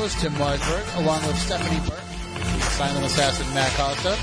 Tim 0.00 0.32
Weisberg, 0.32 0.96
along 0.96 1.26
with 1.26 1.36
Stephanie 1.36 1.78
Burke, 1.86 2.00
silent 2.70 3.04
assassin 3.04 3.46
Matt 3.52 3.70
Costa, 3.74 4.16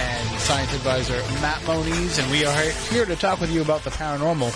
and 0.00 0.40
science 0.40 0.74
advisor 0.74 1.22
Matt 1.40 1.64
Moniz, 1.64 2.18
and 2.18 2.28
we 2.32 2.44
are 2.44 2.62
here 2.90 3.06
to 3.06 3.14
talk 3.14 3.40
with 3.40 3.52
you 3.52 3.62
about 3.62 3.84
the 3.84 3.90
paranormal, 3.90 4.50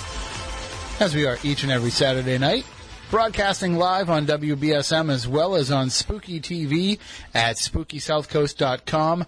as 1.00 1.14
we 1.14 1.26
are 1.26 1.38
each 1.44 1.62
and 1.62 1.70
every 1.70 1.90
Saturday 1.90 2.38
night. 2.38 2.66
Broadcasting 3.08 3.76
live 3.76 4.10
on 4.10 4.26
WBSM 4.26 5.12
as 5.12 5.28
well 5.28 5.54
as 5.54 5.70
on 5.70 5.90
Spooky 5.90 6.40
TV 6.40 6.98
at 7.32 7.54
SpookySouthCoast.com 7.54 9.26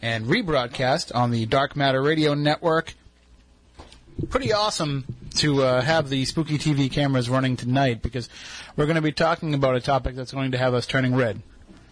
and 0.00 0.24
rebroadcast 0.24 1.14
on 1.14 1.32
the 1.32 1.44
Dark 1.44 1.76
Matter 1.76 2.00
Radio 2.00 2.32
Network. 2.32 2.94
Pretty 4.30 4.54
awesome 4.54 5.04
to 5.38 5.62
uh, 5.62 5.80
have 5.80 6.08
the 6.08 6.24
Spooky 6.24 6.58
TV 6.58 6.90
cameras 6.90 7.28
running 7.28 7.56
tonight 7.56 8.02
because 8.02 8.28
we're 8.76 8.86
going 8.86 8.96
to 8.96 9.02
be 9.02 9.12
talking 9.12 9.54
about 9.54 9.76
a 9.76 9.80
topic 9.80 10.16
that's 10.16 10.32
going 10.32 10.52
to 10.52 10.58
have 10.58 10.74
us 10.74 10.86
turning 10.86 11.14
red 11.14 11.42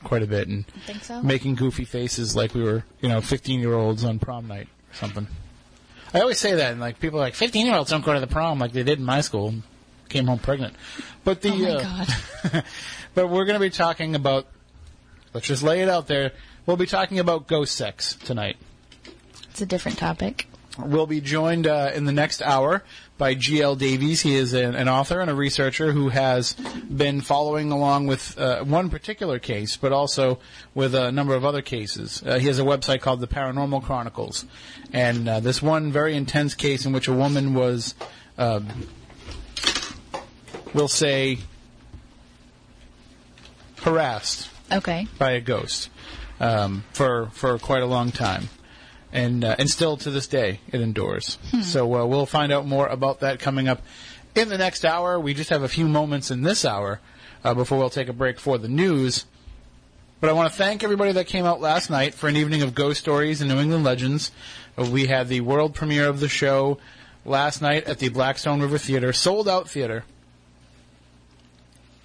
quite 0.03 0.23
a 0.23 0.27
bit 0.27 0.47
and 0.47 0.65
so? 1.03 1.21
making 1.23 1.55
goofy 1.55 1.85
faces 1.85 2.37
like 2.37 2.55
we 2.55 2.63
were, 2.63 2.85
you 3.01 3.09
know, 3.09 3.21
15 3.21 3.61
year 3.61 3.75
olds 3.75 4.05
on 4.05 4.19
prom 4.19 4.47
night 4.47 4.69
or 4.91 4.95
something. 4.95 5.27
I 6.15 6.21
always 6.21 6.39
say 6.39 6.55
that, 6.55 6.73
and 6.73 6.81
like 6.81 7.01
people 7.01 7.19
are 7.19 7.23
like 7.23 7.35
15 7.35 7.67
year 7.67 7.75
olds 7.75 7.91
don't 7.91 8.05
go 8.05 8.15
to 8.15 8.21
the 8.21 8.27
prom 8.27 8.59
like 8.59 8.73
they 8.73 8.83
did 8.83 8.99
in 8.99 9.05
my 9.05 9.21
school. 9.21 9.49
and 9.49 9.63
Came 10.09 10.27
home 10.29 10.39
pregnant, 10.39 10.75
but 11.25 11.43
the 11.43 11.51
Oh 11.51 11.57
my 11.59 11.71
uh, 11.71 11.83
god. 11.83 12.65
but 13.15 13.29
we're 13.29 13.45
going 13.45 13.59
to 13.59 13.61
be 13.61 13.71
talking 13.71 14.15
about. 14.15 14.47
Let's 15.35 15.49
just 15.49 15.65
lay 15.65 15.83
it 15.83 15.89
out 15.89 16.07
there. 16.07 16.31
We'll 16.65 16.77
be 16.77 16.87
talking 16.87 17.19
about 17.19 17.49
ghost 17.49 17.75
sex 17.75 18.15
tonight. 18.15 18.57
It's 19.51 19.61
a 19.61 19.67
different 19.67 19.99
topic. 19.99 20.47
We'll 20.79 21.07
be 21.07 21.21
joined 21.21 21.67
uh, 21.67 21.91
in 21.95 22.05
the 22.05 22.13
next 22.13 22.43
hour 22.43 22.83
by 23.17 23.35
G.L. 23.35 23.77
Davies. 23.77 24.21
He 24.23 24.35
is 24.35 24.53
an, 24.53 24.75
an 24.75 24.89
author 24.89 25.21
and 25.21 25.31
a 25.31 25.35
researcher 25.35 25.93
who 25.93 26.11
has 26.11 26.53
been 26.53 27.23
following 27.23 27.73
along 27.73 28.07
with 28.09 28.39
uh, 28.39 28.63
one 28.63 28.91
particular 28.91 29.39
case, 29.39 29.77
but 29.77 29.93
also 29.93 30.39
with 30.75 30.95
a 30.95 31.11
number 31.11 31.35
of 31.35 31.45
other 31.45 31.63
cases. 31.63 32.23
Uh, 32.27 32.39
he 32.39 32.47
has 32.47 32.59
a 32.59 32.63
website 32.63 33.01
called 33.01 33.21
The 33.21 33.27
Paranormal 33.27 33.83
Chronicles. 33.85 34.45
And 34.93 35.29
uh, 35.29 35.41
this 35.41 35.63
one 35.63 35.91
very 35.93 36.15
intense 36.15 36.55
case 36.55 36.85
in 36.85 36.93
which 36.93 37.09
a 37.09 37.13
woman 37.15 37.55
was, 37.55 37.95
um, 38.37 38.67
we'll 40.75 40.89
say, 40.89 41.39
harassed 43.83 44.51
Okay. 44.73 45.07
by 45.19 45.33
a 45.33 45.41
ghost 45.41 45.91
um, 46.41 46.85
for 46.93 47.31
for 47.33 47.59
quite 47.59 47.83
a 47.83 47.87
long 47.87 48.11
time, 48.11 48.49
and 49.17 49.45
uh, 49.45 49.57
and 49.59 49.69
still 49.69 49.97
to 49.97 50.11
this 50.11 50.29
day 50.29 50.61
it 50.71 50.81
endures. 50.81 51.39
So 51.63 51.95
uh, 51.95 52.07
we'll 52.07 52.27
find 52.27 52.53
out 52.53 52.67
more 52.67 52.87
about 52.87 53.21
that 53.21 53.41
coming 53.41 53.67
up 53.67 53.83
in 54.35 54.49
the 54.49 54.59
next 54.59 54.85
hour. 54.85 55.19
We 55.19 55.35
just 55.35 55.51
have 55.51 55.63
a 55.63 55.69
few 55.69 55.89
moments 55.89 56.31
in 56.31 56.43
this 56.43 56.65
hour 56.65 57.01
uh, 57.43 57.55
before 57.55 57.79
we'll 57.79 57.91
take 57.91 58.09
a 58.09 58.13
break 58.13 58.39
for 58.39 58.59
the 58.59 58.69
news. 58.69 59.25
But 60.21 60.31
I 60.31 60.33
want 60.35 60.51
to 60.51 60.57
thank 60.57 60.85
everybody 60.85 61.13
that 61.13 61.27
came 61.27 61.45
out 61.45 61.61
last 61.61 61.91
night 61.91 62.15
for 62.15 62.29
an 62.29 62.37
evening 62.37 62.63
of 62.63 62.75
ghost 62.75 63.01
stories 63.01 63.41
and 63.41 63.51
New 63.51 63.59
England 63.59 63.85
legends. 63.85 64.33
We 64.77 65.07
had 65.07 65.29
the 65.29 65.41
world 65.41 65.75
premiere 65.75 66.09
of 66.09 66.21
the 66.21 66.29
show 66.29 66.79
last 67.25 67.61
night 67.61 67.85
at 67.85 67.99
the 67.99 68.09
Blackstone 68.11 68.61
River 68.61 68.79
Theater, 68.79 69.13
sold 69.13 69.49
out 69.49 69.69
theater 69.69 70.05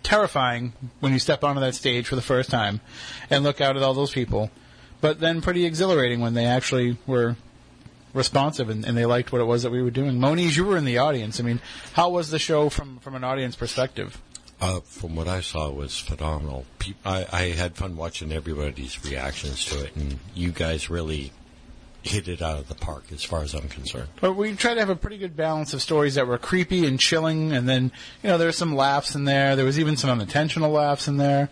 terrifying 0.03 0.73
when 0.99 1.13
you 1.13 1.19
step 1.19 1.43
onto 1.43 1.61
that 1.61 1.75
stage 1.75 2.07
for 2.07 2.15
the 2.15 2.21
first 2.21 2.49
time 2.49 2.81
and 3.29 3.43
look 3.43 3.61
out 3.61 3.77
at 3.77 3.83
all 3.83 3.93
those 3.93 4.11
people, 4.11 4.49
but 5.01 5.19
then 5.19 5.41
pretty 5.41 5.65
exhilarating 5.65 6.21
when 6.21 6.33
they 6.33 6.45
actually 6.45 6.97
were 7.05 7.35
responsive 8.13 8.69
and, 8.69 8.85
and 8.85 8.95
they 8.97 9.05
liked 9.05 9.31
what 9.31 9.41
it 9.41 9.45
was 9.45 9.63
that 9.63 9.71
we 9.71 9.81
were 9.81 9.91
doing. 9.91 10.19
Moniz, 10.19 10.55
you 10.55 10.65
were 10.65 10.77
in 10.77 10.85
the 10.85 10.97
audience. 10.97 11.39
I 11.39 11.43
mean, 11.43 11.61
how 11.93 12.09
was 12.09 12.29
the 12.29 12.39
show 12.39 12.69
from, 12.69 12.99
from 12.99 13.15
an 13.15 13.23
audience 13.23 13.55
perspective? 13.55 14.21
Uh, 14.59 14.79
from 14.81 15.15
what 15.15 15.27
I 15.27 15.41
saw, 15.41 15.69
it 15.69 15.75
was 15.75 15.97
phenomenal. 15.97 16.65
Pe- 16.77 16.93
I, 17.03 17.25
I 17.31 17.41
had 17.49 17.75
fun 17.75 17.97
watching 17.97 18.31
everybody's 18.31 19.03
reactions 19.03 19.65
to 19.65 19.83
it, 19.83 19.95
and 19.95 20.19
you 20.35 20.51
guys 20.51 20.87
really 20.87 21.31
hit 22.03 22.27
it 22.27 22.41
out 22.41 22.59
of 22.59 22.67
the 22.67 22.75
park, 22.75 23.05
as 23.11 23.23
far 23.23 23.41
as 23.41 23.55
I'm 23.55 23.69
concerned. 23.69 24.09
But 24.19 24.33
we 24.33 24.55
tried 24.55 24.75
to 24.75 24.79
have 24.79 24.89
a 24.89 24.95
pretty 24.95 25.17
good 25.17 25.35
balance 25.35 25.73
of 25.73 25.81
stories 25.81 26.15
that 26.15 26.27
were 26.27 26.37
creepy 26.37 26.85
and 26.85 26.99
chilling, 26.99 27.53
and 27.53 27.67
then 27.67 27.91
you 28.21 28.29
know 28.29 28.37
there 28.37 28.47
were 28.47 28.51
some 28.51 28.75
laughs 28.75 29.15
in 29.15 29.25
there. 29.25 29.55
There 29.55 29.65
was 29.65 29.79
even 29.79 29.97
some 29.97 30.11
unintentional 30.11 30.71
laughs 30.71 31.07
in 31.07 31.17
there. 31.17 31.49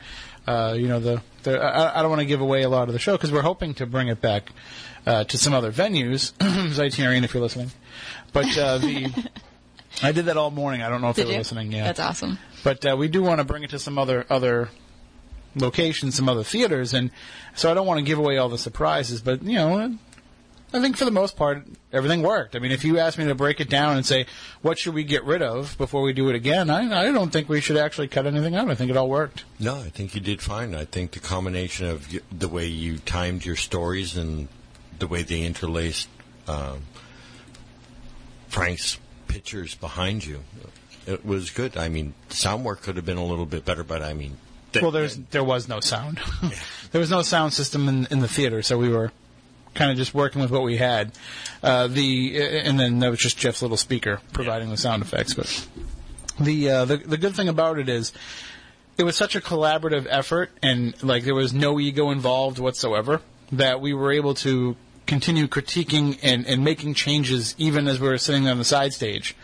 Uh, 0.50 0.74
you 0.74 0.88
know 0.88 1.00
the, 1.00 1.22
the 1.44 1.60
I, 1.62 2.00
I 2.00 2.02
don't 2.02 2.10
want 2.10 2.22
to 2.22 2.26
give 2.26 2.42
away 2.42 2.64
a 2.64 2.70
lot 2.70 2.88
of 2.88 2.94
the 2.94 3.00
show 3.00 3.12
because 3.14 3.32
we're 3.32 3.44
hoping 3.44 3.74
to 3.76 3.86
bring 3.86 4.08
it 4.08 4.20
back 4.20 4.52
uh, 5.06 5.24
to 5.26 5.38
some 5.38 5.54
other 5.54 5.72
venues. 5.72 6.34
Zeitarian, 6.74 7.24
if 7.24 7.34
you're 7.34 7.44
listening, 7.44 7.72
but 8.34 8.58
uh, 8.58 8.80
the 8.80 9.30
I 10.04 10.12
did 10.12 10.26
that 10.26 10.38
all 10.38 10.50
morning. 10.52 10.82
I 10.82 10.90
don't 10.90 11.02
know 11.02 11.10
if 11.10 11.16
Did 11.18 11.24
they 11.24 11.28
were 11.28 11.32
you? 11.34 11.38
listening. 11.40 11.72
Yeah, 11.72 11.84
That's 11.84 12.00
awesome. 12.00 12.40
but 12.64 12.86
uh, 12.86 12.96
we 12.98 13.08
do 13.10 13.22
want 13.22 13.40
to 13.40 13.44
bring 13.44 13.64
it 13.64 13.70
to 13.72 13.80
some 13.80 13.98
other 14.00 14.26
other 14.30 14.70
locations, 15.56 16.16
some 16.16 16.28
other 16.30 16.44
theaters, 16.44 16.94
and 16.94 17.12
so 17.56 17.70
I 17.70 17.74
don't 17.74 17.86
want 17.88 18.00
to 18.00 18.06
give 18.06 18.18
away 18.20 18.38
all 18.38 18.50
the 18.50 18.58
surprises. 18.58 19.22
But 19.22 19.44
you 19.44 19.56
know, 19.56 19.98
I 20.72 20.80
think 20.80 20.98
for 20.98 21.06
the 21.06 21.12
most 21.12 21.36
part, 21.36 21.66
everything 21.92 22.22
worked. 22.22 22.56
I 22.56 22.60
mean, 22.60 22.72
if 22.72 22.84
you 22.86 23.00
asked 23.00 23.18
me 23.18 23.26
to 23.26 23.34
break 23.36 23.60
it 23.60 23.70
down 23.70 23.98
and 23.98 24.06
say 24.06 24.28
what 24.62 24.78
should 24.78 24.94
we 24.94 25.04
get 25.04 25.24
rid 25.24 25.42
of 25.42 25.76
before 25.80 26.04
we 26.04 26.14
do 26.14 26.30
it 26.30 26.36
again, 26.36 26.70
I, 26.70 27.08
I 27.08 27.12
don't 27.12 27.32
think 27.32 27.50
we 27.50 27.60
should 27.60 27.78
actually 27.78 28.08
cut 28.08 28.28
anything 28.28 28.56
out. 28.56 28.70
I 28.70 28.76
think 28.76 28.92
it 28.92 28.98
all 28.98 29.10
worked. 29.10 29.46
No, 29.60 29.78
I 29.78 29.90
think 29.90 30.14
you 30.14 30.22
did 30.22 30.42
fine. 30.42 30.76
I 30.76 30.86
think 30.86 31.12
the 31.12 31.20
combination 31.20 31.88
of 31.88 32.08
the 32.32 32.48
way 32.48 32.68
you 32.68 33.00
timed 33.00 33.46
your 33.46 33.56
stories 33.56 34.16
and 34.16 34.48
the 35.00 35.08
way 35.08 35.24
they 35.24 35.42
interlaced 35.42 36.08
um, 36.48 36.82
Frank's 38.48 39.00
pictures 39.28 39.74
behind 39.76 40.26
you, 40.26 40.44
it 41.08 41.26
was 41.26 41.50
good. 41.50 41.78
I 41.78 41.90
mean, 41.90 42.14
sound 42.30 42.64
work 42.64 42.82
could 42.82 42.96
have 42.96 43.06
been 43.06 43.18
a 43.18 43.26
little 43.26 43.46
bit 43.46 43.66
better, 43.66 43.84
but 43.84 44.04
I 44.04 44.14
mean, 44.14 44.38
th- 44.74 44.84
Well, 44.84 44.92
there's 44.92 45.18
there 45.32 45.44
was 45.44 45.68
no 45.68 45.80
sound. 45.80 46.20
there 46.92 47.00
was 47.00 47.10
no 47.10 47.24
sound 47.24 47.54
system 47.54 47.88
in, 47.88 48.08
in 48.12 48.20
the 48.20 48.28
theater, 48.28 48.62
so 48.62 48.78
we 48.78 48.90
were 48.90 49.12
kind 49.74 49.92
of 49.92 49.98
just 49.98 50.14
working 50.14 50.42
with 50.42 50.52
what 50.52 50.64
we 50.64 50.78
had. 50.78 51.12
Uh, 51.64 51.88
the 51.88 52.42
and 52.42 52.80
then 52.80 53.00
that 53.00 53.10
was 53.10 53.20
just 53.20 53.38
Jeff's 53.38 53.62
little 53.62 53.78
speaker 53.78 54.20
providing 54.34 54.70
the 54.70 54.78
sound 54.78 55.02
effects. 55.02 55.34
But 55.34 55.68
the 56.40 56.70
uh, 56.70 56.86
the 56.86 56.98
the 56.98 57.18
good 57.18 57.36
thing 57.36 57.50
about 57.50 57.80
it 57.80 57.90
is 57.90 58.14
it 58.98 59.04
was 59.04 59.16
such 59.16 59.36
a 59.36 59.42
collaborative 59.42 60.06
effort, 60.10 60.52
and 60.62 61.02
like 61.04 61.24
there 61.24 61.36
was 61.36 61.54
no 61.54 61.80
ego 61.80 62.12
involved 62.12 62.60
whatsoever 62.60 63.22
that 63.52 63.82
we 63.82 63.94
were 63.94 64.12
able 64.12 64.34
to 64.36 64.76
continue 65.10 65.48
critiquing 65.48 66.20
and, 66.22 66.46
and 66.46 66.64
making 66.64 66.94
changes 66.94 67.56
even 67.58 67.88
as 67.88 68.00
we 68.00 68.08
were 68.08 68.18
sitting 68.18 68.48
on 68.48 68.60
the 68.60 68.64
side 68.64 68.94
stage 68.94 69.36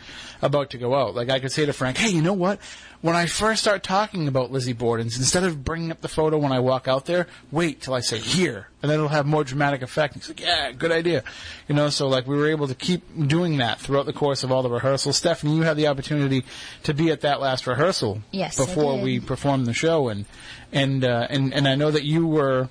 about 0.41 0.69
to 0.69 0.77
go 0.77 0.93
out. 0.93 1.15
Like 1.15 1.29
I 1.29 1.39
could 1.39 1.51
say 1.51 1.65
to 1.65 1.73
Frank, 1.73 1.97
hey, 1.97 2.09
you 2.09 2.21
know 2.21 2.33
what? 2.33 2.59
When 3.05 3.15
I 3.15 3.27
first 3.27 3.61
start 3.61 3.83
talking 3.83 4.27
about 4.27 4.51
Lizzie 4.51 4.73
Borden's, 4.73 5.15
instead 5.15 5.43
of 5.43 5.63
bringing 5.63 5.91
up 5.91 6.01
the 6.01 6.07
photo 6.07 6.39
when 6.39 6.51
I 6.51 6.57
walk 6.57 6.87
out 6.87 7.05
there, 7.05 7.27
wait 7.51 7.79
till 7.79 7.93
I 7.93 7.99
say 7.99 8.17
here, 8.17 8.67
and 8.81 8.89
then 8.89 8.97
it'll 8.97 9.09
have 9.09 9.27
more 9.27 9.43
dramatic 9.43 9.83
effect. 9.83 10.15
And 10.15 10.23
he's 10.23 10.29
like, 10.29 10.39
yeah, 10.39 10.71
good 10.71 10.91
idea. 10.91 11.23
You 11.67 11.75
know, 11.75 11.89
so 11.89 12.07
like 12.07 12.25
we 12.25 12.35
were 12.35 12.49
able 12.49 12.67
to 12.67 12.73
keep 12.73 13.03
doing 13.27 13.57
that 13.57 13.79
throughout 13.79 14.07
the 14.07 14.13
course 14.13 14.43
of 14.43 14.51
all 14.51 14.63
the 14.63 14.71
rehearsals. 14.71 15.17
Stephanie, 15.17 15.55
you 15.55 15.61
had 15.61 15.77
the 15.77 15.85
opportunity 15.85 16.45
to 16.81 16.95
be 16.95 17.11
at 17.11 17.21
that 17.21 17.39
last 17.39 17.67
rehearsal 17.67 18.23
Yes, 18.31 18.57
before 18.57 18.99
we 18.99 19.19
performed 19.19 19.67
the 19.67 19.73
show, 19.73 20.07
and 20.07 20.25
and 20.71 21.05
uh, 21.05 21.27
and 21.29 21.53
and 21.53 21.67
I 21.67 21.75
know 21.75 21.91
that 21.91 22.05
you 22.05 22.25
were 22.25 22.69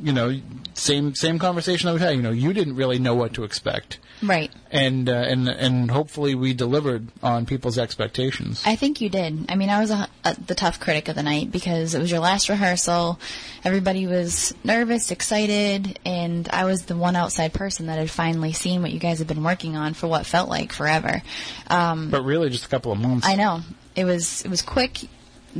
you 0.00 0.12
know, 0.12 0.40
same 0.74 1.14
same 1.14 1.38
conversation 1.38 1.86
that 1.86 1.92
we've 1.92 2.02
had. 2.02 2.16
You 2.16 2.22
know, 2.22 2.32
you 2.32 2.52
didn't 2.52 2.74
really 2.74 2.98
know 2.98 3.14
what 3.14 3.34
to 3.34 3.44
expect, 3.44 3.98
Right. 4.22 4.50
and 4.70 5.08
uh, 5.08 5.12
and 5.12 5.48
and 5.48 5.90
hopefully 5.90 6.34
we 6.34 6.54
delivered 6.54 7.08
on 7.22 7.46
people's 7.46 7.78
expectations. 7.78 8.62
I 8.64 8.76
think 8.76 9.00
you 9.00 9.08
did. 9.08 9.46
I 9.50 9.56
mean, 9.56 9.68
I 9.68 9.80
was 9.80 9.90
a, 9.90 10.08
a, 10.24 10.34
the 10.40 10.54
tough 10.54 10.80
critic 10.80 11.08
of 11.08 11.16
the 11.16 11.22
night 11.22 11.50
because 11.50 11.94
it 11.94 12.00
was 12.00 12.10
your 12.10 12.20
last 12.20 12.48
rehearsal. 12.48 13.20
Everybody 13.64 14.06
was 14.06 14.54
nervous, 14.64 15.10
excited, 15.10 15.98
and 16.04 16.48
I 16.48 16.64
was 16.64 16.86
the 16.86 16.96
one 16.96 17.16
outside 17.16 17.52
person 17.52 17.86
that 17.86 17.98
had 17.98 18.10
finally 18.10 18.52
seen 18.52 18.82
what 18.82 18.92
you 18.92 18.98
guys 18.98 19.18
had 19.18 19.28
been 19.28 19.42
working 19.44 19.76
on 19.76 19.94
for 19.94 20.06
what 20.06 20.24
felt 20.26 20.48
like 20.48 20.72
forever. 20.72 21.22
Um, 21.68 22.10
but 22.10 22.22
really, 22.22 22.48
just 22.48 22.64
a 22.64 22.68
couple 22.68 22.92
of 22.92 22.98
months. 22.98 23.26
I 23.26 23.34
know 23.34 23.60
it 23.94 24.04
was 24.04 24.42
it 24.42 24.48
was 24.48 24.62
quick. 24.62 25.00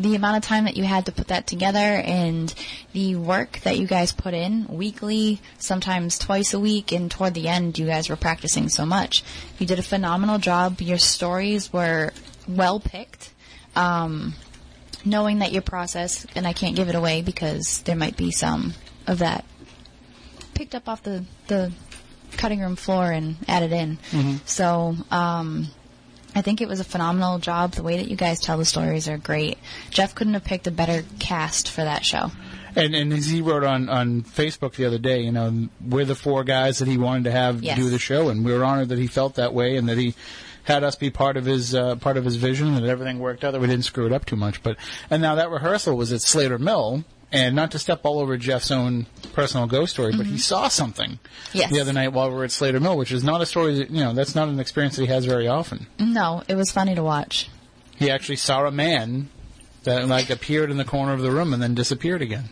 The 0.02 0.14
amount 0.14 0.36
of 0.36 0.42
time 0.42 0.64
that 0.64 0.76
you 0.76 0.84
had 0.84 1.06
to 1.06 1.12
put 1.12 1.28
that 1.28 1.46
together 1.46 1.78
and 1.78 2.52
the 2.92 3.16
work 3.16 3.60
that 3.60 3.78
you 3.78 3.86
guys 3.86 4.12
put 4.12 4.34
in 4.34 4.66
weekly, 4.68 5.40
sometimes 5.58 6.18
twice 6.18 6.52
a 6.52 6.60
week, 6.60 6.92
and 6.92 7.10
toward 7.10 7.32
the 7.34 7.48
end, 7.48 7.78
you 7.78 7.86
guys 7.86 8.10
were 8.10 8.16
practicing 8.16 8.68
so 8.68 8.84
much. 8.84 9.24
You 9.58 9.66
did 9.66 9.78
a 9.78 9.82
phenomenal 9.82 10.38
job. 10.38 10.80
Your 10.82 10.98
stories 10.98 11.72
were 11.72 12.12
well 12.46 12.78
picked. 12.78 13.32
Um, 13.74 14.34
knowing 15.04 15.38
that 15.38 15.52
your 15.52 15.62
process, 15.62 16.26
and 16.34 16.46
I 16.46 16.52
can't 16.52 16.76
give 16.76 16.88
it 16.88 16.94
away 16.94 17.22
because 17.22 17.82
there 17.82 17.96
might 17.96 18.16
be 18.16 18.30
some 18.30 18.74
of 19.06 19.20
that 19.20 19.44
picked 20.54 20.74
up 20.74 20.88
off 20.88 21.02
the, 21.02 21.24
the 21.46 21.72
cutting 22.32 22.60
room 22.60 22.76
floor 22.76 23.10
and 23.12 23.36
added 23.46 23.72
in. 23.72 23.98
So, 24.46 24.96
um, 25.10 25.68
I 26.36 26.42
think 26.42 26.60
it 26.60 26.68
was 26.68 26.80
a 26.80 26.84
phenomenal 26.84 27.38
job. 27.38 27.72
The 27.72 27.82
way 27.82 27.96
that 27.96 28.08
you 28.08 28.14
guys 28.16 28.40
tell 28.40 28.58
the 28.58 28.66
stories 28.66 29.08
are 29.08 29.16
great. 29.16 29.56
Jeff 29.90 30.14
couldn't 30.14 30.34
have 30.34 30.44
picked 30.44 30.66
a 30.66 30.70
better 30.70 31.02
cast 31.18 31.70
for 31.70 31.82
that 31.82 32.04
show. 32.04 32.30
And 32.76 32.94
and 32.94 33.10
as 33.14 33.24
he 33.26 33.40
wrote 33.40 33.64
on, 33.64 33.88
on 33.88 34.20
Facebook 34.22 34.74
the 34.74 34.84
other 34.84 34.98
day, 34.98 35.22
you 35.22 35.32
know, 35.32 35.68
we're 35.80 36.04
the 36.04 36.14
four 36.14 36.44
guys 36.44 36.78
that 36.80 36.88
he 36.88 36.98
wanted 36.98 37.24
to 37.24 37.30
have 37.30 37.62
Yes. 37.62 37.78
do 37.78 37.88
the 37.88 37.98
show, 37.98 38.28
and 38.28 38.44
we 38.44 38.52
were 38.52 38.62
honored 38.62 38.90
that 38.90 38.98
he 38.98 39.06
felt 39.06 39.36
that 39.36 39.54
way 39.54 39.78
and 39.78 39.88
that 39.88 39.96
he 39.96 40.14
had 40.64 40.84
us 40.84 40.94
be 40.94 41.08
part 41.08 41.38
of 41.38 41.46
his 41.46 41.74
uh, 41.74 41.96
part 41.96 42.18
of 42.18 42.26
his 42.26 42.36
vision, 42.36 42.66
and 42.74 42.84
that 42.84 42.90
everything 42.90 43.18
worked 43.18 43.42
out, 43.44 43.52
that 43.52 43.60
we 43.62 43.66
didn't 43.66 43.86
screw 43.86 44.04
it 44.04 44.12
up 44.12 44.26
too 44.26 44.36
much. 44.36 44.62
But 44.62 44.76
and 45.08 45.22
now 45.22 45.36
that 45.36 45.48
rehearsal 45.50 45.96
was 45.96 46.12
at 46.12 46.20
Slater 46.20 46.58
Mill, 46.58 47.02
and 47.32 47.56
not 47.56 47.72
to 47.72 47.78
step 47.78 48.00
all 48.04 48.18
over 48.20 48.36
Jeff's 48.36 48.70
own 48.70 49.06
personal 49.32 49.66
ghost 49.66 49.92
story, 49.94 50.12
but 50.16 50.26
he 50.26 50.38
saw 50.38 50.68
something 50.68 51.18
Mm-hmm. 51.18 51.58
Yes. 51.58 51.72
the 51.72 51.80
other 51.80 51.92
night 51.92 52.12
while 52.12 52.28
we 52.30 52.36
were 52.36 52.44
at 52.44 52.50
Slater 52.52 52.80
Mill, 52.80 52.96
which 52.96 53.12
is 53.12 53.24
not 53.24 53.40
a 53.40 53.46
story 53.46 53.78
that 53.78 53.90
you 53.90 54.02
know 54.04 54.12
that's 54.12 54.34
not 54.34 54.48
an 54.48 54.60
experience 54.60 54.96
that 54.96 55.02
he 55.02 55.08
has 55.08 55.24
very 55.24 55.48
often. 55.48 55.86
No, 55.98 56.42
it 56.48 56.54
was 56.54 56.70
funny 56.70 56.94
to 56.94 57.02
watch. 57.02 57.48
He 57.96 58.10
actually 58.10 58.36
saw 58.36 58.66
a 58.66 58.70
man 58.70 59.28
that 59.84 60.06
like 60.08 60.28
appeared 60.30 60.70
in 60.70 60.76
the 60.76 60.84
corner 60.84 61.12
of 61.12 61.20
the 61.22 61.30
room 61.30 61.52
and 61.54 61.62
then 61.62 61.74
disappeared 61.74 62.20
again. 62.22 62.50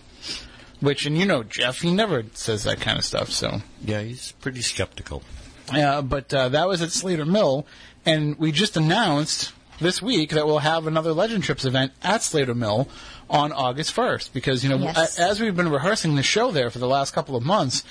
Which, 0.81 1.07
and 1.07 1.17
you 1.17 1.25
know, 1.27 1.43
Jeff, 1.43 1.81
he 1.81 1.93
never 1.93 2.25
says 2.35 2.65
that 2.65 2.81
kind 2.81 2.99
of 2.99 3.05
stuff. 3.05 3.31
So, 3.31 3.63
Yeah, 3.83 4.01
he's 4.03 4.33
pretty 4.33 4.61
skeptical. 4.63 5.23
uh, 5.73 6.03
but 6.03 6.33
uh, 6.35 6.51
that 6.51 6.69
was 6.69 6.83
at 6.83 6.91
Slater 6.93 7.25
Mill, 7.25 7.67
and 8.05 8.39
we 8.39 8.53
just 8.53 8.77
announced 8.77 9.53
this 9.81 10.01
week 10.03 10.31
that 10.31 10.47
we'll 10.47 10.59
have 10.59 10.87
another 10.87 11.13
Legend 11.13 11.45
Trips 11.45 11.65
event 11.65 11.93
at 12.03 12.23
Slater 12.23 12.55
Mill 12.55 12.89
on 13.29 13.53
August 13.53 13.95
1st 13.95 14.33
because 14.33 14.63
you 14.63 14.71
know 14.71 14.79
Yes. 14.79 15.19
as 15.19 15.41
we've 15.41 15.57
been 15.57 15.71
rehearsing 15.71 16.15
the 16.15 16.23
show 16.23 16.51
there 16.51 16.71
for 16.71 16.79
the 16.79 16.87
last 16.89 17.13
couple 17.13 17.37
of 17.37 17.45
months, 17.45 17.85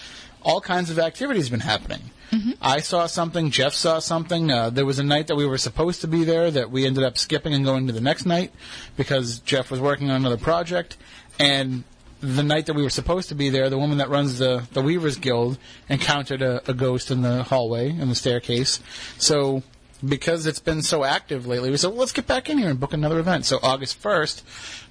all 0.43 0.61
kinds 0.61 0.89
of 0.89 0.99
activities 0.99 1.45
have 1.45 1.51
been 1.51 1.59
happening. 1.61 2.11
I 2.59 2.79
saw 2.79 3.05
something. 3.05 3.51
Jeff 3.51 3.73
saw 3.73 3.99
something. 3.99 4.49
Uh, 4.49 4.71
there 4.71 4.87
was 4.87 4.97
a 4.97 5.03
night 5.03 5.27
that 5.27 5.35
we 5.35 5.45
were 5.45 5.59
supposed 5.59 6.01
to 6.01 6.07
be 6.07 6.23
there 6.23 6.49
that 6.49 6.71
we 6.71 6.83
ended 6.87 7.03
up 7.03 7.15
skipping 7.19 7.53
and 7.53 7.63
going 7.63 7.85
to 7.85 7.93
the 7.93 8.01
next 8.01 8.25
night 8.25 8.51
because 8.97 9.37
Jeff 9.39 9.69
was 9.69 9.79
working 9.79 10.09
on 10.09 10.15
another 10.15 10.37
project. 10.37 10.97
And 11.39 11.83
the 12.21 12.41
night 12.41 12.65
that 12.65 12.73
we 12.73 12.81
were 12.81 12.89
supposed 12.89 13.29
to 13.29 13.35
be 13.35 13.49
there, 13.49 13.69
the 13.69 13.77
woman 13.77 13.99
that 13.99 14.09
runs 14.09 14.39
the 14.39 14.63
the 14.73 14.81
Weavers 14.81 15.17
Guild 15.17 15.59
encountered 15.89 16.41
a, 16.41 16.67
a 16.67 16.73
ghost 16.73 17.11
in 17.11 17.21
the 17.21 17.43
hallway 17.43 17.89
in 17.91 18.09
the 18.09 18.15
staircase. 18.15 18.79
So 19.19 19.61
because 20.05 20.45
it's 20.45 20.59
been 20.59 20.81
so 20.81 21.03
active 21.03 21.47
lately, 21.47 21.69
we 21.69 21.77
said, 21.77 21.89
well, 21.89 21.99
let's 21.99 22.11
get 22.11 22.27
back 22.27 22.49
in 22.49 22.57
here 22.57 22.69
and 22.69 22.79
book 22.79 22.93
another 22.93 23.19
event. 23.19 23.45
So 23.45 23.59
August 23.63 24.01
1st, 24.01 24.41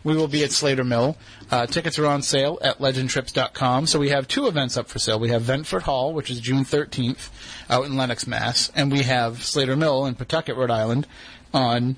we 0.05 0.17
will 0.17 0.29
be 0.29 0.43
at 0.45 0.53
Slater 0.53 0.85
Mill. 0.85 1.17
Uh, 1.51 1.67
tickets 1.67 1.99
are 1.99 2.07
on 2.07 2.23
sale 2.23 2.59
at 2.63 2.79
legendtrips.com. 2.79 3.87
So 3.87 3.99
we 3.99 4.09
have 4.11 4.27
two 4.29 4.47
events 4.47 4.77
up 4.77 4.89
for 4.89 4.99
sale. 4.99 5.19
We 5.19 5.29
have 5.29 5.43
Ventfort 5.43 5.83
Hall, 5.83 6.13
which 6.13 6.31
is 6.31 6.41
June 6.41 6.65
13th 6.65 7.29
out 7.69 7.85
in 7.85 7.97
Lenox, 7.97 8.27
Mass. 8.27 8.71
And 8.75 8.91
we 8.91 9.03
have 9.03 9.43
Slater 9.43 9.77
Mill 9.77 10.07
in 10.07 10.15
Pawtucket, 10.15 10.57
Rhode 10.57 10.71
Island 10.71 11.07
on 11.53 11.97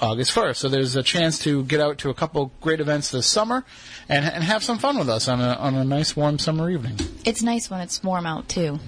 August 0.00 0.34
1st. 0.34 0.56
So 0.56 0.68
there's 0.68 0.96
a 0.96 1.02
chance 1.02 1.38
to 1.40 1.64
get 1.64 1.80
out 1.80 1.98
to 1.98 2.10
a 2.10 2.14
couple 2.14 2.52
great 2.60 2.80
events 2.80 3.10
this 3.10 3.26
summer 3.26 3.64
and, 4.08 4.24
and 4.24 4.42
have 4.42 4.62
some 4.64 4.78
fun 4.78 4.98
with 4.98 5.08
us 5.08 5.28
on 5.28 5.40
a, 5.40 5.54
on 5.54 5.74
a 5.74 5.84
nice 5.84 6.16
warm 6.16 6.38
summer 6.38 6.70
evening. 6.70 6.98
It's 7.24 7.42
nice 7.42 7.70
when 7.70 7.80
it's 7.80 8.02
warm 8.02 8.26
out 8.26 8.48
too, 8.48 8.80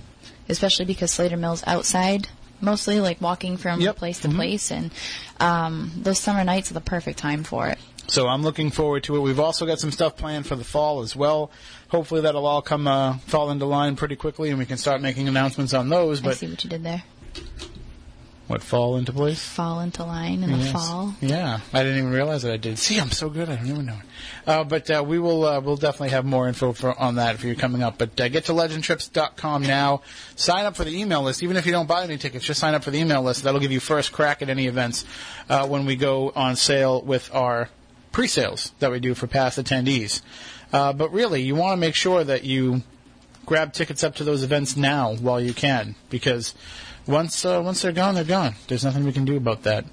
especially 0.48 0.84
because 0.84 1.12
Slater 1.12 1.36
Mill's 1.36 1.62
outside, 1.66 2.28
mostly 2.60 3.00
like 3.00 3.20
walking 3.20 3.56
from 3.56 3.80
Yep. 3.80 3.96
place 3.96 4.20
to 4.20 4.28
place, 4.28 4.70
and 4.70 4.90
um, 5.40 5.92
those 5.96 6.20
summer 6.20 6.44
nights 6.44 6.70
are 6.70 6.74
the 6.74 6.80
perfect 6.80 7.18
time 7.18 7.44
for 7.44 7.68
it. 7.68 7.78
So 8.08 8.28
I'm 8.28 8.42
looking 8.42 8.70
forward 8.70 9.02
to 9.04 9.16
it. 9.16 9.20
We've 9.20 9.40
also 9.40 9.66
got 9.66 9.80
some 9.80 9.90
stuff 9.90 10.16
planned 10.16 10.46
for 10.46 10.54
the 10.54 10.62
fall 10.64 11.00
as 11.00 11.16
well. 11.16 11.50
Hopefully 11.88 12.20
that'll 12.20 12.46
all 12.46 12.62
come 12.62 12.86
uh, 12.86 13.18
fall 13.18 13.50
into 13.50 13.64
line 13.66 13.96
pretty 13.96 14.14
quickly, 14.16 14.50
and 14.50 14.58
we 14.58 14.66
can 14.66 14.76
start 14.76 15.00
making 15.00 15.26
announcements 15.26 15.74
on 15.74 15.88
those. 15.88 16.20
I 16.20 16.24
But 16.26 16.36
see 16.36 16.46
what 16.48 16.62
you 16.62 16.70
did 16.70 16.84
there. 16.84 17.02
What 18.46 18.62
fall 18.62 18.96
into 18.96 19.12
place? 19.12 19.42
Fall 19.42 19.80
into 19.80 20.04
line 20.04 20.44
in 20.44 20.52
the 20.52 20.64
fall. 20.66 21.14
Yeah, 21.20 21.60
I 21.72 21.82
didn't 21.82 21.98
even 21.98 22.12
realize 22.12 22.42
that 22.42 22.52
I 22.52 22.56
did. 22.56 22.78
See, 22.78 22.98
I'm 22.98 23.10
so 23.10 23.28
good. 23.28 23.48
I 23.48 23.56
don't 23.56 23.66
even 23.66 23.86
know. 23.86 23.98
Uh, 24.46 24.62
but 24.62 24.88
uh, 24.88 25.02
we 25.04 25.18
will. 25.18 25.44
Uh, 25.44 25.60
we'll 25.60 25.76
definitely 25.76 26.10
have 26.10 26.24
more 26.24 26.46
info 26.46 26.72
for, 26.72 26.96
on 26.98 27.16
that 27.16 27.38
for 27.38 27.46
you're 27.48 27.56
coming 27.56 27.82
up. 27.82 27.98
But 27.98 28.20
uh, 28.20 28.28
get 28.28 28.44
to 28.44 28.52
legendtrips.com 28.52 29.62
now. 29.62 30.02
Sign 30.36 30.64
up 30.64 30.76
for 30.76 30.84
the 30.84 30.96
email 30.96 31.22
list. 31.22 31.42
Even 31.42 31.56
if 31.56 31.66
you 31.66 31.72
don't 31.72 31.88
buy 31.88 32.04
any 32.04 32.18
tickets, 32.18 32.44
just 32.44 32.60
sign 32.60 32.74
up 32.74 32.84
for 32.84 32.92
the 32.92 32.98
email 32.98 33.22
list. 33.22 33.42
That'll 33.42 33.60
give 33.60 33.72
you 33.72 33.80
first 33.80 34.12
crack 34.12 34.42
at 34.42 34.48
any 34.48 34.66
events 34.68 35.04
uh, 35.48 35.66
when 35.66 35.84
we 35.84 35.96
go 35.96 36.32
on 36.36 36.54
sale 36.54 37.02
with 37.02 37.34
our 37.34 37.68
pre-sales 38.12 38.72
that 38.78 38.90
we 38.90 39.00
do 39.00 39.14
for 39.14 39.26
past 39.26 39.58
attendees. 39.58 40.22
Uh, 40.72 40.92
but 40.92 41.12
really, 41.12 41.42
you 41.42 41.56
want 41.56 41.72
to 41.72 41.76
make 41.76 41.94
sure 41.94 42.22
that 42.22 42.44
you 42.44 42.82
grab 43.44 43.72
tickets 43.72 44.02
up 44.04 44.16
to 44.16 44.24
those 44.24 44.42
events 44.42 44.76
now 44.76 45.14
while 45.14 45.40
you 45.40 45.54
can, 45.54 45.94
because 46.10 46.54
once 47.06 47.44
uh, 47.44 47.60
once 47.64 47.82
they're 47.82 47.92
gone, 47.92 48.14
they're 48.14 48.24
gone. 48.24 48.54
There's 48.68 48.84
nothing 48.84 49.04
we 49.04 49.12
can 49.12 49.24
do 49.24 49.36
about 49.36 49.62
that. 49.64 49.84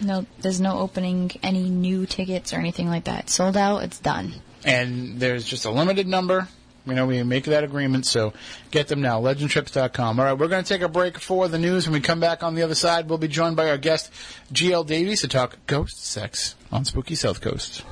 No, 0.00 0.26
there's 0.40 0.60
no 0.60 0.78
opening 0.80 1.30
any 1.42 1.68
new 1.70 2.06
tickets 2.06 2.52
or 2.52 2.56
anything 2.56 2.88
like 2.88 3.04
that. 3.04 3.30
Sold 3.30 3.56
out. 3.56 3.84
It's 3.84 4.00
done. 4.00 4.34
and 4.64 5.20
there's 5.20 5.44
just 5.44 5.64
a 5.64 5.70
limited 5.70 6.06
number. 6.08 6.48
You 6.84 6.94
know, 6.94 7.06
we 7.06 7.22
make 7.22 7.44
that 7.44 7.62
agreement, 7.62 8.06
so 8.06 8.32
get 8.72 8.88
them 8.88 9.00
now. 9.00 9.20
LegendTrips.com. 9.20 10.18
All 10.18 10.26
right, 10.26 10.32
we're 10.32 10.48
going 10.48 10.64
to 10.64 10.68
take 10.68 10.82
a 10.82 10.88
break 10.88 11.16
for 11.18 11.46
the 11.46 11.58
news. 11.58 11.86
When 11.86 11.92
we 11.92 12.00
come 12.00 12.18
back 12.18 12.42
on 12.42 12.56
the 12.56 12.62
other 12.62 12.74
side, 12.74 13.08
we'll 13.08 13.18
be 13.18 13.28
joined 13.28 13.54
by 13.54 13.70
our 13.70 13.78
guest, 13.78 14.10
GL 14.52 14.84
Davies, 14.84 15.20
to 15.20 15.28
talk 15.28 15.58
ghost 15.68 16.04
sex 16.04 16.56
on 16.72 16.84
Spooky 16.84 17.14
South 17.14 17.40
Coast. 17.40 17.84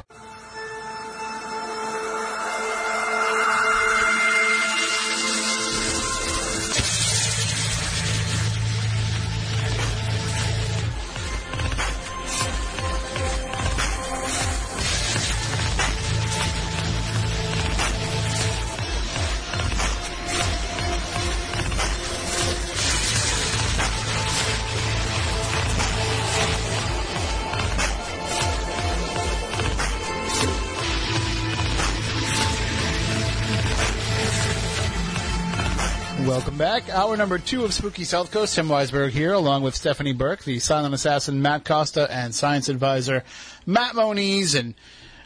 Welcome 36.41 36.56
back. 36.56 36.89
Hour 36.89 37.19
number 37.19 37.37
two 37.37 37.67
of 37.67 37.75
Spooky 37.75 38.05
South 38.05 38.31
Coast. 38.31 38.55
Tim 38.55 38.67
Weisberg 38.69 39.11
here, 39.11 39.35
along 39.35 39.63
with 39.63 39.75
Stephanie 39.77 40.15
Burke, 40.15 40.43
the 40.43 40.59
silent 40.59 40.94
assassin 40.94 41.43
Matt 41.43 41.67
Costa, 41.67 42.11
and 42.11 42.35
science 42.35 42.70
advisor 42.70 43.25
Matt 43.67 43.94
Moniz. 43.94 44.55
And 44.55 44.75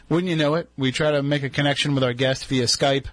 wouldn't 0.09 0.29
you 0.29 0.35
know 0.35 0.55
it, 0.55 0.69
we 0.77 0.91
try 0.91 1.11
to 1.11 1.23
make 1.23 1.41
a 1.43 1.49
connection 1.49 1.95
with 1.95 2.03
our 2.03 2.11
guest 2.11 2.47
via 2.47 2.65
Skype 2.65 3.05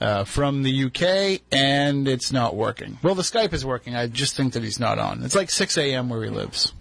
uh, 0.00 0.24
from 0.24 0.64
the 0.64 0.86
UK, 0.86 1.42
and 1.52 2.08
it's 2.08 2.32
not 2.32 2.56
working. 2.56 2.98
Well, 3.04 3.14
the 3.14 3.22
Skype 3.22 3.52
is 3.52 3.64
working. 3.64 3.94
I 3.94 4.08
just 4.08 4.36
think 4.36 4.54
that 4.54 4.64
he's 4.64 4.80
not 4.80 4.98
on. 4.98 5.22
It's 5.22 5.36
like 5.36 5.48
6 5.48 5.78
a.m. 5.78 6.08
where 6.08 6.24
he 6.24 6.30
lives. 6.30 6.72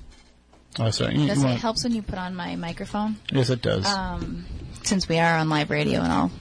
Oh, 0.80 0.90
sorry. 0.90 1.16
You- 1.16 1.28
Does 1.28 1.44
it 1.44 1.50
helps 1.50 1.84
when 1.84 1.94
you 1.94 2.02
put 2.02 2.18
on 2.18 2.34
my 2.34 2.56
microphone? 2.56 3.18
Yes, 3.32 3.52
it 3.52 3.62
does. 3.62 3.86
Um, 3.86 4.46
since 4.82 5.08
we 5.08 5.20
are 5.20 5.38
on 5.38 5.50
live 5.50 5.70
radio 5.70 6.02
and 6.02 6.12
all. 6.12 6.32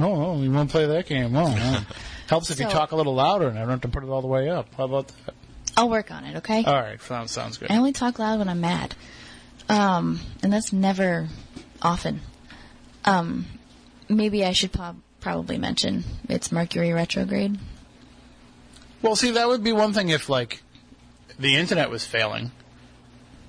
oh, 0.00 0.24
oh, 0.38 0.40
you 0.42 0.50
won't 0.50 0.70
play 0.70 0.86
that 0.86 1.06
game. 1.06 1.36
Oh, 1.36 1.54
oh. 1.54 1.86
Helps 2.28 2.50
if 2.50 2.60
you 2.60 2.66
talk 2.66 2.92
a 2.92 2.96
little 2.96 3.14
louder, 3.14 3.48
and 3.48 3.56
I 3.58 3.62
don't 3.62 3.70
have 3.70 3.80
to 3.82 3.88
put 3.88 4.04
it 4.04 4.08
all 4.08 4.20
the 4.20 4.26
way 4.28 4.50
up. 4.50 4.72
How 4.76 4.84
about 4.84 5.08
that? 5.26 5.34
I'll 5.76 5.88
work 5.88 6.10
on 6.10 6.24
it. 6.24 6.36
Okay. 6.38 6.64
All 6.64 6.74
right, 6.74 7.00
sounds 7.02 7.30
sounds 7.30 7.56
good. 7.56 7.70
I 7.70 7.76
only 7.76 7.92
talk 7.92 8.18
loud 8.18 8.38
when 8.40 8.48
I'm 8.48 8.60
mad. 8.60 8.94
Um, 9.68 10.20
and 10.42 10.52
that's 10.52 10.72
never 10.72 11.28
often. 11.80 12.20
Um, 13.04 13.46
maybe 14.08 14.44
I 14.44 14.52
should 14.52 14.72
prob- 14.72 15.00
probably 15.20 15.56
mention 15.58 16.04
it's 16.28 16.50
Mercury 16.52 16.92
retrograde. 16.92 17.58
Well, 19.02 19.14
see, 19.16 19.30
that 19.32 19.46
would 19.48 19.62
be 19.62 19.72
one 19.72 19.92
thing 19.92 20.08
if 20.08 20.28
like 20.28 20.62
the 21.38 21.54
internet 21.56 21.88
was 21.90 22.04
failing, 22.04 22.50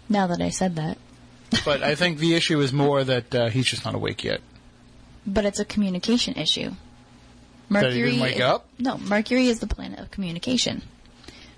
Now 0.07 0.27
that 0.27 0.41
I 0.41 0.50
said 0.50 0.75
that. 0.75 0.98
but 1.65 1.81
I 1.81 1.95
think 1.95 2.19
the 2.19 2.36
issue 2.36 2.59
is 2.62 2.71
more 2.71 3.03
that 3.03 3.33
uh, 3.33 3.50
he's 3.50 3.65
just 3.65 3.83
not 3.83 3.95
awake 3.95 4.24
yet. 4.24 4.41
But 5.25 5.45
it's 5.45 5.59
a 5.59 5.65
communication 5.65 6.36
issue. 6.36 6.71
That 7.69 7.93
he 7.93 8.01
didn't 8.01 8.19
wake 8.19 8.39
up? 8.39 8.67
No, 8.79 8.97
Mercury 8.97 9.47
is 9.47 9.59
the 9.59 9.67
planet 9.67 9.99
of 9.99 10.11
communication. 10.11 10.81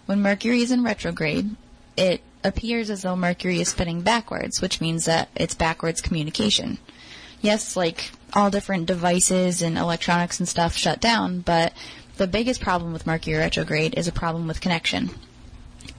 When 0.05 0.21
Mercury 0.21 0.61
is 0.61 0.71
in 0.71 0.83
retrograde, 0.83 1.55
it 1.95 2.21
appears 2.43 2.89
as 2.89 3.03
though 3.03 3.15
Mercury 3.15 3.61
is 3.61 3.69
spinning 3.69 4.01
backwards, 4.01 4.61
which 4.61 4.81
means 4.81 5.05
that 5.05 5.29
it's 5.35 5.53
backwards 5.53 6.01
communication. 6.01 6.77
Yes, 7.41 7.75
like 7.75 8.11
all 8.33 8.49
different 8.49 8.85
devices 8.85 9.61
and 9.61 9.77
electronics 9.77 10.39
and 10.39 10.47
stuff 10.47 10.75
shut 10.75 10.99
down, 10.99 11.39
but 11.39 11.73
the 12.17 12.27
biggest 12.27 12.61
problem 12.61 12.93
with 12.93 13.07
Mercury 13.07 13.37
retrograde 13.37 13.97
is 13.97 14.07
a 14.07 14.11
problem 14.11 14.47
with 14.47 14.61
connection, 14.61 15.11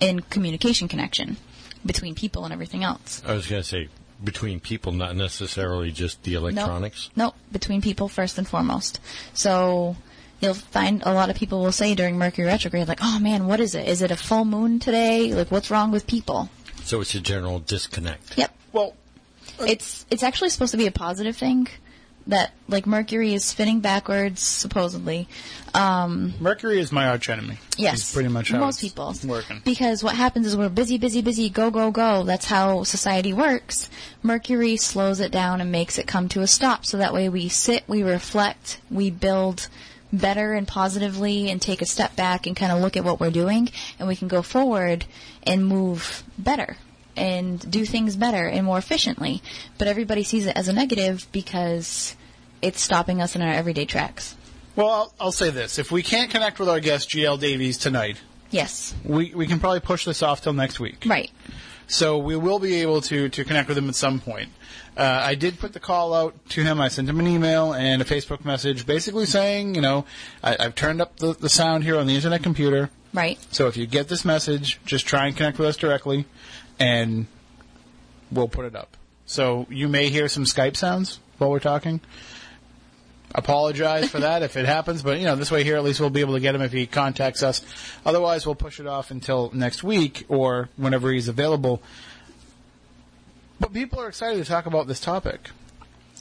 in 0.01 0.21
communication 0.21 0.89
connection 0.89 1.37
between 1.85 2.15
people 2.15 2.45
and 2.45 2.53
everything 2.53 2.85
else. 2.85 3.23
I 3.27 3.35
was 3.35 3.47
going 3.47 3.63
to 3.63 3.69
say 3.69 3.89
between 4.25 4.61
people, 4.61 4.93
not 4.93 5.17
necessarily 5.17 5.91
just 5.91 6.23
the 6.23 6.35
electronics. 6.35 7.11
No, 7.17 7.27
nope, 7.27 7.35
between 7.51 7.81
people 7.83 8.09
first 8.09 8.39
and 8.39 8.47
foremost. 8.47 9.01
So 9.35 9.97
you'll 10.41 10.55
find 10.55 11.03
a 11.05 11.13
lot 11.13 11.31
of 11.31 11.37
people 11.37 11.61
will 11.63 11.73
say 11.73 11.95
during 11.95 12.19
Mercury 12.19 12.47
retrograde, 12.47 12.89
like, 12.89 13.01
"Oh 13.03 13.19
man, 13.19 13.47
what 13.47 13.61
is 13.61 13.75
it? 13.75 13.89
Is 13.89 14.03
it 14.03 14.11
a 14.11 14.17
full 14.17 14.45
moon 14.45 14.79
today? 14.81 15.35
Like, 15.35 15.51
what's 15.51 15.71
wrong 15.71 15.91
with 15.91 16.07
people?" 16.07 16.51
So 16.85 17.01
it's 17.01 17.15
a 17.15 17.21
general 17.21 17.61
disconnect. 17.61 18.37
Yep, 18.37 18.55
Well, 18.73 18.95
uh, 19.61 19.65
it's 19.69 20.05
it's 20.11 20.23
actually 20.23 20.51
supposed 20.51 20.73
to 20.73 20.79
be 20.79 20.87
a 20.87 20.93
positive 20.93 21.37
thing, 21.37 21.69
that 22.27 22.53
like 22.69 22.87
Mercury 22.87 23.35
is 23.35 23.45
spinning 23.45 23.81
backwards, 23.81 24.43
supposedly. 24.43 25.29
Um, 25.75 26.35
Mercury 26.41 26.79
is 26.79 26.93
my 26.93 27.09
arch 27.09 27.29
enemy. 27.29 27.59
Yes, 27.77 28.01
It's 28.01 28.15
pretty 28.15 28.29
much 28.29 28.51
how 28.51 28.59
most 28.59 28.81
people 28.81 29.15
working. 29.25 29.61
Because 29.65 30.05
what 30.05 30.15
happens 30.15 30.47
is 30.47 30.57
we're 30.57 30.69
busy, 30.69 30.99
busy, 30.99 31.23
busy, 31.23 31.49
go, 31.51 31.71
go, 31.71 31.91
go. 31.91 32.23
That's 32.25 32.47
how 32.47 32.85
society 32.85 33.33
works. 33.33 33.89
Mercury 34.23 34.77
slows 34.77 35.21
it 35.21 35.33
down 35.33 35.61
and 35.61 35.73
makes 35.73 35.99
it 35.99 36.07
come 36.07 36.29
to 36.31 36.41
a 36.41 36.47
stop. 36.47 36.85
So 36.87 36.99
that 36.99 37.13
way 37.13 37.29
we 37.29 37.49
sit, 37.49 37.85
we 37.87 38.03
reflect, 38.03 38.81
we 38.91 39.11
build 39.11 39.69
better 40.13 40.53
and 40.53 40.69
positively, 40.69 41.51
and 41.51 41.61
take 41.61 41.81
a 41.81 41.87
step 41.87 42.15
back 42.15 42.47
and 42.47 42.55
kind 42.55 42.71
of 42.71 42.81
look 42.81 42.99
at 42.99 43.05
what 43.05 43.19
we're 43.19 43.31
doing, 43.31 43.71
and 43.99 44.07
we 44.07 44.15
can 44.15 44.29
go 44.29 44.43
forward 44.43 45.07
and 45.43 45.67
move 45.67 46.23
better 46.39 46.77
and 47.17 47.71
do 47.71 47.85
things 47.85 48.17
better 48.17 48.47
and 48.47 48.65
more 48.65 48.79
efficiently. 48.79 49.43
But 49.79 49.89
everybody 49.89 50.23
sees 50.25 50.47
it 50.47 50.57
as 50.57 50.69
a 50.69 50.73
negative 50.73 51.27
because 51.33 52.17
it's 52.61 52.81
stopping 52.81 53.21
us 53.21 53.35
in 53.37 53.43
our 53.43 53.53
everyday 53.53 53.85
tracks. 53.85 54.37
Well, 54.77 54.89
I'll, 54.91 55.13
I'll 55.21 55.33
say 55.33 55.51
this: 55.51 55.79
if 55.79 55.91
we 55.93 56.03
can't 56.03 56.31
connect 56.31 56.59
with 56.59 56.69
our 56.69 56.81
guest 56.81 57.11
GL 57.11 57.39
Davies 57.41 57.77
tonight, 57.79 58.17
Yes. 58.51 58.95
we 59.05 59.35
we 59.35 59.47
can 59.47 59.61
probably 59.61 59.81
push 59.81 60.05
this 60.05 60.23
off 60.23 60.43
till 60.43 60.53
next 60.55 60.81
week. 60.81 61.05
Right. 61.07 61.31
So 61.89 62.17
we 62.19 62.37
will 62.37 62.59
be 62.59 62.77
able 62.77 63.01
to 63.03 63.29
to 63.29 63.45
connect 63.45 63.69
with 63.69 63.77
him 63.77 63.89
at 63.89 63.95
some 63.95 64.21
point. 64.21 64.49
Uh, 64.97 65.03
I 65.25 65.35
did 65.35 65.59
put 65.59 65.73
the 65.73 65.81
call 65.81 66.13
out 66.15 66.35
to 66.51 66.63
him. 66.63 66.79
I 66.81 66.89
sent 66.89 67.09
him 67.09 67.19
an 67.19 67.27
email 67.27 67.73
and 67.73 68.03
a 68.03 68.05
Facebook 68.05 68.45
message, 68.45 68.85
basically 68.87 69.25
saying, 69.25 69.75
you 69.75 69.81
know, 69.81 70.05
I, 70.43 70.55
I've 70.61 70.75
turned 70.75 71.01
up 71.01 71.17
the, 71.17 71.33
the 71.33 71.49
sound 71.49 71.85
here 71.85 71.97
on 71.99 72.07
the 72.07 72.15
internet 72.15 72.43
computer. 72.43 72.91
Right. 73.15 73.39
So 73.51 73.69
if 73.69 73.77
you 73.79 73.87
get 73.87 74.09
this 74.09 74.23
message, 74.25 74.81
just 74.85 75.07
try 75.07 75.27
and 75.27 75.37
connect 75.37 75.59
with 75.59 75.69
us 75.69 75.77
directly, 75.79 76.27
and 76.83 77.27
we'll 78.33 78.49
put 78.49 78.65
it 78.65 78.75
up. 78.75 78.97
So 79.25 79.67
you 79.71 79.89
may 79.89 80.09
hear 80.09 80.29
some 80.29 80.45
Skype 80.45 80.77
sounds 80.77 81.21
while 81.39 81.51
we're 81.51 81.61
talking. 81.61 82.01
Apologize 83.35 84.11
for 84.11 84.21
that 84.21 84.43
if 84.43 84.57
it 84.57 84.67
happens, 84.67 85.03
but 85.03 85.19
you 85.19 85.25
know 85.25 85.37
this 85.37 85.51
way 85.51 85.65
here 85.65 85.77
at 85.77 85.85
least 85.85 86.01
we'll 86.01 86.11
be 86.11 86.21
able 86.21 86.35
to 86.35 86.41
get 86.41 86.55
him 86.55 86.61
if 86.61 86.73
he 86.73 86.87
contacts 86.87 87.43
us. 87.43 87.63
Otherwise, 88.05 88.45
we'll 88.45 88.57
push 88.57 88.79
it 88.79 88.87
off 88.87 89.11
until 89.11 89.51
next 89.55 89.83
week 89.83 90.27
or 90.29 90.69
whenever 90.77 91.11
he's 91.11 91.29
available. 91.29 91.81
But 93.59 93.73
people 93.73 94.01
are 94.01 94.09
excited 94.09 94.45
to 94.45 94.51
talk 94.51 94.67
about 94.67 94.87
this 94.87 95.01
topic. 95.01 95.51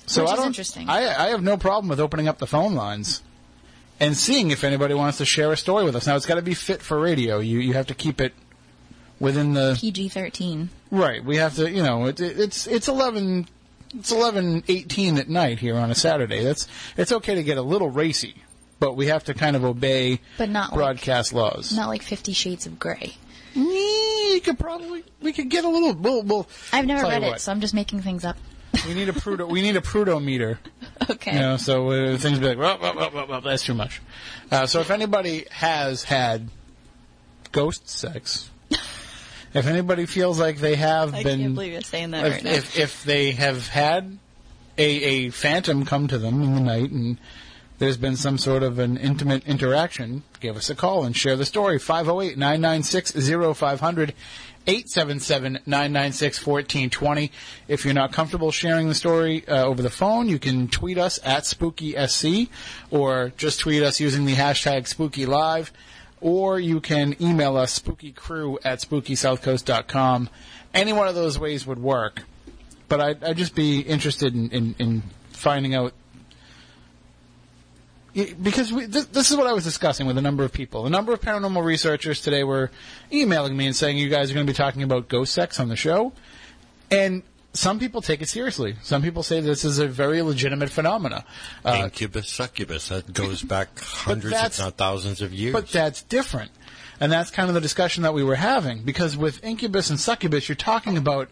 So 0.05 0.23
Which 0.23 0.31
I 0.31 0.35
don't, 0.37 0.47
interesting. 0.47 0.87
I, 0.87 1.25
I 1.25 1.29
have 1.29 1.41
no 1.41 1.57
problem 1.57 1.89
with 1.89 1.99
opening 1.99 2.27
up 2.29 2.37
the 2.37 2.47
phone 2.47 2.75
lines 2.75 3.23
and 3.99 4.15
seeing 4.15 4.51
if 4.51 4.63
anybody 4.63 4.93
wants 4.93 5.17
to 5.17 5.25
share 5.25 5.51
a 5.51 5.57
story 5.57 5.83
with 5.83 5.95
us. 5.95 6.07
Now 6.07 6.15
it's 6.15 6.25
got 6.25 6.35
to 6.35 6.41
be 6.41 6.53
fit 6.53 6.81
for 6.81 6.99
radio. 6.99 7.39
You 7.39 7.59
you 7.59 7.73
have 7.73 7.87
to 7.87 7.95
keep 7.95 8.21
it 8.21 8.33
within 9.21 9.53
the 9.53 9.77
PG 9.79 10.09
13. 10.09 10.69
right. 10.91 11.23
We 11.23 11.37
have 11.37 11.55
to, 11.55 11.69
you 11.71 11.83
know, 11.83 12.05
it, 12.07 12.19
it, 12.19 12.37
it's 12.39 12.67
it's 12.67 12.87
eleven 12.89 13.47
it's 13.95 14.11
eleven 14.11 14.63
eighteen 14.67 15.17
at 15.17 15.29
night 15.29 15.59
here 15.59 15.77
on 15.77 15.91
a 15.91 15.95
Saturday. 15.95 16.43
That's 16.43 16.67
it's 16.97 17.11
okay 17.13 17.35
to 17.35 17.43
get 17.43 17.57
a 17.57 17.61
little 17.61 17.89
racy, 17.89 18.35
but 18.79 18.95
we 18.97 19.07
have 19.07 19.23
to 19.25 19.33
kind 19.33 19.55
of 19.55 19.63
obey 19.63 20.19
But 20.37 20.49
not 20.49 20.71
like- 20.71 20.77
broadcast 20.77 21.31
laws. 21.33 21.71
Not 21.73 21.87
like 21.87 22.01
Fifty 22.01 22.33
Shades 22.33 22.65
of 22.65 22.79
Grey. 22.79 23.13
You 23.53 24.39
could 24.43 24.57
probably 24.57 25.03
we 25.21 25.33
could 25.33 25.49
get 25.49 25.65
a 25.65 25.69
little. 25.69 25.93
We'll, 25.93 26.23
we'll 26.23 26.47
I've 26.71 26.85
never 26.85 27.03
read 27.07 27.23
it, 27.23 27.41
so 27.41 27.51
I'm 27.51 27.59
just 27.61 27.73
making 27.73 28.01
things 28.01 28.23
up. 28.23 28.37
we 28.87 28.93
need 28.93 29.09
a 29.09 29.13
prudo. 29.13 29.49
we 29.49 29.61
need 29.61 29.75
a 29.75 29.81
prudo 29.81 30.23
meter. 30.23 30.59
Okay. 31.09 31.33
You 31.33 31.39
know, 31.39 31.57
so 31.57 31.89
uh, 31.89 32.17
things 32.19 32.37
be 32.37 32.45
like, 32.45 32.59
well, 32.59 32.77
well, 32.79 32.95
well, 32.95 33.11
well, 33.11 33.27
well, 33.27 33.41
that's 33.41 33.63
too 33.65 33.73
much. 33.73 33.99
Uh, 34.51 34.67
so 34.67 34.81
if 34.81 34.91
anybody 34.91 35.45
has 35.49 36.03
had 36.03 36.47
ghost 37.51 37.89
sex, 37.89 38.50
if 39.53 39.67
anybody 39.67 40.05
feels 40.05 40.39
like 40.39 40.57
they 40.57 40.75
have 40.75 41.13
I 41.13 41.23
been, 41.23 41.39
can't 41.39 41.55
believe 41.55 41.73
you're 41.73 41.81
saying 41.81 42.11
that 42.11 42.25
if, 42.25 42.33
right 42.33 42.43
now. 42.43 42.51
if 42.51 42.77
if 42.77 43.03
they 43.03 43.31
have 43.31 43.67
had 43.67 44.17
a 44.77 44.83
a 44.83 45.29
phantom 45.29 45.85
come 45.85 46.07
to 46.07 46.17
them 46.17 46.41
in 46.41 46.55
the 46.55 46.61
night 46.61 46.91
and 46.91 47.17
there's 47.79 47.97
been 47.97 48.15
some 48.15 48.37
sort 48.37 48.61
of 48.61 48.77
an 48.77 48.95
intimate 48.97 49.43
interaction, 49.47 50.21
give 50.39 50.55
us 50.55 50.69
a 50.69 50.75
call 50.75 51.03
and 51.03 51.17
share 51.17 51.35
the 51.35 51.45
story. 51.45 51.79
508-996-0500. 51.79 54.11
877-996-1420. 54.67 57.31
If 57.67 57.83
you're 57.83 57.95
not 57.95 58.13
comfortable 58.13 58.51
sharing 58.51 58.87
the 58.87 58.93
story 58.93 59.43
uh, 59.47 59.65
over 59.65 59.81
the 59.81 59.89
phone, 59.89 60.29
you 60.29 60.37
can 60.37 60.67
tweet 60.67 60.99
us 60.99 61.19
at 61.23 61.45
SpookySC 61.45 62.47
or 62.91 63.33
just 63.37 63.59
tweet 63.59 63.81
us 63.81 63.99
using 63.99 64.25
the 64.25 64.35
hashtag 64.35 64.83
SpookyLive 64.83 65.71
or 66.21 66.59
you 66.59 66.79
can 66.79 67.15
email 67.21 67.57
us 67.57 67.77
spookycrew 67.77 68.57
at 68.63 68.79
spookysouthcoast.com. 68.79 70.29
Any 70.73 70.93
one 70.93 71.07
of 71.07 71.15
those 71.15 71.37
ways 71.37 71.65
would 71.67 71.79
work. 71.79 72.23
But 72.87 73.01
I'd, 73.01 73.23
I'd 73.23 73.37
just 73.37 73.55
be 73.55 73.81
interested 73.81 74.33
in, 74.33 74.49
in, 74.51 74.75
in 74.77 75.03
finding 75.31 75.75
out 75.75 75.93
because 78.13 78.73
we, 78.73 78.85
this, 78.85 79.05
this 79.05 79.31
is 79.31 79.37
what 79.37 79.47
I 79.47 79.53
was 79.53 79.63
discussing 79.63 80.05
with 80.05 80.17
a 80.17 80.21
number 80.21 80.43
of 80.43 80.51
people. 80.51 80.85
A 80.85 80.89
number 80.89 81.13
of 81.13 81.21
paranormal 81.21 81.63
researchers 81.63 82.21
today 82.21 82.43
were 82.43 82.69
emailing 83.11 83.55
me 83.55 83.67
and 83.67 83.75
saying 83.75 83.97
you 83.97 84.09
guys 84.09 84.29
are 84.29 84.33
going 84.33 84.45
to 84.45 84.51
be 84.51 84.55
talking 84.55 84.83
about 84.83 85.07
ghost 85.07 85.33
sex 85.33 85.59
on 85.59 85.69
the 85.69 85.77
show, 85.77 86.11
and 86.89 87.23
some 87.53 87.79
people 87.79 88.01
take 88.01 88.21
it 88.21 88.29
seriously. 88.29 88.75
Some 88.81 89.01
people 89.01 89.23
say 89.23 89.41
this 89.41 89.65
is 89.65 89.79
a 89.79 89.87
very 89.87 90.21
legitimate 90.21 90.69
phenomena. 90.69 91.25
Uh, 91.65 91.81
Incubus, 91.83 92.29
succubus. 92.29 92.89
That 92.89 93.11
goes 93.13 93.41
back 93.41 93.79
hundreds, 93.79 94.35
if 94.35 94.59
not 94.59 94.77
thousands 94.77 95.21
of 95.21 95.33
years. 95.33 95.53
But 95.53 95.69
that's 95.69 96.03
different. 96.03 96.51
And 96.99 97.11
that's 97.11 97.31
kind 97.31 97.49
of 97.49 97.55
the 97.55 97.61
discussion 97.61 98.03
that 98.03 98.13
we 98.13 98.23
were 98.23 98.35
having. 98.35 98.83
Because 98.83 99.17
with 99.17 99.43
incubus 99.43 99.89
and 99.89 99.99
succubus, 99.99 100.47
you're 100.47 100.55
talking 100.55 100.97
about 100.97 101.29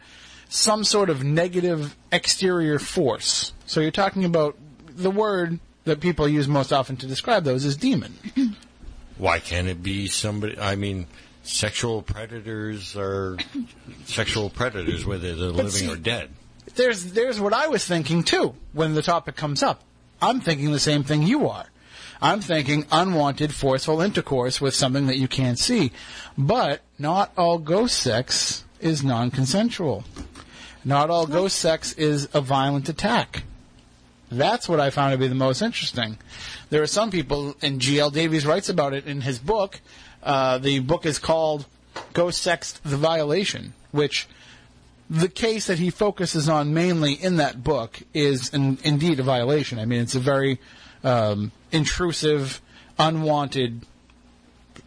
some 0.50 0.84
sort 0.84 1.10
of 1.10 1.24
negative 1.24 1.96
exterior 2.12 2.80
force. 2.80 3.54
So 3.66 3.80
you're 3.80 3.92
talking 3.92 4.26
about 4.26 4.58
the 4.88 5.12
word 5.12 5.60
that 5.86 6.02
people 6.02 6.28
use 6.28 6.48
most 6.48 6.74
often 6.74 6.98
to 6.98 7.08
describe 7.08 7.44
those 7.44 7.66
is 7.66 7.78
demon. 7.78 8.18
Why 9.18 9.40
can't 9.40 9.68
it 9.68 9.84
be 9.84 10.08
somebody? 10.08 10.58
I 10.58 10.76
mean, 10.76 11.08
sexual 11.50 12.02
predators 12.02 12.96
are 12.96 13.38
sexual 14.06 14.50
predators, 14.50 15.06
whether 15.06 15.36
they're 15.36 15.50
living 15.50 15.72
see- 15.72 15.92
or 15.92 15.96
dead. 15.96 16.30
there's 16.76 17.14
there's 17.14 17.40
what 17.40 17.54
I 17.54 17.68
was 17.68 17.86
thinking 17.86 18.24
too 18.24 18.56
when 18.74 18.94
the 18.94 19.02
topic 19.02 19.36
comes 19.36 19.64
up. 19.64 19.84
I'm 20.22 20.42
thinking 20.42 20.72
the 20.72 20.80
same 20.80 21.04
thing 21.04 21.24
you 21.24 21.48
are. 21.48 21.66
I'm 22.22 22.42
thinking 22.42 22.86
unwanted 22.92 23.54
forceful 23.54 24.02
intercourse 24.02 24.60
with 24.60 24.76
something 24.76 25.08
that 25.08 25.18
you 25.18 25.30
can't 25.30 25.58
see. 25.58 25.92
But 26.38 26.82
not 26.98 27.32
all 27.38 27.58
ghost 27.58 27.98
sex 27.98 28.66
is 28.82 29.04
non-consensual. 29.04 30.04
Not 30.84 31.10
all 31.10 31.26
ghost 31.28 31.58
sex 31.58 31.94
is 31.94 32.28
a 32.34 32.42
violent 32.42 32.90
attack. 32.90 33.44
That's 34.32 34.68
what 34.68 34.82
I 34.82 34.90
found 34.90 35.14
to 35.14 35.18
be 35.18 35.28
the 35.28 35.36
most 35.36 35.62
interesting. 35.62 36.18
There 36.70 36.82
are 36.84 36.88
some 36.88 37.10
people, 37.10 37.56
and 37.62 37.80
G.L. 37.80 38.12
Davies 38.12 38.46
writes 38.46 38.70
about 38.70 38.94
it 38.94 39.08
in 39.08 39.22
his 39.22 39.40
book. 39.40 39.80
Uh, 40.24 40.58
the 40.58 40.80
book 40.80 41.06
is 41.06 41.20
called 41.20 41.66
Ghost 42.14 42.42
Sex 42.42 42.74
the 42.84 42.98
Violation, 42.98 43.74
which 43.92 44.28
the 45.10 45.30
case 45.30 45.68
that 45.68 45.80
he 45.80 45.90
focuses 45.90 46.48
on 46.48 46.74
mainly 46.74 47.14
in 47.14 47.38
that 47.38 47.64
book 47.64 48.00
is 48.14 48.54
in, 48.54 48.78
indeed 48.84 49.20
a 49.20 49.24
violation. 49.24 49.80
I 49.80 49.86
mean, 49.86 50.02
it's 50.02 50.16
a 50.16 50.20
very 50.20 50.60
um, 51.04 51.52
intrusive, 51.72 52.62
unwanted 52.98 53.86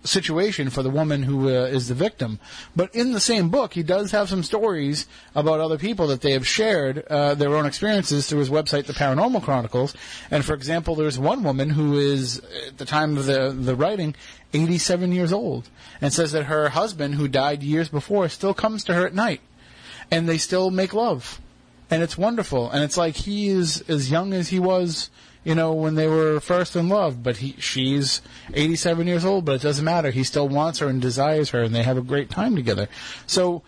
situation 0.05 0.71
for 0.71 0.83
the 0.83 0.91
woman 0.91 1.23
who 1.23 1.49
uh, 1.49 1.67
is 1.67 1.89
the 1.89 1.95
victim. 1.95 2.39
But 2.75 2.95
in 2.95 3.13
the 3.13 3.21
same 3.21 3.49
book, 3.49 3.75
he 3.75 3.83
does 3.83 4.11
have 4.11 4.29
some 4.29 4.43
stories 4.43 5.07
about 5.35 5.61
other 5.61 5.79
people 5.79 6.07
that 6.09 6.21
they 6.21 6.33
have 6.33 6.47
shared 6.47 7.05
uh, 7.07 7.35
their 7.35 7.55
own 7.55 7.67
experiences 7.67 8.29
through 8.29 8.41
his 8.41 8.51
website, 8.51 8.87
The 8.87 8.93
Paranormal 8.93 9.43
Chronicles. 9.43 9.95
And 10.31 10.45
for 10.45 10.55
example, 10.55 10.95
there's 10.95 11.19
one 11.19 11.43
woman 11.43 11.71
who 11.71 11.99
is, 11.99 12.43
at 12.67 12.79
the 12.79 12.85
time 12.85 13.17
of 13.17 13.27
the, 13.27 13.51
the 13.51 13.77
writing, 13.77 14.15
87 14.53 15.13
years 15.13 15.33
old, 15.33 15.69
and 16.01 16.13
says 16.13 16.33
that 16.33 16.45
her 16.45 16.71
husband, 16.71 17.15
who 17.15 17.29
died 17.29 17.63
years 17.63 17.89
before, 17.89 18.29
still 18.29 18.55
comes 18.55 18.85
to 18.85 18.95
her 18.95 19.07
at 19.07 19.15
night, 19.15 19.41
and 20.11 20.29
they 20.29 20.39
still 20.39 20.71
make 20.71 20.93
love. 20.93 21.41
And 21.91 22.03
it's 22.03 22.17
wonderful. 22.17 22.71
And 22.71 22.83
it's 22.83 22.97
like 22.97 23.17
he 23.17 23.49
is 23.49 23.83
as 23.89 24.11
young 24.11 24.33
as 24.33 24.49
he 24.49 24.59
was 24.59 25.11
you 25.45 25.55
know, 25.55 25.73
when 25.73 25.95
they 25.95 26.07
were 26.07 26.41
first 26.41 26.77
in 26.77 26.89
love, 26.89 27.23
but 27.23 27.39
he, 27.39 27.57
she's 27.59 28.23
87 28.55 29.07
years 29.07 29.25
old, 29.25 29.45
but 29.45 29.57
it 29.57 29.63
doesn't 29.63 29.85
matter. 29.85 30.11
He 30.11 30.25
still 30.25 30.49
wants 30.49 30.79
her 30.79 30.89
and 30.89 31.03
desires 31.03 31.51
her, 31.51 31.63
and 31.63 31.75
they 31.75 31.83
have 31.83 31.97
a 31.99 32.03
great 32.03 32.31
time 32.31 32.55
together. 32.55 32.89
So, 33.27 33.63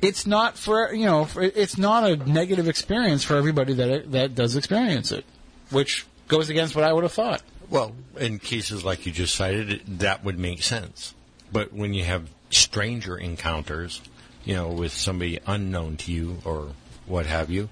it's 0.00 0.26
not 0.26 0.56
for, 0.56 0.92
you 0.94 1.04
know, 1.04 1.28
it's 1.36 1.76
not 1.76 2.04
a 2.04 2.16
negative 2.16 2.68
experience 2.68 3.24
for 3.24 3.36
everybody 3.36 3.74
that, 3.74 4.12
that 4.12 4.34
does 4.34 4.56
experience 4.56 5.12
it, 5.12 5.24
which 5.70 6.06
goes 6.28 6.48
against 6.48 6.74
what 6.74 6.84
I 6.84 6.92
would 6.92 7.02
have 7.02 7.12
thought. 7.12 7.42
Well, 7.68 7.94
in 8.18 8.38
cases 8.38 8.84
like 8.84 9.06
you 9.06 9.12
just 9.12 9.34
cited, 9.34 9.82
that 10.00 10.24
would 10.24 10.38
make 10.38 10.62
sense. 10.62 11.14
But 11.50 11.72
when 11.72 11.94
you 11.94 12.04
have 12.04 12.28
stranger 12.50 13.16
encounters, 13.16 14.00
you 14.44 14.54
know, 14.54 14.68
with 14.68 14.92
somebody 14.92 15.38
unknown 15.46 15.96
to 15.98 16.12
you 16.12 16.38
or 16.44 16.72
what 17.06 17.26
have 17.26 17.50
you, 17.50 17.68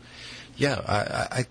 yeah, 0.57 0.81
I, 0.87 1.41
I 1.41 1.47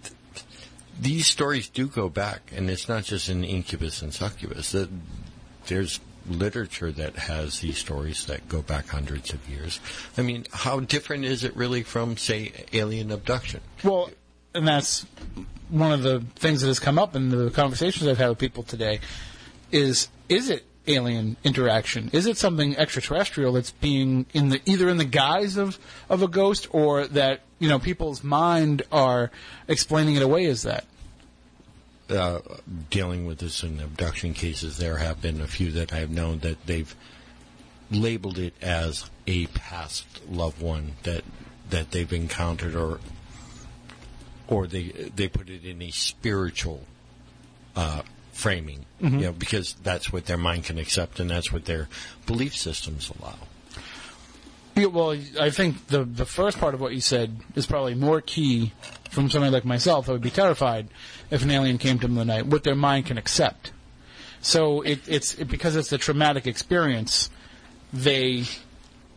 these 1.00 1.28
stories 1.28 1.70
do 1.70 1.88
go 1.88 2.10
back, 2.10 2.52
and 2.56 2.70
it's 2.70 2.90
not 2.90 3.04
just 3.04 3.30
in 3.30 3.44
incubus 3.44 4.02
and 4.02 4.14
succubus. 4.14 4.72
That 4.72 4.90
there's 5.68 6.00
literature 6.28 6.92
that 6.92 7.16
has 7.16 7.60
these 7.60 7.78
stories 7.78 8.26
that 8.26 8.48
go 8.50 8.62
back 8.62 8.88
hundreds 8.88 9.34
of 9.34 9.48
years. 9.50 9.80
I 10.18 10.22
mean, 10.22 10.46
how 10.52 10.80
different 10.80 11.26
is 11.26 11.44
it 11.44 11.56
really 11.56 11.84
from, 11.84 12.18
say, 12.18 12.66
alien 12.74 13.12
abduction? 13.12 13.62
Well, 13.84 14.12
and 14.54 14.68
that's 14.68 15.06
one 15.70 15.92
of 15.92 16.04
the 16.04 16.22
things 16.36 16.62
that 16.62 16.68
has 16.68 16.80
come 16.80 17.00
up 17.00 17.16
in 17.16 17.30
the 17.30 17.50
conversations 17.52 18.08
I've 18.08 18.18
had 18.18 18.30
with 18.30 18.40
people 18.40 18.64
today. 18.64 19.00
Is 19.72 20.10
is 20.28 20.50
it 20.50 20.66
alien 20.88 21.38
interaction? 21.44 22.10
Is 22.12 22.26
it 22.26 22.38
something 22.38 22.76
extraterrestrial 22.76 23.54
that's 23.54 23.72
being 23.72 24.26
in 24.34 24.50
the 24.50 24.62
either 24.66 24.90
in 24.90 24.98
the 24.98 25.06
guise 25.06 25.58
of 25.58 25.78
of 26.10 26.24
a 26.24 26.28
ghost 26.28 26.68
or 26.72 27.08
that 27.08 27.42
you 27.60 27.70
know 27.70 27.80
people's 27.80 28.24
mind 28.24 28.82
are 28.92 29.32
explaining 29.68 30.16
it 30.16 30.22
away 30.22 30.46
as 30.46 30.64
that? 30.64 30.86
uh, 32.10 32.40
dealing 32.90 33.26
with 33.26 33.40
this 33.40 33.64
in 33.64 33.80
abduction 33.80 34.34
cases, 34.34 34.78
there 34.78 34.98
have 34.98 35.22
been 35.22 35.42
a 35.42 35.48
few 35.48 35.72
that 35.72 35.94
I've 35.94 36.10
known 36.10 36.40
that 36.40 36.66
they've 36.66 36.94
labeled 37.92 38.38
it 38.38 38.54
as 38.62 39.10
a 39.28 39.48
past 39.48 40.06
loved 40.30 40.62
one 40.62 40.94
that 41.04 41.24
that 41.70 41.92
they've 41.92 42.12
encountered, 42.12 42.76
or 42.76 43.00
or 44.48 44.68
they 44.68 45.12
they 45.16 45.28
put 45.28 45.50
it 45.50 45.66
in 45.66 45.82
a 45.82 45.92
spiritual 45.92 46.84
uh, 47.76 48.02
framing, 48.32 48.86
you 49.00 49.26
know, 49.26 49.32
because 49.32 49.76
that's 49.84 50.12
what 50.12 50.26
their 50.26 50.38
mind 50.38 50.64
can 50.64 50.78
accept 50.78 51.20
and 51.20 51.30
that's 51.30 51.52
what 51.52 51.66
their 51.66 51.88
belief 52.26 52.56
systems 52.56 53.12
allow. 53.20 53.36
Yeah, 54.80 54.86
well, 54.86 55.18
I 55.38 55.50
think 55.50 55.88
the 55.88 56.06
the 56.06 56.26
first 56.26 56.58
part 56.58 56.74
of 56.74 56.80
what 56.80 56.94
you 56.94 57.02
said 57.02 57.36
is 57.54 57.66
probably 57.66 57.96
more 57.96 58.22
key 58.22 58.72
from 59.10 59.30
somebody 59.30 59.52
like 59.52 59.66
myself 59.66 60.06
that 60.06 60.14
would 60.14 60.22
be 60.22 60.30
terrified 60.30 60.88
if 61.30 61.44
an 61.44 61.52
alien 61.52 61.78
came 61.78 62.00
to 62.00 62.08
them 62.08 62.18
in 62.18 62.28
the 62.28 62.34
night. 62.34 62.46
What 62.46 62.64
their 62.64 62.76
mind 62.76 63.08
can 63.08 63.18
accept. 63.18 63.74
So 64.42 64.82
it, 64.82 65.02
it's 65.06 65.34
it, 65.36 65.50
because 65.50 65.76
it's 65.76 65.92
a 65.92 65.98
traumatic 65.98 66.48
experience, 66.48 67.30
they 67.92 68.46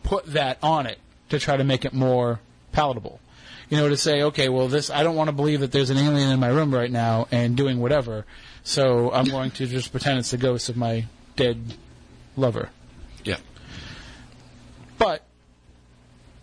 put 0.03 0.25
that 0.33 0.57
on 0.61 0.85
it 0.85 0.99
to 1.29 1.39
try 1.39 1.55
to 1.55 1.63
make 1.63 1.85
it 1.85 1.93
more 1.93 2.41
palatable. 2.73 3.21
You 3.69 3.77
know, 3.77 3.87
to 3.87 3.95
say, 3.95 4.23
okay, 4.23 4.49
well, 4.49 4.67
this 4.67 4.89
I 4.89 5.03
don't 5.03 5.15
want 5.15 5.29
to 5.29 5.33
believe 5.33 5.61
that 5.61 5.71
there's 5.71 5.91
an 5.91 5.97
alien 5.97 6.29
in 6.29 6.41
my 6.41 6.49
room 6.49 6.75
right 6.75 6.91
now 6.91 7.29
and 7.31 7.55
doing 7.55 7.79
whatever, 7.79 8.25
so 8.63 9.13
I'm 9.13 9.25
going 9.25 9.51
to 9.51 9.65
just 9.65 9.91
pretend 9.91 10.19
it's 10.19 10.31
the 10.31 10.37
ghost 10.37 10.67
of 10.67 10.75
my 10.75 11.05
dead 11.37 11.73
lover. 12.35 12.69
Yeah. 13.23 13.37
But 14.97 15.25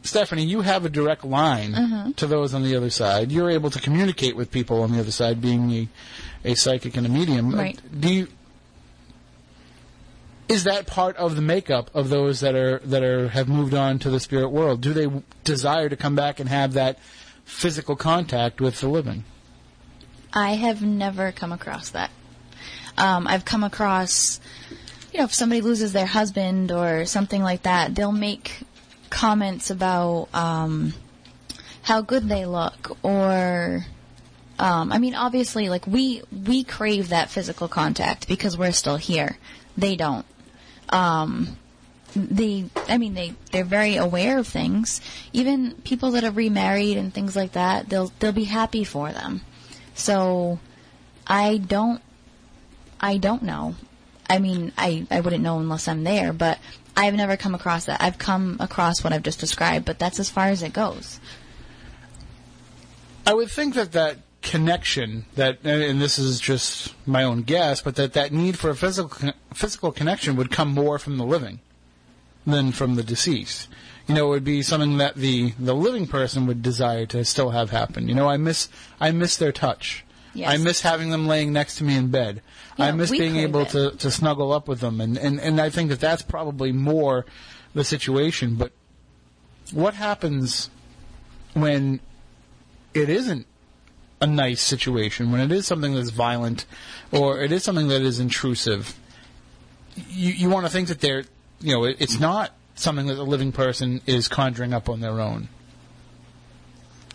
Stephanie, 0.02 0.44
you 0.44 0.62
have 0.62 0.84
a 0.84 0.88
direct 0.88 1.24
line 1.24 2.14
to 2.16 2.26
those 2.26 2.54
on 2.54 2.62
the 2.62 2.74
other 2.76 2.90
side. 2.90 3.30
You're 3.30 3.50
able 3.50 3.70
to 3.70 3.80
communicate 3.80 4.34
with 4.34 4.50
people 4.50 4.82
on 4.82 4.92
the 4.92 5.00
other 5.00 5.10
side, 5.10 5.40
being 5.40 5.70
a, 5.72 5.88
a 6.44 6.54
psychic 6.54 6.96
and 6.96 7.06
a 7.06 7.10
medium. 7.10 7.54
Uh, 7.54 7.58
Right. 7.58 8.00
Do 8.00 8.08
you? 8.12 8.28
Is 10.48 10.64
that 10.64 10.86
part 10.86 11.16
of 11.16 11.36
the 11.36 11.42
makeup 11.42 11.90
of 11.94 12.08
those 12.08 12.40
that 12.40 12.56
are 12.56 12.80
that 12.80 13.04
are 13.04 13.28
have 13.28 13.48
moved 13.48 13.74
on 13.74 13.98
to 14.00 14.10
the 14.10 14.18
spirit 14.18 14.48
world? 14.48 14.80
Do 14.80 14.92
they 14.92 15.06
desire 15.44 15.88
to 15.88 15.96
come 15.96 16.16
back 16.16 16.40
and 16.40 16.48
have 16.48 16.72
that 16.72 16.98
physical 17.44 17.94
contact 17.94 18.60
with 18.60 18.80
the 18.80 18.88
living? 18.88 19.24
I 20.32 20.54
have 20.54 20.82
never 20.82 21.30
come 21.30 21.52
across 21.52 21.90
that. 21.90 22.10
Um, 22.96 23.26
I've 23.28 23.44
come 23.44 23.62
across, 23.64 24.40
you 25.12 25.18
know, 25.18 25.24
if 25.24 25.34
somebody 25.34 25.60
loses 25.60 25.92
their 25.92 26.06
husband 26.06 26.72
or 26.72 27.04
something 27.04 27.42
like 27.42 27.62
that, 27.62 27.94
they'll 27.94 28.10
make 28.12 28.60
comments 29.10 29.70
about 29.70 30.28
um, 30.32 30.94
how 31.82 32.00
good 32.00 32.28
they 32.28 32.46
look, 32.46 32.96
or, 33.02 33.84
um, 34.58 34.92
I 34.92 34.98
mean, 34.98 35.14
obviously, 35.14 35.68
like 35.68 35.86
we 35.86 36.22
we 36.46 36.64
crave 36.64 37.08
that 37.10 37.30
physical 37.30 37.68
contact 37.68 38.28
because 38.28 38.56
we're 38.56 38.72
still 38.72 38.96
here. 38.96 39.36
They 39.76 39.96
don't. 39.96 40.26
Um, 40.88 41.56
they, 42.14 42.66
I 42.88 42.98
mean, 42.98 43.14
they 43.14 43.34
they're 43.52 43.64
very 43.64 43.96
aware 43.96 44.38
of 44.38 44.46
things. 44.46 45.00
Even 45.32 45.72
people 45.84 46.12
that 46.12 46.24
are 46.24 46.30
remarried 46.30 46.96
and 46.96 47.12
things 47.12 47.36
like 47.36 47.52
that, 47.52 47.88
they'll 47.88 48.12
they'll 48.18 48.32
be 48.32 48.44
happy 48.44 48.84
for 48.84 49.12
them. 49.12 49.42
So 49.94 50.58
I 51.26 51.58
don't 51.58 52.02
I 53.00 53.16
don't 53.16 53.42
know. 53.42 53.74
I 54.28 54.38
mean, 54.38 54.72
I, 54.78 55.06
I 55.10 55.20
wouldn't 55.20 55.42
know 55.42 55.58
unless 55.58 55.88
I'm 55.88 56.04
there, 56.04 56.32
but 56.32 56.58
I've 57.00 57.14
never 57.14 57.38
come 57.38 57.54
across 57.54 57.86
that. 57.86 58.02
I've 58.02 58.18
come 58.18 58.58
across 58.60 59.02
what 59.02 59.14
I've 59.14 59.22
just 59.22 59.40
described, 59.40 59.86
but 59.86 59.98
that's 59.98 60.20
as 60.20 60.28
far 60.28 60.48
as 60.48 60.62
it 60.62 60.74
goes. 60.74 61.18
I 63.26 63.32
would 63.32 63.50
think 63.50 63.74
that 63.74 63.92
that 63.92 64.18
connection 64.42 65.24
that 65.34 65.58
and- 65.64 66.00
this 66.00 66.18
is 66.18 66.40
just 66.40 66.94
my 67.06 67.22
own 67.22 67.42
guess 67.42 67.82
but 67.82 67.94
that 67.96 68.14
that 68.14 68.32
need 68.32 68.58
for 68.58 68.70
a 68.70 68.74
physical 68.74 69.32
physical 69.52 69.92
connection 69.92 70.34
would 70.34 70.50
come 70.50 70.72
more 70.72 70.98
from 70.98 71.18
the 71.18 71.26
living 71.26 71.60
than 72.46 72.72
from 72.72 72.94
the 72.94 73.02
deceased 73.02 73.68
you 74.08 74.14
know 74.14 74.28
it 74.28 74.30
would 74.30 74.44
be 74.44 74.62
something 74.62 74.96
that 74.96 75.14
the 75.14 75.52
the 75.58 75.74
living 75.74 76.06
person 76.06 76.46
would 76.46 76.62
desire 76.62 77.04
to 77.04 77.22
still 77.22 77.50
have 77.50 77.68
happen 77.68 78.08
you 78.08 78.14
know 78.14 78.30
i 78.30 78.38
miss 78.38 78.70
i 78.98 79.10
miss 79.10 79.36
their 79.36 79.52
touch 79.52 80.06
Yes. 80.34 80.50
i 80.52 80.56
miss 80.56 80.80
having 80.80 81.10
them 81.10 81.26
laying 81.26 81.52
next 81.52 81.76
to 81.76 81.84
me 81.84 81.96
in 81.96 82.10
bed 82.10 82.42
i 82.78 82.90
miss 82.92 83.10
being 83.10 83.36
able 83.36 83.62
it. 83.62 83.70
to 83.70 83.90
to 83.92 84.10
snuggle 84.10 84.52
up 84.52 84.68
with 84.68 84.80
them 84.80 85.00
and 85.00 85.18
and 85.18 85.40
and 85.40 85.60
i 85.60 85.70
think 85.70 85.90
that 85.90 86.00
that's 86.00 86.22
probably 86.22 86.72
more 86.72 87.26
the 87.74 87.84
situation 87.84 88.54
but 88.54 88.72
what 89.72 89.94
happens 89.94 90.70
when 91.54 92.00
it 92.94 93.08
isn't 93.08 93.46
a 94.20 94.26
nice 94.26 94.60
situation, 94.60 95.32
when 95.32 95.40
it 95.40 95.50
is 95.50 95.66
something 95.66 95.94
that's 95.94 96.10
violent 96.10 96.66
or 97.10 97.40
it 97.40 97.52
is 97.52 97.64
something 97.64 97.88
that 97.88 98.02
is 98.02 98.20
intrusive, 98.20 98.98
you, 100.08 100.32
you 100.32 100.50
want 100.50 100.66
to 100.66 100.72
think 100.72 100.88
that 100.88 101.00
they're, 101.00 101.24
you 101.60 101.74
know, 101.74 101.84
it, 101.84 101.96
it's 101.98 102.20
not 102.20 102.52
something 102.74 103.06
that 103.06 103.18
a 103.18 103.22
living 103.22 103.52
person 103.52 104.00
is 104.06 104.28
conjuring 104.28 104.72
up 104.72 104.88
on 104.88 105.00
their 105.00 105.20
own. 105.20 105.48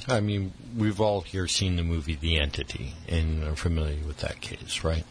I 0.07 0.19
mean, 0.19 0.53
we've 0.77 1.01
all 1.01 1.21
here 1.21 1.47
seen 1.47 1.75
the 1.77 1.83
movie 1.83 2.15
The 2.15 2.39
Entity 2.39 2.93
and 3.07 3.43
are 3.43 3.55
familiar 3.55 3.97
with 4.05 4.17
that 4.19 4.39
case, 4.41 4.83
right? 4.83 5.03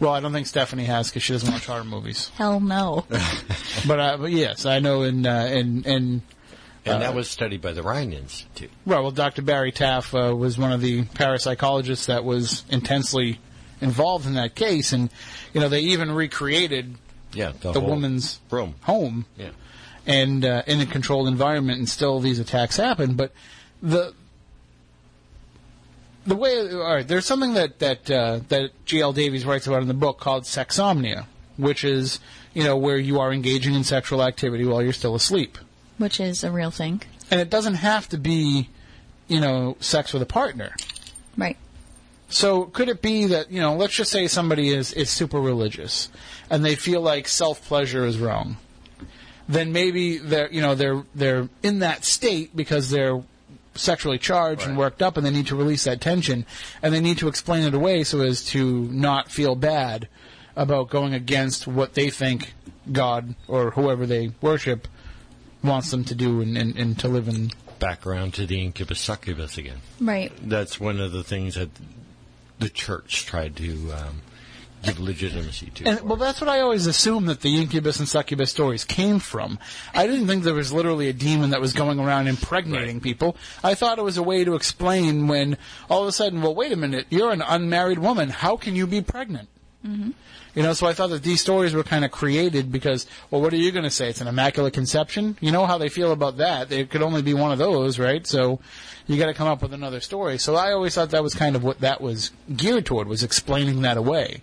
Well, 0.00 0.12
I 0.12 0.20
don't 0.20 0.32
think 0.32 0.46
Stephanie 0.46 0.84
has 0.84 1.08
because 1.08 1.22
she 1.22 1.32
doesn't 1.32 1.50
watch 1.50 1.66
horror 1.66 1.84
movies. 1.84 2.30
Hell 2.36 2.60
no. 2.60 3.06
But, 3.86 4.00
uh, 4.00 4.16
but 4.18 4.30
yes, 4.32 4.66
I 4.66 4.78
know 4.80 5.02
in 5.02 5.26
uh, 5.26 5.44
in 5.52 5.84
in 5.84 6.22
And 6.84 6.94
Uh, 6.96 6.98
that 6.98 7.14
was 7.14 7.28
studied 7.30 7.60
by 7.62 7.72
the 7.72 7.82
Rhine 7.82 8.12
Institute. 8.12 8.70
Well, 8.84 9.02
well, 9.02 9.10
Dr. 9.12 9.42
Barry 9.42 9.70
Taff 9.72 10.12
uh, 10.14 10.34
was 10.36 10.58
one 10.58 10.72
of 10.72 10.80
the 10.80 11.02
parapsychologists 11.04 12.06
that 12.06 12.24
was 12.24 12.64
intensely 12.68 13.38
involved 13.80 14.26
in 14.26 14.34
that 14.34 14.54
case, 14.54 14.92
and 14.92 15.08
you 15.54 15.60
know 15.60 15.68
they 15.68 15.80
even 15.80 16.10
recreated 16.10 16.96
Yeah, 17.32 17.52
the, 17.60 17.72
the 17.72 17.80
woman's 17.80 18.40
room. 18.50 18.74
home 18.82 19.26
Yeah. 19.38 19.50
and 20.06 20.44
uh, 20.44 20.62
in 20.66 20.80
a 20.80 20.86
controlled 20.86 21.28
environment, 21.28 21.78
and 21.78 21.88
still 21.88 22.18
these 22.20 22.38
attacks 22.40 22.76
happen. 22.76 23.14
But 23.14 23.32
the 23.86 24.12
the 26.26 26.34
way, 26.34 26.58
all 26.72 26.94
right, 26.94 27.06
there's 27.06 27.24
something 27.24 27.54
that 27.54 27.78
that 27.78 28.10
uh, 28.10 28.40
that 28.48 28.70
G.L. 28.84 29.12
Davies 29.12 29.44
writes 29.46 29.66
about 29.66 29.82
in 29.82 29.88
the 29.88 29.94
book 29.94 30.18
called 30.18 30.42
sexsomnia, 30.42 31.26
which 31.56 31.84
is 31.84 32.18
you 32.52 32.64
know 32.64 32.76
where 32.76 32.98
you 32.98 33.20
are 33.20 33.32
engaging 33.32 33.74
in 33.74 33.84
sexual 33.84 34.22
activity 34.22 34.64
while 34.64 34.82
you're 34.82 34.92
still 34.92 35.14
asleep, 35.14 35.56
Which 35.98 36.18
is 36.18 36.42
a 36.42 36.50
real 36.50 36.70
thing. 36.72 37.02
and 37.30 37.40
it 37.40 37.48
doesn't 37.48 37.74
have 37.74 38.08
to 38.08 38.18
be 38.18 38.68
you 39.28 39.40
know 39.40 39.76
sex 39.80 40.12
with 40.12 40.22
a 40.22 40.26
partner. 40.26 40.74
Right. 41.36 41.56
So 42.28 42.64
could 42.64 42.88
it 42.88 43.02
be 43.02 43.26
that 43.26 43.52
you 43.52 43.60
know, 43.60 43.76
let's 43.76 43.94
just 43.94 44.10
say 44.10 44.26
somebody 44.26 44.70
is 44.70 44.92
is 44.92 45.10
super 45.10 45.40
religious, 45.40 46.08
and 46.50 46.64
they 46.64 46.74
feel 46.74 47.00
like 47.02 47.28
self 47.28 47.64
pleasure 47.68 48.04
is 48.04 48.18
wrong. 48.18 48.56
Then 49.48 49.70
maybe 49.70 50.18
they're 50.18 50.50
you 50.50 50.60
know 50.60 50.74
they're 50.74 51.04
they're 51.14 51.48
in 51.62 51.78
that 51.78 52.04
state 52.04 52.56
because 52.56 52.90
they're 52.90 53.22
sexually 53.76 54.18
charged 54.18 54.66
and 54.66 54.76
worked 54.76 55.02
up, 55.02 55.16
and 55.16 55.24
they 55.26 55.30
need 55.30 55.46
to 55.48 55.56
release 55.56 55.84
that 55.84 56.00
tension, 56.00 56.46
and 56.82 56.92
they 56.92 57.00
need 57.00 57.18
to 57.18 57.28
explain 57.28 57.64
it 57.64 57.74
away 57.74 58.04
so 58.04 58.20
as 58.20 58.44
to 58.46 58.82
not 58.88 59.30
feel 59.30 59.54
bad 59.54 60.08
about 60.56 60.88
going 60.88 61.14
against 61.14 61.66
what 61.66 61.94
they 61.94 62.10
think 62.10 62.54
God 62.90 63.34
or 63.46 63.72
whoever 63.72 64.06
they 64.06 64.32
worship 64.40 64.88
wants 65.62 65.90
them 65.90 66.04
to 66.04 66.14
do 66.14 66.40
and, 66.40 66.56
and, 66.56 66.76
and 66.76 66.98
to 67.00 67.08
live 67.08 67.28
in. 67.28 67.50
Back 67.78 68.06
around 68.06 68.34
to 68.34 68.46
the 68.46 68.62
incubus 68.62 69.00
succubus 69.00 69.58
again. 69.58 69.78
Right. 70.00 70.32
That's 70.42 70.80
one 70.80 71.00
of 71.00 71.12
the 71.12 71.22
things 71.22 71.56
that 71.56 71.70
the 72.58 72.70
church 72.70 73.26
tried 73.26 73.56
to 73.56 73.92
um, 73.92 74.22
give 74.86 75.00
legitimacy 75.00 75.70
to. 75.74 75.84
And 75.84 76.00
well, 76.02 76.16
that's 76.16 76.40
what 76.40 76.48
I 76.48 76.60
always 76.60 76.86
assumed 76.86 77.28
that 77.28 77.40
the 77.40 77.60
incubus 77.60 77.98
and 77.98 78.08
succubus 78.08 78.50
stories 78.50 78.84
came 78.84 79.18
from. 79.18 79.58
I 79.94 80.06
didn't 80.06 80.26
think 80.26 80.44
there 80.44 80.54
was 80.54 80.72
literally 80.72 81.08
a 81.08 81.12
demon 81.12 81.50
that 81.50 81.60
was 81.60 81.72
going 81.72 81.98
around 82.00 82.28
impregnating 82.28 82.96
Right. 82.96 83.02
people. 83.02 83.36
I 83.62 83.74
thought 83.74 83.98
it 83.98 84.02
was 84.04 84.16
a 84.16 84.22
way 84.22 84.44
to 84.44 84.54
explain 84.54 85.28
when 85.28 85.56
all 85.90 86.02
of 86.02 86.08
a 86.08 86.12
sudden, 86.12 86.42
well, 86.42 86.54
wait 86.54 86.72
a 86.72 86.76
minute, 86.76 87.06
you're 87.10 87.32
an 87.32 87.42
unmarried 87.42 87.98
woman. 87.98 88.30
How 88.30 88.56
can 88.56 88.74
you 88.76 88.86
be 88.86 89.00
pregnant? 89.02 89.48
Mm-hmm. 89.86 90.10
You 90.54 90.62
know, 90.62 90.72
so 90.72 90.86
I 90.86 90.94
thought 90.94 91.10
that 91.10 91.22
these 91.22 91.42
stories 91.42 91.74
were 91.74 91.82
kind 91.82 92.02
of 92.02 92.10
created 92.10 92.72
because, 92.72 93.06
well, 93.30 93.42
what 93.42 93.52
are 93.52 93.58
you 93.58 93.70
going 93.72 93.84
to 93.84 93.90
say? 93.90 94.08
It's 94.08 94.22
an 94.22 94.26
immaculate 94.26 94.72
conception. 94.72 95.36
You 95.40 95.52
know 95.52 95.66
how 95.66 95.76
they 95.76 95.90
feel 95.90 96.12
about 96.12 96.38
that. 96.38 96.70
There 96.70 96.86
could 96.86 97.02
only 97.02 97.20
be 97.20 97.34
one 97.34 97.52
of 97.52 97.58
those, 97.58 97.98
right? 97.98 98.26
So 98.26 98.58
you 99.06 99.18
got 99.18 99.26
to 99.26 99.34
come 99.34 99.48
up 99.48 99.60
with 99.60 99.74
another 99.74 100.00
story. 100.00 100.38
So 100.38 100.54
I 100.54 100.72
always 100.72 100.94
thought 100.94 101.10
that 101.10 101.22
was 101.22 101.34
kind 101.34 101.56
of 101.56 101.62
what 101.62 101.80
that 101.80 102.00
was 102.00 102.32
geared 102.56 102.86
toward, 102.86 103.06
was 103.06 103.22
explaining 103.22 103.82
that 103.82 103.98
away 103.98 104.40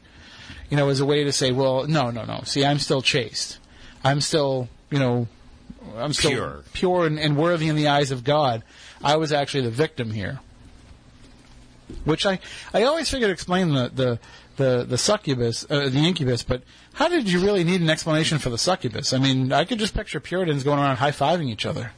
you 0.73 0.77
know, 0.77 0.89
as 0.89 0.99
a 0.99 1.05
way 1.05 1.23
to 1.23 1.31
say, 1.31 1.51
well, 1.51 1.85
no, 1.85 2.09
no, 2.09 2.25
no. 2.25 2.41
See, 2.45 2.65
I'm 2.65 2.79
still 2.79 3.03
chaste. 3.03 3.59
I'm 4.03 4.21
still, 4.21 4.69
you 4.89 4.97
know, 4.97 5.27
I'm 5.95 6.13
still 6.13 6.31
Pure. 6.31 6.63
pure 6.73 7.05
and, 7.05 7.19
and 7.19 7.37
worthy 7.37 7.67
in 7.69 7.75
the 7.75 7.89
eyes 7.89 8.09
of 8.09 8.23
God. 8.23 8.63
I 9.03 9.17
was 9.17 9.31
actually 9.31 9.65
the 9.69 9.69
victim 9.85 10.09
here. 10.09 10.39
which 12.05 12.25
I 12.25 12.39
I 12.73 12.83
always 12.83 13.07
figured 13.09 13.29
explain 13.29 13.69
the 13.73 13.91
the 13.93 14.19
the, 14.55 14.83
the 14.87 14.97
succubus, 14.97 15.65
uh, 15.69 15.89
the 15.89 16.07
incubus, 16.07 16.43
but 16.43 16.63
how 16.93 17.07
did 17.07 17.29
you 17.29 17.39
really 17.39 17.63
need 17.63 17.81
an 17.81 17.89
explanation 17.89 18.37
for 18.39 18.49
the 18.49 18.57
succubus? 18.57 19.11
I 19.13 19.17
mean, 19.19 19.51
I 19.51 19.65
could 19.65 19.79
just 19.79 19.93
picture 19.95 20.19
Puritans 20.19 20.63
going 20.63 20.79
around 20.79 20.97
high 20.97 21.11
fiving 21.11 21.49
each 21.49 21.65
other. 21.65 21.91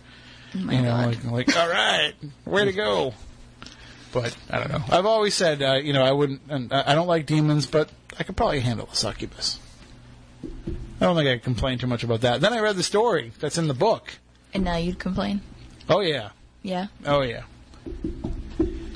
Oh 0.55 0.59
you 0.59 0.81
know, 0.81 0.95
like, 0.95 1.23
like 1.25 1.57
all 1.57 1.69
right, 1.69 2.13
way 2.45 2.65
to 2.65 2.73
go. 2.73 3.13
But 4.11 4.35
I 4.49 4.59
don't 4.59 4.71
know. 4.71 4.83
I've 4.89 5.05
always 5.05 5.33
said, 5.35 5.61
uh, 5.61 5.73
you 5.73 5.91
know, 5.93 6.03
I 6.03 6.11
wouldn't. 6.11 6.41
And 6.49 6.71
I 6.73 6.91
I 6.91 6.95
don't 6.95 7.07
like 7.07 7.25
demons, 7.25 7.65
but 7.65 7.89
I 8.19 8.23
could 8.23 8.37
probably 8.37 8.61
handle 8.61 8.89
a 8.91 8.95
succubus. 8.95 9.59
I 10.43 11.05
don't 11.05 11.15
think 11.15 11.27
I 11.27 11.37
complain 11.37 11.77
too 11.77 11.87
much 11.87 12.03
about 12.03 12.21
that. 12.21 12.41
Then 12.41 12.53
I 12.53 12.59
read 12.59 12.75
the 12.75 12.83
story 12.83 13.31
that's 13.39 13.57
in 13.57 13.67
the 13.67 13.73
book. 13.73 14.13
And 14.53 14.63
now 14.63 14.77
you'd 14.77 14.99
complain? 14.99 15.41
Oh 15.89 15.99
yeah, 15.99 16.29
Yeah. 16.63 16.87
oh 17.05 17.21
yeah. 17.21 17.43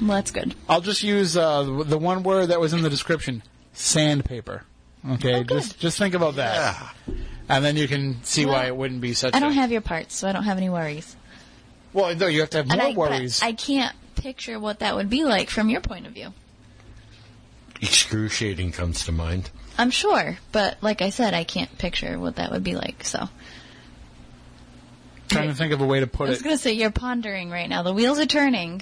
Well, 0.01 0.15
that's 0.15 0.31
good. 0.31 0.55
I'll 0.69 0.81
just 0.81 1.03
use 1.03 1.35
uh, 1.35 1.63
the 1.63 1.97
one 1.97 2.23
word 2.23 2.47
that 2.47 2.59
was 2.59 2.73
in 2.73 2.81
the 2.81 2.89
description: 2.89 3.43
sandpaper. 3.73 4.63
Okay, 5.11 5.35
Oh, 5.35 5.43
just 5.43 5.77
just 5.77 5.97
think 5.97 6.13
about 6.13 6.35
that, 6.37 6.95
and 7.49 7.63
then 7.65 7.75
you 7.75 7.87
can 7.87 8.23
see 8.23 8.45
why 8.45 8.67
it 8.67 8.75
wouldn't 8.75 9.01
be 9.01 9.13
such. 9.13 9.35
I 9.35 9.39
don't 9.39 9.51
a, 9.51 9.55
have 9.55 9.71
your 9.71 9.81
parts, 9.81 10.15
so 10.15 10.27
I 10.27 10.31
don't 10.31 10.43
have 10.43 10.57
any 10.57 10.69
worries. 10.69 11.15
Well, 11.91 12.15
no, 12.15 12.27
you 12.27 12.39
have 12.39 12.49
to 12.51 12.57
have 12.57 12.67
more 12.67 12.81
I, 12.81 12.93
worries. 12.93 13.41
I 13.41 13.51
can't 13.51 13.95
picture 14.15 14.59
what 14.59 14.79
that 14.79 14.95
would 14.95 15.09
be 15.09 15.23
like 15.25 15.49
from 15.49 15.69
your 15.69 15.81
point 15.81 16.07
of 16.07 16.13
view. 16.13 16.33
Excruciating 17.81 18.71
comes 18.71 19.05
to 19.05 19.11
mind. 19.11 19.49
I'm 19.77 19.91
sure, 19.91 20.37
but 20.51 20.77
like 20.81 21.01
I 21.01 21.09
said, 21.09 21.33
I 21.33 21.45
can't 21.45 21.77
picture 21.77 22.19
what 22.19 22.35
that 22.35 22.51
would 22.51 22.63
be 22.63 22.75
like. 22.75 23.03
So 23.05 23.29
trying 25.29 25.47
to 25.49 25.55
think 25.55 25.73
of 25.73 25.81
a 25.81 25.85
way 25.85 25.99
to 26.01 26.07
put 26.07 26.25
it. 26.25 26.27
I 26.27 26.29
was 26.31 26.41
going 26.41 26.55
to 26.55 26.61
say 26.61 26.73
you're 26.73 26.91
pondering 26.91 27.49
right 27.49 27.69
now. 27.69 27.83
The 27.83 27.93
wheels 27.93 28.19
are 28.19 28.25
turning. 28.25 28.81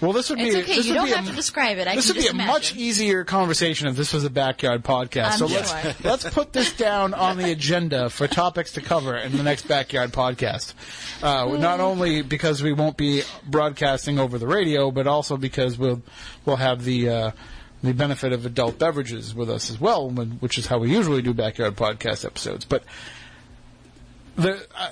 Well, 0.00 0.12
this 0.12 0.28
would 0.28 0.38
be. 0.38 0.44
It's 0.44 0.56
okay. 0.56 0.76
This 0.76 0.86
You 0.86 0.94
don't 0.94 1.08
have 1.08 1.26
a, 1.26 1.30
to 1.30 1.34
describe 1.34 1.78
it. 1.78 1.88
I 1.88 1.96
This 1.96 2.08
would 2.08 2.18
be 2.18 2.26
a 2.26 2.30
imagine. 2.30 2.52
much 2.52 2.76
easier 2.76 3.24
conversation 3.24 3.88
if 3.88 3.96
this 3.96 4.12
was 4.12 4.24
a 4.24 4.30
backyard 4.30 4.84
podcast. 4.84 5.32
I'm 5.32 5.38
so 5.38 5.48
sure. 5.48 5.58
let's 5.58 6.04
let's 6.04 6.30
put 6.30 6.52
this 6.52 6.76
down 6.76 7.14
on 7.14 7.38
the 7.38 7.50
agenda 7.50 8.10
for 8.10 8.28
topics 8.28 8.72
to 8.72 8.82
cover 8.82 9.16
in 9.16 9.34
the 9.36 9.42
next 9.42 9.66
backyard 9.66 10.12
podcast. 10.12 10.74
Uh, 11.22 11.56
not 11.56 11.80
only 11.80 12.20
because 12.20 12.62
we 12.62 12.74
won't 12.74 12.98
be 12.98 13.22
broadcasting 13.46 14.18
over 14.18 14.38
the 14.38 14.46
radio, 14.46 14.90
but 14.90 15.06
also 15.06 15.38
because 15.38 15.78
we'll 15.78 16.02
we'll 16.44 16.56
have 16.56 16.84
the 16.84 17.08
uh, 17.08 17.30
the 17.86 17.94
benefit 17.94 18.32
of 18.32 18.44
adult 18.44 18.78
beverages 18.78 19.34
with 19.34 19.50
us 19.50 19.70
as 19.70 19.80
well, 19.80 20.10
which 20.10 20.58
is 20.58 20.66
how 20.66 20.78
we 20.78 20.90
usually 20.90 21.22
do 21.22 21.32
backyard 21.32 21.76
podcast 21.76 22.24
episodes. 22.24 22.64
But 22.64 22.82
the. 24.36 24.66
Uh, 24.74 24.90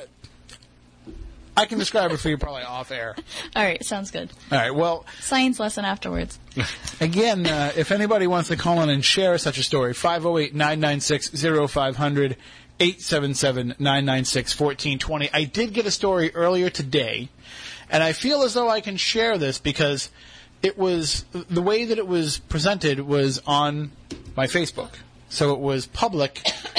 I 1.57 1.67
can 1.67 1.79
describe 1.79 2.11
it 2.11 2.17
for 2.17 2.29
you 2.29 2.37
probably 2.37 2.65
off 2.65 2.91
air. 2.91 3.15
All 3.55 3.63
right, 3.63 3.81
sounds 3.85 4.11
good. 4.11 4.29
All 4.51 4.59
right. 4.59 4.75
Well, 4.75 5.07
Science 5.21 5.61
lesson 5.61 5.85
afterwards. 5.85 6.41
Again, 7.01 7.47
uh, 7.47 7.71
if 7.77 7.93
anybody 7.93 8.27
wants 8.27 8.49
to 8.49 8.57
call 8.57 8.81
in 8.81 8.89
and 8.89 9.05
share 9.05 9.39
such 9.39 9.57
a 9.59 9.63
story, 9.63 9.93
508-996-0500, 9.93 12.35
877-996-1420. 12.81 15.31
I 15.33 15.45
did 15.45 15.73
get 15.73 15.87
a 15.87 15.93
story 15.93 16.35
earlier 16.35 16.71
today, 16.71 17.29
and 17.89 18.03
I 18.03 18.13
feel 18.13 18.43
as 18.43 18.55
though 18.55 18.69
I 18.69 18.81
can 18.81 18.97
share 18.97 19.39
this 19.39 19.59
because 19.59 20.11
it 20.65 20.79
was, 20.79 21.25
the 21.33 21.63
way 21.63 21.85
that 21.85 21.99
it 21.99 22.07
was 22.07 22.39
presented 22.39 23.01
was 23.01 23.41
on 23.47 23.93
my 24.37 24.47
Facebook. 24.47 24.91
So 25.29 25.53
it 25.53 25.61
was 25.61 25.87
public 25.87 26.39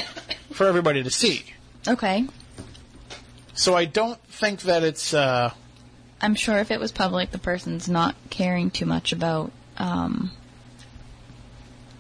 for 0.52 0.66
everybody 0.68 1.04
to 1.04 1.10
see. 1.12 1.46
Okay. 1.88 2.28
So 3.54 3.76
I 3.76 3.86
don't 3.86 4.20
think 4.28 4.62
that 4.64 4.84
it's, 4.84 5.14
uh, 5.14 5.52
I'm 6.22 6.36
sure 6.36 6.58
if 6.58 6.72
it 6.72 6.80
was 6.80 6.92
public, 6.92 7.32
the 7.32 7.38
person's 7.38 7.88
not 7.88 8.16
caring 8.30 8.72
too 8.72 8.86
much 8.86 9.12
about. 9.14 9.52
Um, 9.78 10.32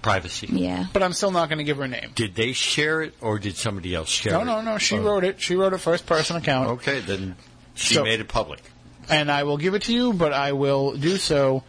Privacy. 0.02 0.48
yeah. 0.52 0.86
but 0.93 1.02
I'm 1.02 1.13
still 1.13 1.32
not 1.32 1.50
going 1.50 1.58
to 1.58 1.63
give 1.63 1.78
her 1.78 1.84
a 1.84 1.88
name. 1.88 2.12
Did 2.13 2.36
they 2.36 2.52
share 2.54 3.02
it 3.02 3.15
or 3.21 3.39
did 3.39 3.58
somebody 3.58 3.95
else 3.95 4.08
share 4.10 4.34
No, 4.34 4.41
it? 4.41 4.45
no, 4.45 4.62
no. 4.62 4.78
She 4.78 4.95
Oh. 4.98 5.02
wrote 5.02 5.24
it. 5.24 5.41
She 5.41 5.56
wrote 5.56 5.74
a 5.74 5.80
first 5.80 6.06
person 6.06 6.36
account. 6.36 6.69
Okay, 6.69 7.00
then 7.00 7.36
she 7.74 7.95
So- 7.95 8.04
made 8.04 8.19
it 8.19 8.28
public. 8.28 8.62
and 9.10 9.32
I 9.32 9.43
will 9.43 9.58
give 9.58 9.74
it 9.74 9.82
to 9.84 9.93
you, 9.93 10.13
but 10.13 10.32
I 10.32 10.52
will 10.52 10.93
do 10.95 11.17
so 11.17 11.63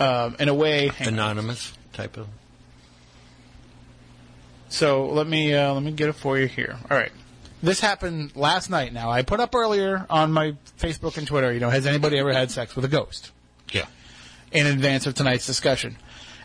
um, 0.00 0.36
in 0.40 0.48
a 0.48 0.54
way. 0.54 0.88
hang 0.88 1.08
on. 1.08 1.14
Anonymous 1.14 1.72
type 1.92 2.16
of. 2.16 2.26
So 4.68 5.06
let 5.06 5.26
me 5.26 5.54
uh, 5.54 5.74
let 5.74 5.82
me 5.82 5.92
get 5.92 6.08
it 6.08 6.14
for 6.14 6.38
you 6.38 6.46
here. 6.46 6.78
All 6.90 6.96
right, 6.96 7.12
this 7.62 7.80
happened 7.80 8.34
last 8.36 8.70
night. 8.70 8.92
Now 8.92 9.10
I 9.10 9.22
put 9.22 9.40
up 9.40 9.54
earlier 9.54 10.06
on 10.08 10.32
my 10.32 10.56
Facebook 10.78 11.18
and 11.18 11.26
Twitter. 11.26 11.52
You 11.52 11.60
know, 11.60 11.70
has 11.70 11.86
anybody 11.86 12.18
ever 12.18 12.32
had 12.32 12.50
sex 12.50 12.74
with 12.74 12.84
a 12.84 12.88
ghost? 12.88 13.32
Yeah. 13.72 13.86
In 14.52 14.66
advance 14.66 15.06
of 15.06 15.14
tonight's 15.14 15.46
discussion. 15.46 15.96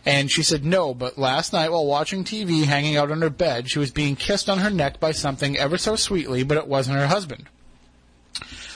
And 0.06 0.30
she 0.30 0.44
said 0.44 0.64
no, 0.64 0.94
but 0.94 1.18
last 1.18 1.52
night 1.52 1.72
while 1.72 1.86
watching 1.86 2.24
TV, 2.24 2.64
hanging 2.66 2.96
out 2.96 3.12
on 3.12 3.24
her 3.24 3.32
bed, 3.32 3.72
she 3.72 3.80
was 3.80 3.90
being 3.90 4.16
kissed 4.16 4.50
on 4.50 4.60
her 4.60 4.70
neck 4.70 5.00
by 5.00 5.12
something 5.12 5.58
ever 5.58 5.80
so 5.80 5.96
sweetly, 5.96 6.44
but 6.44 6.58
it 6.58 6.68
wasn't 6.68 7.00
her 7.00 7.08
husband. 7.08 7.48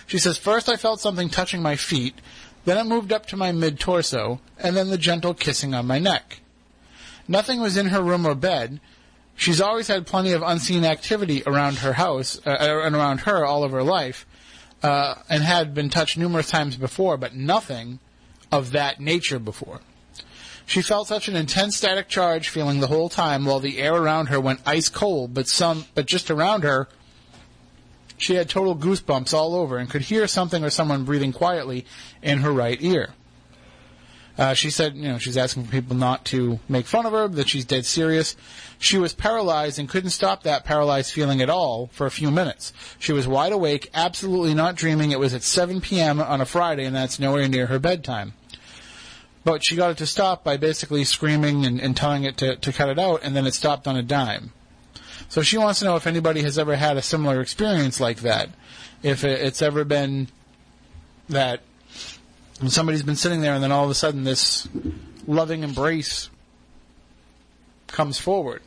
She 0.08 0.18
says, 0.18 0.40
First 0.40 0.68
I 0.70 0.76
felt 0.76 1.00
something 1.00 1.30
touching 1.30 1.62
my 1.62 1.76
feet, 1.76 2.16
then 2.66 2.78
it 2.78 2.86
moved 2.86 3.12
up 3.12 3.26
to 3.28 3.38
my 3.38 3.52
mid 3.52 3.80
torso, 3.80 4.42
and 4.58 4.76
then 4.76 4.90
the 4.90 4.98
gentle 4.98 5.34
kissing 5.34 5.74
on 5.74 5.88
my 5.88 6.00
neck. 6.00 6.42
Nothing 7.28 7.62
was 7.62 7.78
in 7.78 7.88
her 7.88 8.02
room 8.02 8.26
or 8.26 8.36
bed. 8.36 8.80
She's 9.36 9.62
always 9.62 9.88
had 9.88 10.06
plenty 10.06 10.34
of 10.34 10.42
unseen 10.42 10.84
activity 10.84 11.44
around 11.46 11.78
her 11.78 11.94
house 11.94 12.40
uh, 12.46 12.50
and 12.60 12.96
around 12.96 13.22
her 13.22 13.46
all 13.46 13.64
of 13.64 13.72
her 13.72 13.84
life, 13.84 14.26
uh, 14.84 15.16
and 15.30 15.44
had 15.44 15.74
been 15.74 15.90
touched 15.90 16.18
numerous 16.18 16.50
times 16.50 16.76
before, 16.76 17.18
but 17.18 17.36
nothing 17.36 18.00
of 18.52 18.72
that 18.72 19.00
nature 19.00 19.40
before. 19.40 19.82
She 20.66 20.82
felt 20.82 21.08
such 21.08 21.28
an 21.28 21.36
intense 21.36 21.78
static 21.78 22.10
charge 22.10 22.50
feeling 22.50 22.80
the 22.80 22.88
whole 22.88 23.10
time 23.10 23.46
while 23.46 23.60
the 23.60 23.80
air 23.80 23.96
around 23.96 24.28
her 24.28 24.40
went 24.40 24.62
ice 24.66 24.88
cold, 24.88 25.34
but 25.34 25.48
some 25.48 25.86
but 25.96 26.06
just 26.06 26.30
around 26.30 26.64
her 26.64 26.88
she 28.20 28.36
had 28.36 28.50
total 28.50 28.76
goosebumps 28.76 29.34
all 29.34 29.56
over 29.56 29.78
and 29.78 29.90
could 29.90 30.02
hear 30.02 30.28
something 30.28 30.64
or 30.64 30.70
someone 30.70 31.06
breathing 31.06 31.34
quietly 31.34 31.86
in 32.22 32.40
her 32.40 32.52
right 32.52 32.80
ear. 32.82 33.14
Uh, 34.38 34.54
she 34.54 34.70
said, 34.70 34.96
you 34.96 35.10
know, 35.10 35.18
she's 35.18 35.36
asking 35.36 35.68
people 35.68 35.96
not 35.96 36.24
to 36.24 36.60
make 36.70 36.86
fun 36.86 37.06
of 37.06 37.12
her, 37.12 37.28
that 37.28 37.50
she's 37.50 37.66
dead 37.66 37.86
serious. 37.86 38.38
She 38.78 38.98
was 38.98 39.12
paralyzed 39.12 39.80
and 39.80 39.90
couldn't 39.90 40.12
stop 40.12 40.44
that 40.44 40.64
paralyzed 40.64 41.12
feeling 41.12 41.42
at 41.42 41.50
all 41.50 41.88
for 41.88 42.06
a 42.08 42.12
few 42.12 42.32
minutes. 42.32 42.72
She 43.00 43.12
was 43.12 43.28
wide 43.28 43.52
awake, 43.52 43.90
absolutely 43.94 44.54
not 44.54 44.76
dreaming. 44.76 45.12
It 45.12 45.20
was 45.20 45.34
at 45.34 45.44
7 45.44 45.82
p.m. 45.82 46.22
on 46.22 46.40
a 46.40 46.46
Friday, 46.46 46.86
and 46.86 46.96
that's 46.96 47.20
nowhere 47.20 47.50
near 47.50 47.66
her 47.66 47.80
bedtime. 47.80 48.34
But 49.44 49.66
she 49.66 49.76
got 49.76 49.92
it 49.92 49.98
to 49.98 50.06
stop 50.06 50.46
by 50.46 50.56
basically 50.56 51.04
screaming 51.04 51.66
and, 51.66 51.82
and 51.82 51.96
telling 51.98 52.24
it 52.24 52.38
to, 52.38 52.56
to 52.56 52.72
cut 52.72 52.88
it 52.88 53.00
out, 53.00 53.22
and 53.24 53.36
then 53.36 53.46
it 53.46 53.54
stopped 53.54 53.88
on 53.88 53.98
a 53.98 54.04
dime. 54.04 54.54
So 55.30 55.42
she 55.44 55.58
wants 55.58 55.80
to 55.80 55.86
know 55.86 55.96
if 55.96 56.08
anybody 56.08 56.42
has 56.42 56.58
ever 56.58 56.76
had 56.76 56.98
a 56.98 57.02
similar 57.02 57.40
experience 57.40 58.00
like 58.00 58.22
that. 58.22 58.50
If 59.04 59.24
it's 59.24 59.62
ever 59.62 59.86
been 59.86 60.28
that 61.30 61.62
somebody's 62.68 63.04
been 63.04 63.16
sitting 63.16 63.42
there 63.42 63.54
and 63.54 63.64
then 63.64 63.72
all 63.72 63.86
of 63.86 63.90
a 63.90 63.96
sudden 63.96 64.24
this 64.24 64.68
loving 65.28 65.64
embrace 65.64 66.30
comes 67.88 68.20
forward. 68.20 68.62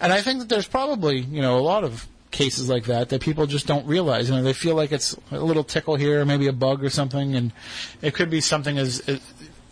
And 0.00 0.12
I 0.12 0.20
think 0.20 0.40
that 0.40 0.48
there's 0.48 0.66
probably, 0.66 1.20
you 1.20 1.40
know, 1.40 1.58
a 1.58 1.62
lot 1.62 1.84
of 1.84 2.08
cases 2.32 2.68
like 2.68 2.84
that 2.86 3.10
that 3.10 3.20
people 3.20 3.46
just 3.46 3.66
don't 3.66 3.86
realize. 3.86 4.28
You 4.28 4.34
know, 4.34 4.42
they 4.42 4.52
feel 4.52 4.74
like 4.74 4.90
it's 4.90 5.16
a 5.30 5.38
little 5.38 5.62
tickle 5.62 5.94
here, 5.94 6.24
maybe 6.24 6.48
a 6.48 6.52
bug 6.52 6.82
or 6.82 6.90
something, 6.90 7.36
and 7.36 7.52
it 8.00 8.14
could 8.14 8.30
be 8.30 8.40
something 8.40 8.78
as, 8.78 9.02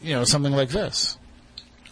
you 0.01 0.15
know, 0.15 0.23
something 0.23 0.53
like 0.53 0.69
this. 0.69 1.19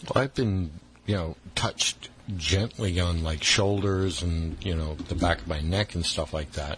Well, 0.03 0.23
I've 0.23 0.33
been, 0.33 0.71
you 1.05 1.15
know, 1.15 1.35
touched 1.55 2.08
gently 2.37 2.99
on 2.99 3.23
like 3.23 3.43
shoulders 3.43 4.21
and 4.21 4.63
you 4.63 4.75
know 4.75 4.95
the 5.07 5.15
back 5.15 5.39
of 5.41 5.47
my 5.47 5.59
neck 5.61 5.95
and 5.95 6.05
stuff 6.05 6.33
like 6.33 6.51
that. 6.53 6.77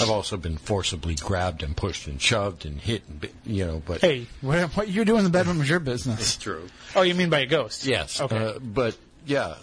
I've 0.00 0.08
also 0.10 0.38
been 0.38 0.56
forcibly 0.56 1.14
grabbed 1.16 1.62
and 1.62 1.76
pushed 1.76 2.06
and 2.06 2.20
shoved 2.20 2.64
and 2.64 2.80
hit, 2.80 3.02
and, 3.08 3.28
you 3.44 3.66
know. 3.66 3.82
But 3.84 4.00
Hey, 4.00 4.26
what, 4.40 4.70
what 4.74 4.88
you 4.88 5.04
do 5.04 5.18
in 5.18 5.24
the 5.24 5.28
bedroom 5.30 5.60
is 5.60 5.68
your 5.68 5.80
business. 5.80 6.18
It's 6.18 6.36
true. 6.38 6.66
Oh, 6.96 7.02
you 7.02 7.14
mean 7.14 7.28
by 7.28 7.40
a 7.40 7.46
ghost? 7.46 7.84
Yes. 7.84 8.18
Okay. 8.18 8.36
Uh, 8.36 8.58
but 8.58 8.96
yeah, 9.26 9.54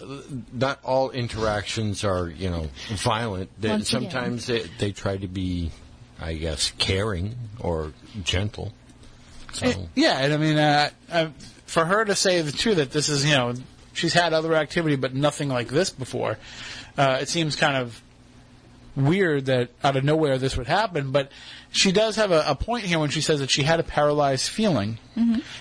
not 0.52 0.78
all 0.84 1.10
interactions 1.10 2.04
are 2.04 2.28
you 2.28 2.48
know 2.48 2.68
violent. 2.90 3.50
They, 3.60 3.70
Once 3.70 3.92
again. 3.92 4.10
sometimes 4.10 4.46
they, 4.46 4.62
they 4.78 4.92
try 4.92 5.16
to 5.16 5.26
be, 5.26 5.72
I 6.20 6.34
guess, 6.34 6.72
caring 6.78 7.34
or 7.58 7.92
gentle. 8.22 8.72
So 9.52 9.66
Uh, 9.66 9.74
yeah, 9.96 10.18
and 10.18 10.32
I 10.32 10.36
mean, 10.36 10.58
uh, 10.58 10.90
uh, 11.10 11.28
for 11.66 11.84
her 11.84 12.04
to 12.04 12.14
say 12.14 12.40
the 12.42 12.52
too 12.52 12.76
that 12.76 12.92
this 12.92 13.08
is, 13.08 13.24
you 13.24 13.32
know, 13.34 13.54
she's 14.00 14.14
had 14.14 14.32
other 14.32 14.54
activity 14.54 14.96
but 14.96 15.14
nothing 15.14 15.48
like 15.48 15.68
this 15.68 15.90
before. 15.90 16.38
Uh, 16.98 17.18
it 17.20 17.28
seems 17.28 17.54
kind 17.54 17.76
of 17.76 18.02
weird 18.96 19.46
that 19.46 19.70
out 19.84 19.96
of 19.96 20.02
nowhere 20.04 20.38
this 20.38 20.56
would 20.56 20.66
happen, 20.66 21.12
but 21.12 21.30
she 21.70 21.92
does 21.92 22.16
have 22.16 22.32
a, 22.32 22.42
a 22.46 22.54
point 22.54 22.84
here 22.84 22.98
when 22.98 23.10
she 23.10 23.20
says 23.20 23.38
that 23.40 23.50
she 23.50 23.62
had 23.62 23.78
a 23.78 23.84
paralyzed 23.84 24.48
feeling. 24.48 24.98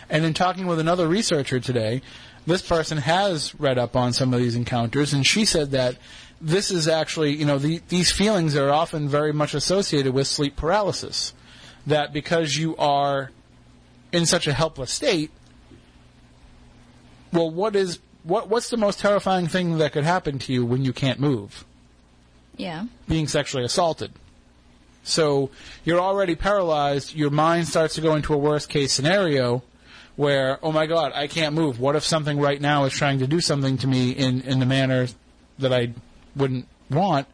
And 0.10 0.26
in 0.26 0.34
talking 0.34 0.66
with 0.66 0.80
another 0.80 1.08
researcher 1.08 1.60
today, 1.60 2.02
this 2.48 2.62
person 2.62 2.98
has 2.98 3.54
read 3.60 3.78
up 3.78 3.96
on 3.96 4.14
some 4.14 4.34
of 4.34 4.40
these 4.40 4.56
encounters, 4.56 5.14
and 5.14 5.26
she 5.26 5.46
said 5.46 5.72
that 5.72 5.98
this 6.42 6.72
is 6.72 6.88
actually, 6.88 7.36
you 7.36 7.46
know, 7.46 7.60
the, 7.60 7.82
these 7.90 8.12
feelings 8.12 8.56
are 8.56 8.72
often 8.72 9.08
very 9.08 9.34
much 9.34 9.54
associated 9.54 10.14
with 10.14 10.26
sleep 10.26 10.56
paralysis. 10.56 11.34
That 11.86 12.14
because 12.14 12.58
you 12.58 12.76
are 12.78 13.32
in 14.12 14.26
such 14.26 14.48
a 14.48 14.54
helpless 14.54 14.92
state, 14.92 15.32
well, 17.32 17.50
what 17.50 17.76
is 17.76 18.00
what? 18.24 18.50
What's 18.50 18.70
the 18.70 18.78
most 18.78 19.00
terrifying 19.00 19.48
thing 19.48 19.78
that 19.78 19.94
could 19.94 20.04
happen 20.04 20.40
to 20.40 20.54
you 20.54 20.66
when 20.66 20.86
you 20.86 20.94
can't 20.94 21.20
move? 21.20 21.66
Yeah. 22.58 22.86
Being 23.08 23.28
sexually 23.28 23.64
assaulted. 23.64 24.12
So 25.04 25.50
you're 25.86 26.00
already 26.00 26.36
paralyzed. 26.36 27.16
Your 27.16 27.30
mind 27.30 27.68
starts 27.68 27.96
to 27.96 28.02
go 28.02 28.16
into 28.16 28.34
a 28.34 28.38
worst 28.38 28.70
case 28.70 28.92
scenario 28.92 29.64
where, 30.18 30.60
oh 30.62 30.74
my 30.74 30.86
God, 30.86 31.14
I 31.16 31.28
can't 31.28 31.56
move. 31.56 31.80
What 31.80 31.96
if 31.96 32.04
something 32.04 32.40
right 32.40 32.60
now 32.60 32.84
is 32.84 32.94
trying 32.94 33.20
to 33.20 33.28
do 33.28 33.40
something 33.40 33.78
to 33.78 33.88
me 33.88 34.12
in, 34.12 34.42
in 34.42 34.60
the 34.60 34.66
manner 34.66 35.08
that 35.60 35.72
I 35.72 35.94
wouldn't 36.36 36.68
want? 36.90 37.28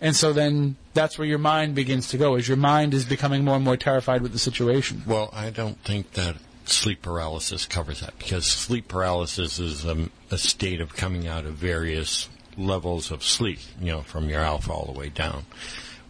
And 0.00 0.16
so 0.16 0.32
then 0.32 0.76
that's 0.94 1.18
where 1.18 1.28
your 1.28 1.38
mind 1.38 1.74
begins 1.74 2.08
to 2.08 2.18
go, 2.18 2.34
as 2.34 2.48
your 2.48 2.56
mind 2.56 2.94
is 2.94 3.04
becoming 3.04 3.44
more 3.44 3.56
and 3.56 3.64
more 3.64 3.76
terrified 3.76 4.22
with 4.22 4.32
the 4.32 4.38
situation. 4.38 5.02
Well, 5.06 5.30
I 5.32 5.50
don't 5.50 5.78
think 5.84 6.12
that 6.12 6.36
sleep 6.68 7.02
paralysis 7.02 7.66
covers 7.66 8.00
that 8.00 8.16
because 8.18 8.46
sleep 8.46 8.88
paralysis 8.88 9.58
is 9.58 9.86
um, 9.86 10.10
a 10.30 10.38
state 10.38 10.80
of 10.80 10.94
coming 10.96 11.26
out 11.26 11.44
of 11.44 11.54
various 11.54 12.28
levels 12.56 13.10
of 13.10 13.22
sleep, 13.22 13.58
you 13.80 13.86
know, 13.92 14.02
from 14.02 14.28
your 14.28 14.40
alpha 14.40 14.70
all 14.72 14.86
the 14.92 14.98
way 14.98 15.08
down. 15.08 15.44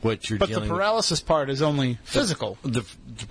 What 0.01 0.29
you're 0.29 0.39
But 0.39 0.47
the 0.49 0.55
dealing 0.57 0.69
with- 0.71 0.77
paralysis 0.79 1.21
part 1.21 1.49
is 1.51 1.63
only 1.63 1.99
physical. 2.05 2.59
the, 2.63 2.81
the 2.81 3.27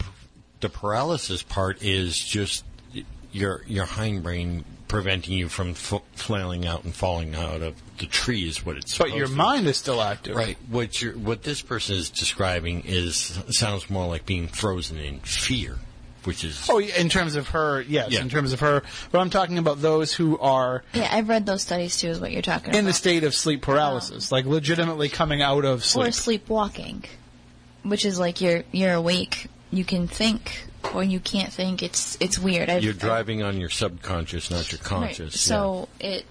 the 0.61 0.69
paralysis 0.69 1.41
part 1.43 1.81
is 1.81 2.17
just 2.17 2.63
your 3.31 3.63
your 3.67 3.85
hindbrain 3.85 4.63
preventing 4.87 5.33
you 5.33 5.47
from 5.49 5.69
f- 5.71 6.01
flailing 6.13 6.65
out 6.67 6.83
and 6.83 6.93
falling 6.93 7.33
out 7.33 7.61
of 7.61 7.75
the 7.97 8.05
tree 8.05 8.47
is 8.47 8.65
what 8.65 8.77
it's. 8.77 8.97
But 8.97 9.13
your 9.15 9.27
to. 9.27 9.33
mind 9.33 9.67
is 9.67 9.77
still 9.77 10.01
active. 10.01 10.35
right? 10.35 10.57
What 10.69 11.01
you 11.01 11.11
what 11.13 11.43
this 11.43 11.61
person 11.61 11.95
is 11.95 12.09
describing 12.09 12.83
is 12.85 13.37
sounds 13.49 13.89
more 13.89 14.07
like 14.07 14.25
being 14.25 14.47
frozen 14.47 14.97
in 14.97 15.19
fear, 15.21 15.77
which 16.23 16.43
is 16.43 16.67
Oh, 16.69 16.77
yeah, 16.79 16.99
in 16.99 17.09
terms 17.09 17.35
of 17.35 17.49
her, 17.49 17.81
yes. 17.81 18.11
Yeah. 18.11 18.21
In 18.21 18.29
terms 18.29 18.53
of 18.53 18.59
her, 18.59 18.83
but 19.11 19.19
I'm 19.19 19.29
talking 19.29 19.57
about 19.57 19.81
those 19.81 20.13
who 20.13 20.37
are 20.39 20.83
Yeah, 20.93 21.09
I've 21.11 21.29
read 21.29 21.45
those 21.45 21.61
studies 21.61 21.97
too. 21.97 22.09
Is 22.09 22.19
what 22.19 22.31
you're 22.31 22.41
talking 22.41 22.69
about. 22.69 22.79
in 22.79 22.85
the 22.85 22.93
state 22.93 23.23
of 23.23 23.33
sleep 23.35 23.61
paralysis, 23.61 24.31
oh. 24.31 24.35
like 24.35 24.45
legitimately 24.45 25.09
coming 25.09 25.41
out 25.41 25.65
of 25.65 25.83
sleep. 25.83 26.07
or 26.07 26.11
sleepwalking, 26.11 27.05
which 27.83 28.05
is 28.05 28.19
like 28.19 28.41
you're 28.41 28.63
you're 28.71 28.93
awake, 28.93 29.47
you 29.71 29.83
can 29.83 30.07
think, 30.07 30.67
or 30.93 31.03
you 31.03 31.19
can't 31.19 31.51
think. 31.51 31.81
It's 31.83 32.17
it's 32.19 32.37
weird. 32.37 32.69
I've, 32.69 32.83
you're 32.83 32.93
driving 32.93 33.41
on 33.43 33.59
your 33.59 33.69
subconscious, 33.69 34.51
not 34.51 34.71
your 34.71 34.79
Right. 34.79 34.85
conscious. 34.85 35.39
So 35.39 35.87
it, 35.99 36.25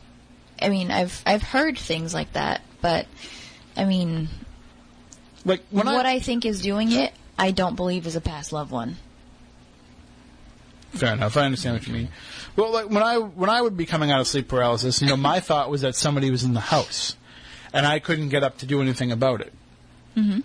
I 0.61 0.69
mean, 0.69 0.91
I've 0.91 1.23
I've 1.27 1.43
heard 1.43 1.79
things 1.79 2.15
like 2.15 2.33
that, 2.35 2.63
but 2.81 3.07
I 3.77 3.85
mean, 3.85 4.29
like 5.45 5.63
when 5.71 5.87
what 5.87 6.07
I, 6.07 6.15
I 6.15 6.21
think 6.21 6.45
is 6.45 6.61
doing 6.61 6.93
it, 6.93 7.13
I 7.39 7.51
don't 7.51 7.77
believe 7.77 8.07
is 8.07 8.17
a 8.17 8.21
past 8.21 8.53
loved 8.53 8.71
one. 8.71 8.97
Fair 10.91 11.13
enough, 11.13 11.37
I 11.37 11.43
understand 11.43 11.77
what 11.77 11.87
you 11.87 11.93
mean. 11.93 12.09
Well, 12.57 12.73
like 12.73 12.91
when 12.91 13.03
I 13.03 13.19
when 13.19 13.51
I 13.51 13.61
would 13.61 13.77
be 13.77 13.87
coming 13.87 14.11
out 14.11 14.21
of 14.21 14.27
sleep 14.27 14.49
paralysis, 14.49 15.01
you 15.01 15.09
know, 15.09 15.17
my 15.17 15.41
thought 15.49 15.71
was 15.71 15.83
that 15.83 15.95
somebody 15.95 16.31
was 16.31 16.45
in 16.45 16.55
the 16.55 16.61
house, 16.61 17.17
and 17.73 17.87
I 17.87 17.99
couldn't 17.99 18.29
get 18.29 18.43
up 18.43 18.59
to 18.59 18.67
do 18.67 18.81
anything 18.81 19.13
about 19.13 19.41
it. 19.41 19.53
Mm-hmm. 20.17 20.41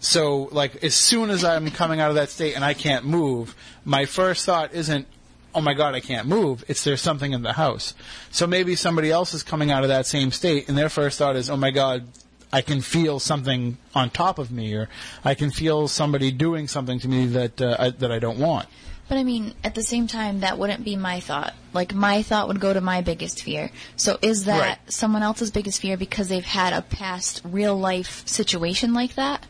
So, 0.00 0.48
like, 0.50 0.82
as 0.82 0.94
soon 0.94 1.28
as 1.28 1.44
I'm 1.44 1.70
coming 1.70 2.00
out 2.00 2.08
of 2.08 2.14
that 2.14 2.30
state 2.30 2.54
and 2.54 2.64
I 2.64 2.72
can't 2.72 3.04
move, 3.04 3.54
my 3.84 4.06
first 4.06 4.46
thought 4.46 4.72
isn't, 4.72 5.06
"Oh 5.54 5.60
my 5.60 5.74
God, 5.74 5.94
I 5.94 6.00
can't 6.00 6.26
move." 6.26 6.64
It's 6.68 6.84
there's 6.84 7.02
something 7.02 7.32
in 7.32 7.42
the 7.42 7.52
house. 7.54 7.94
So 8.30 8.46
maybe 8.46 8.76
somebody 8.76 9.10
else 9.10 9.34
is 9.34 9.42
coming 9.42 9.70
out 9.70 9.82
of 9.82 9.88
that 9.88 10.06
same 10.06 10.30
state, 10.30 10.68
and 10.68 10.78
their 10.78 10.88
first 10.88 11.18
thought 11.18 11.36
is, 11.36 11.50
"Oh 11.50 11.56
my 11.56 11.70
God." 11.70 12.08
I 12.52 12.62
can 12.62 12.80
feel 12.80 13.20
something 13.20 13.78
on 13.94 14.10
top 14.10 14.40
of 14.40 14.50
me, 14.50 14.74
or 14.74 14.88
I 15.24 15.34
can 15.34 15.52
feel 15.52 15.86
somebody 15.86 16.32
doing 16.32 16.66
something 16.66 16.98
to 16.98 17.06
me 17.06 17.26
that 17.26 17.62
uh, 17.62 17.76
I, 17.78 17.90
that 17.90 18.10
I 18.10 18.18
don't 18.18 18.40
want. 18.40 18.66
But 19.10 19.18
I 19.18 19.24
mean, 19.24 19.54
at 19.64 19.74
the 19.74 19.82
same 19.82 20.06
time, 20.06 20.40
that 20.40 20.56
wouldn't 20.56 20.84
be 20.84 20.94
my 20.94 21.18
thought. 21.18 21.52
Like 21.74 21.92
my 21.92 22.22
thought 22.22 22.46
would 22.46 22.60
go 22.60 22.72
to 22.72 22.80
my 22.80 23.00
biggest 23.02 23.42
fear. 23.42 23.72
So 23.96 24.18
is 24.22 24.44
that 24.44 24.60
Right. 24.60 24.78
someone 24.92 25.24
else's 25.24 25.50
biggest 25.50 25.80
fear 25.80 25.96
because 25.96 26.28
they've 26.28 26.44
had 26.44 26.72
a 26.72 26.80
past 26.82 27.42
real 27.44 27.76
life 27.76 28.22
situation 28.28 28.94
like 28.94 29.16
that? 29.16 29.44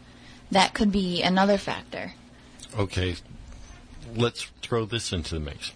That 0.51 0.73
could 0.73 0.90
be 0.90 1.23
another 1.23 1.59
factor. 1.59 2.14
Okay, 2.75 3.16
let's 4.16 4.44
throw 4.62 4.87
this 4.87 5.12
into 5.12 5.35
the 5.35 5.40
mix. 5.40 5.73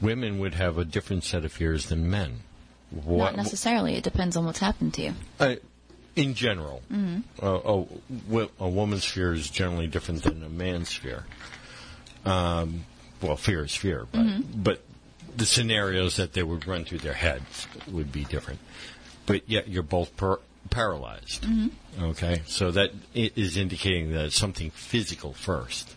Women 0.00 0.38
would 0.38 0.54
have 0.54 0.78
a 0.78 0.84
different 0.84 1.24
set 1.24 1.44
of 1.44 1.52
fears 1.52 1.86
than 1.86 2.08
men. 2.08 2.42
What, 2.90 3.18
Not 3.34 3.36
necessarily. 3.36 3.96
It 3.96 4.04
depends 4.04 4.36
on 4.36 4.44
what's 4.46 4.60
happened 4.60 4.94
to 4.94 5.02
you. 5.02 5.14
uh, 5.40 5.56
in 6.14 6.34
general, 6.34 6.82
uh, 7.42 7.84
a, 8.32 8.48
a 8.60 8.68
woman's 8.68 9.04
fear 9.04 9.32
is 9.32 9.50
generally 9.50 9.88
different 9.88 10.22
than 10.22 10.42
a 10.44 10.48
man's 10.48 10.92
fear. 10.92 11.24
Um, 12.24 12.84
well, 13.22 13.36
fear 13.36 13.64
is 13.64 13.74
fear, 13.74 14.06
but, 14.10 14.20
mm-hmm. 14.20 14.62
but 14.62 14.82
the 15.36 15.46
scenarios 15.46 16.16
that 16.16 16.32
they 16.32 16.42
would 16.42 16.66
run 16.66 16.84
through 16.84 16.98
their 16.98 17.14
heads 17.14 17.66
would 17.90 18.12
be 18.12 18.24
different. 18.24 18.60
But 19.26 19.48
yet, 19.48 19.68
you're 19.68 19.82
both 19.82 20.16
per- 20.16 20.40
paralyzed. 20.70 21.42
Mm-hmm. 21.42 22.04
Okay, 22.04 22.42
so 22.46 22.70
that 22.72 22.90
is 23.14 23.56
indicating 23.56 24.12
that 24.12 24.26
it's 24.26 24.36
something 24.36 24.70
physical 24.70 25.32
first. 25.32 25.94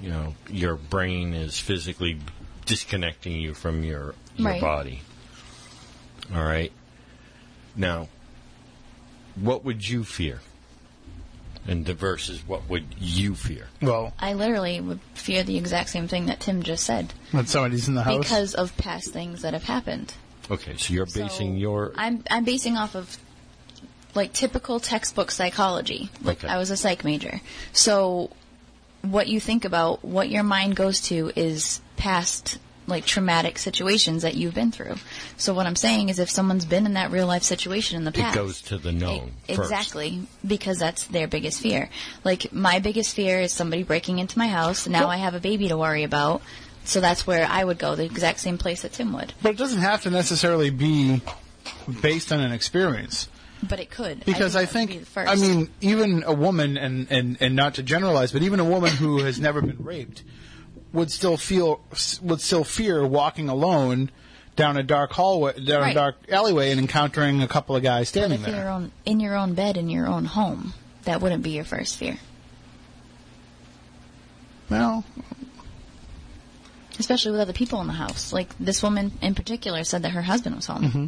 You 0.00 0.10
know, 0.10 0.34
your 0.50 0.74
brain 0.74 1.34
is 1.34 1.58
physically 1.58 2.18
disconnecting 2.66 3.32
you 3.40 3.54
from 3.54 3.84
your 3.84 4.14
your 4.36 4.48
Right. 4.50 4.60
body. 4.60 5.02
All 6.34 6.42
right. 6.42 6.72
Now, 7.76 8.08
what 9.36 9.64
would 9.64 9.86
you 9.88 10.04
fear? 10.04 10.40
And 11.66 11.86
the 11.86 11.94
versus 11.94 12.46
what 12.46 12.68
would 12.68 12.84
you 12.98 13.34
fear? 13.34 13.68
Well, 13.80 14.12
I 14.18 14.34
literally 14.34 14.80
would 14.80 15.00
fear 15.14 15.42
the 15.42 15.56
exact 15.56 15.88
same 15.90 16.08
thing 16.08 16.26
that 16.26 16.40
Tim 16.40 16.62
just 16.62 16.84
said 16.84 17.12
when 17.32 17.46
somebody's 17.46 17.88
in 17.88 17.94
the 17.94 18.02
house. 18.02 18.18
because 18.18 18.54
of 18.54 18.76
past 18.76 19.12
things 19.12 19.42
that 19.42 19.54
have 19.54 19.64
happened. 19.64 20.12
Okay, 20.50 20.76
so 20.76 20.92
you're 20.92 21.06
basing 21.06 21.54
So, 21.54 21.58
your 21.58 21.92
I'm 21.96 22.22
I'm 22.30 22.44
basing 22.44 22.76
off 22.76 22.94
of 22.94 23.16
like 24.14 24.32
typical 24.34 24.78
textbook 24.78 25.30
psychology. 25.30 26.10
Like 26.22 26.44
Okay. 26.44 26.48
I 26.48 26.58
was 26.58 26.70
a 26.70 26.76
psych 26.76 27.02
major. 27.02 27.40
So 27.72 28.30
what 29.02 29.26
you 29.28 29.40
think 29.40 29.64
about, 29.64 30.04
what 30.04 30.28
your 30.28 30.42
mind 30.42 30.76
goes 30.76 31.00
to 31.02 31.32
is 31.34 31.80
past 31.96 32.58
like 32.86 33.04
traumatic 33.04 33.58
situations 33.58 34.22
that 34.22 34.34
you've 34.34 34.54
been 34.54 34.70
through. 34.70 34.96
So 35.36 35.54
what 35.54 35.66
I'm 35.66 35.76
saying 35.76 36.08
is 36.08 36.18
if 36.18 36.30
someone's 36.30 36.64
been 36.64 36.86
in 36.86 36.94
that 36.94 37.10
real 37.10 37.26
life 37.26 37.42
situation 37.42 37.96
in 37.96 38.04
the 38.04 38.12
past, 38.12 38.36
it 38.36 38.38
goes 38.38 38.62
to 38.62 38.78
the 38.78 38.92
known 38.92 39.32
first. 39.46 39.60
Exactly, 39.60 40.26
because 40.46 40.78
that's 40.78 41.04
their 41.06 41.26
biggest 41.26 41.60
fear. 41.60 41.88
Like 42.24 42.52
my 42.52 42.78
biggest 42.78 43.14
fear 43.14 43.40
is 43.40 43.52
somebody 43.52 43.82
breaking 43.82 44.18
into 44.18 44.38
my 44.38 44.48
house. 44.48 44.86
Now 44.86 45.00
Well- 45.00 45.10
I 45.10 45.16
have 45.16 45.34
a 45.34 45.40
baby 45.40 45.68
to 45.68 45.76
worry 45.76 46.02
about. 46.04 46.42
So 46.86 47.00
that's 47.00 47.26
where 47.26 47.46
I 47.48 47.64
would 47.64 47.78
go, 47.78 47.94
the 47.94 48.04
exact 48.04 48.40
same 48.40 48.58
place 48.58 48.82
that 48.82 48.92
Tim 48.92 49.14
would. 49.14 49.32
But 49.40 49.52
it 49.52 49.56
doesn't 49.56 49.80
have 49.80 50.02
to 50.02 50.10
necessarily 50.10 50.68
be 50.68 51.22
based 52.02 52.30
on 52.30 52.40
an 52.40 52.52
experience. 52.52 53.28
But 53.66 53.80
it 53.80 53.90
could. 53.90 54.22
Because 54.26 54.54
I 54.54 54.66
that 54.66 54.74
would 54.74 54.86
be 54.86 54.92
think, 54.92 55.04
the 55.04 55.10
first. 55.10 55.30
I 55.30 55.36
mean, 55.36 55.70
even 55.80 56.24
a 56.26 56.34
woman, 56.34 56.76
and, 56.76 57.06
and, 57.10 57.38
and 57.40 57.56
not 57.56 57.76
to 57.76 57.82
generalize, 57.82 58.32
but 58.32 58.42
even 58.42 58.60
a 58.60 58.64
woman 58.64 58.90
who 58.90 59.22
has 59.22 59.40
never 59.40 59.62
been 59.62 59.82
raped 59.82 60.22
would 60.94 61.10
still 61.10 61.36
feel, 61.36 61.80
would 62.22 62.40
still 62.40 62.64
fear 62.64 63.06
walking 63.06 63.50
alone 63.50 64.10
down 64.56 64.76
a 64.76 64.82
dark 64.82 65.10
hallway, 65.12 65.52
down 65.62 65.90
a 65.90 65.92
dark 65.94 66.16
alleyway 66.30 66.70
and 66.70 66.78
encountering 66.80 67.42
a 67.42 67.48
couple 67.48 67.74
of 67.76 67.82
guys 67.82 68.06
But 68.12 68.20
standing 68.20 68.40
if 68.40 68.46
you're 68.46 68.56
there. 68.56 68.90
in 69.04 69.18
your 69.20 69.36
own 69.36 69.54
bed 69.54 69.76
in 69.76 69.90
your 69.90 70.06
own 70.06 70.24
home, 70.24 70.72
that 71.02 71.20
wouldn't 71.20 71.42
be 71.42 71.50
your 71.50 71.64
first 71.64 71.96
fear. 71.96 72.16
Well, 74.70 75.04
Especially 76.98 77.32
with 77.32 77.40
other 77.40 77.52
people 77.52 77.80
in 77.80 77.88
the 77.88 77.92
house. 77.94 78.32
Like 78.32 78.56
this 78.58 78.80
woman 78.82 79.10
in 79.20 79.34
particular 79.34 79.82
said 79.82 80.02
that 80.02 80.10
her 80.10 80.22
husband 80.22 80.54
was 80.54 80.66
home. 80.66 80.82
Mm-hmm. 80.84 81.06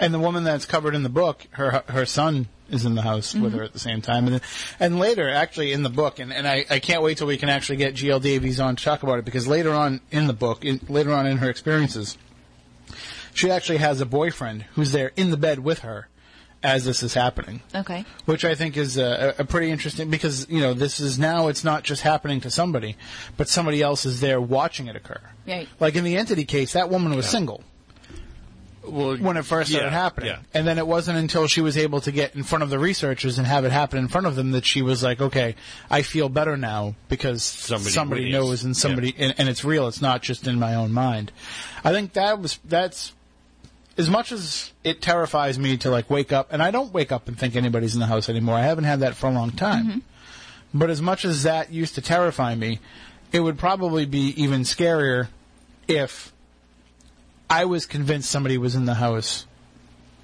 and 0.00 0.12
the 0.12 0.18
woman 0.18 0.42
that's 0.42 0.66
covered 0.66 0.96
in 0.96 1.04
the 1.04 1.08
book, 1.08 1.46
her 1.52 1.84
her 1.88 2.04
son 2.06 2.48
is 2.70 2.84
in 2.84 2.94
the 2.94 3.02
house 3.02 3.34
with 3.34 3.44
Mm-hmm. 3.44 3.58
her 3.58 3.64
at 3.64 3.72
the 3.72 3.78
same 3.78 4.02
time, 4.02 4.26
and 4.26 4.34
then, 4.34 4.40
and 4.78 4.98
later, 4.98 5.28
actually 5.28 5.72
in 5.72 5.82
the 5.82 5.88
book, 5.90 6.18
and, 6.18 6.32
and 6.32 6.46
I, 6.46 6.64
I 6.68 6.78
can't 6.80 7.02
wait 7.02 7.18
till 7.18 7.26
we 7.26 7.36
can 7.38 7.48
actually 7.48 7.76
get 7.76 7.94
GL 7.94 8.20
Davies 8.20 8.60
on 8.60 8.76
to 8.76 8.84
talk 8.84 9.02
about 9.02 9.18
it 9.18 9.24
because 9.24 9.46
later 9.48 9.72
on 9.72 10.00
in 10.10 10.26
the 10.26 10.32
book, 10.34 10.64
in, 10.64 10.80
later 10.88 11.12
on 11.12 11.26
in 11.26 11.38
her 11.38 11.48
experiences, 11.50 12.18
she 13.34 13.50
actually 13.50 13.78
has 13.78 14.00
a 14.00 14.06
boyfriend 14.06 14.62
who's 14.74 14.92
there 14.92 15.12
in 15.16 15.30
the 15.30 15.36
bed 15.36 15.60
with 15.60 15.80
her 15.80 16.08
as 16.60 16.84
this 16.84 17.04
is 17.04 17.14
happening, 17.14 17.62
Okay. 17.72 18.04
which 18.24 18.44
I 18.44 18.56
think 18.56 18.76
is 18.76 18.96
a, 18.98 19.32
a 19.38 19.44
pretty 19.44 19.70
interesting 19.70 20.10
because 20.10 20.48
you 20.50 20.60
know 20.60 20.74
this 20.74 20.98
is 20.98 21.16
now 21.16 21.46
it's 21.46 21.62
not 21.62 21.84
just 21.84 22.02
happening 22.02 22.40
to 22.40 22.50
somebody, 22.50 22.96
but 23.36 23.48
somebody 23.48 23.80
else 23.80 24.04
is 24.04 24.20
there 24.20 24.40
watching 24.40 24.88
it 24.88 24.96
occur. 24.96 25.20
Right. 25.46 25.68
Like 25.78 25.94
in 25.94 26.02
the 26.02 26.16
entity 26.16 26.44
case, 26.44 26.72
that 26.72 26.90
woman 26.90 27.14
was 27.14 27.28
single 27.28 27.62
Well, 28.90 29.16
when 29.16 29.36
it 29.36 29.44
first 29.44 29.70
started 29.70 29.86
yeah, 29.86 29.92
happening. 29.92 30.28
yeah. 30.30 30.40
And 30.54 30.66
then 30.66 30.78
it 30.78 30.86
wasn't 30.86 31.18
until 31.18 31.46
she 31.46 31.60
was 31.60 31.76
able 31.76 32.00
to 32.02 32.12
get 32.12 32.34
in 32.34 32.42
front 32.42 32.62
of 32.62 32.70
the 32.70 32.78
researchers 32.78 33.38
and 33.38 33.46
have 33.46 33.64
it 33.64 33.72
happen 33.72 33.98
in 33.98 34.08
front 34.08 34.26
of 34.26 34.36
them 34.36 34.52
that 34.52 34.64
she 34.64 34.82
was 34.82 35.02
like, 35.02 35.20
okay, 35.20 35.54
I 35.90 36.02
feel 36.02 36.28
better 36.28 36.56
now 36.56 36.94
because 37.08 37.42
Somebody 37.42 37.90
somebody, 37.90 38.32
knows 38.32 38.64
and 38.64 38.76
somebody, 38.76 39.14
and, 39.18 39.34
and 39.38 39.48
it's 39.48 39.64
real. 39.64 39.88
It's 39.88 40.02
not 40.02 40.22
just 40.22 40.46
in 40.46 40.58
my 40.58 40.74
own 40.74 40.92
mind. 40.92 41.32
I 41.84 41.92
think 41.92 42.14
that 42.14 42.40
was, 42.40 42.58
that's, 42.64 43.12
as 43.96 44.08
much 44.08 44.30
as 44.30 44.72
it 44.84 45.02
terrifies 45.02 45.58
me 45.58 45.76
to 45.78 45.90
like 45.90 46.08
wake 46.08 46.32
up, 46.32 46.52
and 46.52 46.62
I 46.62 46.70
don't 46.70 46.92
wake 46.92 47.10
up 47.10 47.28
and 47.28 47.38
think 47.38 47.56
anybody's 47.56 47.94
in 47.94 48.00
the 48.00 48.06
house 48.06 48.28
anymore. 48.28 48.54
I 48.54 48.62
haven't 48.62 48.84
had 48.84 49.00
that 49.00 49.16
for 49.16 49.26
a 49.26 49.32
long 49.32 49.50
time. 49.50 49.86
Mm-hmm. 49.86 49.98
But 50.72 50.90
as 50.90 51.02
much 51.02 51.24
as 51.24 51.42
that 51.42 51.72
used 51.72 51.94
to 51.96 52.00
terrify 52.00 52.54
me, 52.54 52.78
it 53.32 53.40
would 53.40 53.58
probably 53.58 54.06
be 54.06 54.40
even 54.40 54.62
scarier 54.62 55.28
if 55.88 56.32
I 57.50 57.64
was 57.64 57.86
convinced 57.86 58.30
somebody 58.30 58.58
was 58.58 58.74
in 58.74 58.84
the 58.84 58.94
house, 58.94 59.46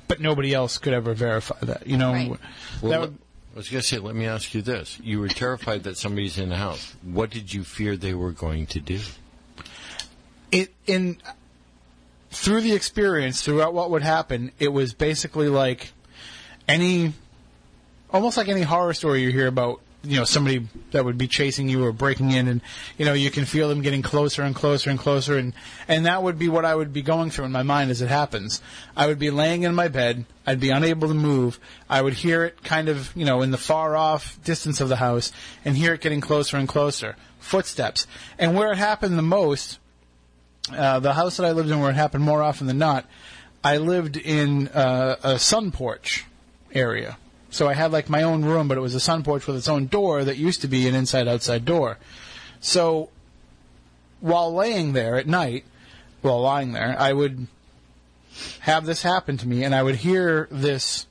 but 0.09 0.21
nobody 0.21 0.53
else 0.53 0.79
could 0.79 0.93
ever 0.93 1.15
verify 1.15 1.57
that. 1.63 1.87
You 1.87 1.97
know, 1.97 2.13
Right. 2.13 2.29
Well, 2.29 2.39
that 2.83 2.89
let- 2.89 3.01
would, 3.01 3.19
I 3.55 3.57
was 3.59 3.69
going 3.69 3.83
to 3.83 3.87
say, 3.87 3.99
let 3.99 4.17
me 4.17 4.27
ask 4.27 4.53
you 4.53 4.63
this. 4.63 4.99
You 5.01 5.21
were 5.21 5.29
terrified 5.29 5.85
that 5.85 5.97
somebody's 5.97 6.39
in 6.39 6.49
the 6.49 6.57
house. 6.57 6.97
What 7.03 7.31
did 7.31 7.55
you 7.55 7.63
fear 7.63 7.97
they 7.97 8.13
were 8.15 8.33
going 8.33 8.67
to 8.67 8.81
do? 8.81 9.01
it 10.53 10.73
in 10.87 11.17
through 12.31 12.61
the 12.61 12.73
experience 12.73 13.43
throughout 13.43 13.75
what 13.75 13.91
would 13.91 14.03
happen 14.03 14.53
it 14.61 14.69
was 14.69 14.95
basically 14.95 15.49
like 15.49 15.93
any 16.69 17.13
almost 18.13 18.37
like 18.37 18.47
any 18.49 18.63
horror 18.63 18.95
story 18.95 19.23
you 19.23 19.31
hear 19.31 19.49
about 19.49 19.81
you 20.05 20.19
know 20.19 20.25
somebody 20.25 20.69
that 20.91 21.05
would 21.05 21.19
be 21.19 21.27
chasing 21.27 21.69
you 21.69 21.85
or 21.85 21.93
breaking 21.93 22.31
in 22.31 22.49
and 22.49 22.61
you 22.99 23.05
know 23.05 23.13
you 23.13 23.31
can 23.31 23.45
feel 23.45 23.69
them 23.69 23.83
getting 23.83 24.03
closer 24.03 24.43
and 24.43 24.55
closer 24.55 24.91
and 24.91 24.99
closer 24.99 25.37
and 25.37 25.53
and 25.89 26.07
that 26.07 26.23
would 26.23 26.39
be 26.39 26.49
what 26.49 26.65
I 26.65 26.75
would 26.75 26.93
be 26.93 27.03
going 27.03 27.31
through 27.31 27.47
in 27.47 27.53
my 27.53 27.63
mind 27.63 27.91
as 27.91 28.03
it 28.03 28.09
happens. 28.09 28.61
I 28.97 29.07
would 29.07 29.19
be 29.19 29.31
laying 29.31 29.63
in 29.63 29.75
my 29.75 29.89
bed. 29.89 30.25
I'd 30.47 30.61
be 30.61 30.71
unable 30.71 31.09
to 31.09 31.15
move. 31.15 31.59
I 31.89 32.03
would 32.03 32.15
hear 32.15 32.45
it 32.45 32.63
kind 32.63 32.89
of 32.89 33.15
you 33.17 33.25
know 33.25 33.43
in 33.43 33.51
the 33.51 33.59
far 33.59 33.97
off 33.97 34.43
distance 34.45 34.81
of 34.81 34.89
the 34.89 34.97
house 34.97 35.33
and 35.65 35.77
hear 35.77 35.95
it 35.95 36.01
getting 36.01 36.21
closer 36.21 36.57
and 36.57 36.69
closer. 36.69 37.17
Footsteps. 37.41 38.07
And 38.39 38.55
where 38.55 38.73
it 38.73 38.79
happened 38.79 39.19
the 39.19 39.23
most 39.23 39.79
uh, 40.73 41.01
the 41.01 41.13
house 41.13 41.37
that 41.37 41.47
I 41.47 41.53
lived 41.53 41.71
in, 41.71 41.81
where 41.81 41.91
it 41.91 41.97
happened 41.97 42.25
more 42.25 42.43
often 42.43 42.67
than 42.67 42.79
not, 42.79 43.07
I 43.63 43.79
lived 43.79 44.17
in 44.17 44.69
uh, 44.69 45.17
a 45.23 45.39
sun 45.39 45.73
porch 45.73 46.25
area. 46.73 47.19
So 47.55 47.69
I 47.69 47.75
had 47.75 47.93
like 47.93 48.09
my 48.11 48.25
own 48.25 48.45
room, 48.45 48.67
but 48.67 48.77
it 48.77 48.81
was 48.81 48.97
a 48.97 49.01
sun 49.01 49.23
porch 49.23 49.47
with 49.47 49.55
its 49.57 49.69
own 49.69 49.87
door 49.87 50.25
that 50.25 50.37
used 50.37 50.61
to 50.63 50.67
be 50.67 50.89
an 50.89 50.95
inside-outside 50.97 51.65
door. 51.65 51.99
So 52.61 53.11
while 54.19 54.53
laying 54.53 54.93
there 54.93 55.15
at 55.15 55.29
night, 55.29 55.65
while 56.21 56.41
lying 56.41 56.73
there, 56.73 56.97
I 56.99 57.13
would 57.13 57.47
have 58.59 58.87
this 58.87 59.03
happen 59.03 59.37
to 59.37 59.47
me, 59.47 59.63
and 59.63 59.73
I 59.73 59.85
would 59.85 59.95
hear 59.95 60.49
this 60.51 61.07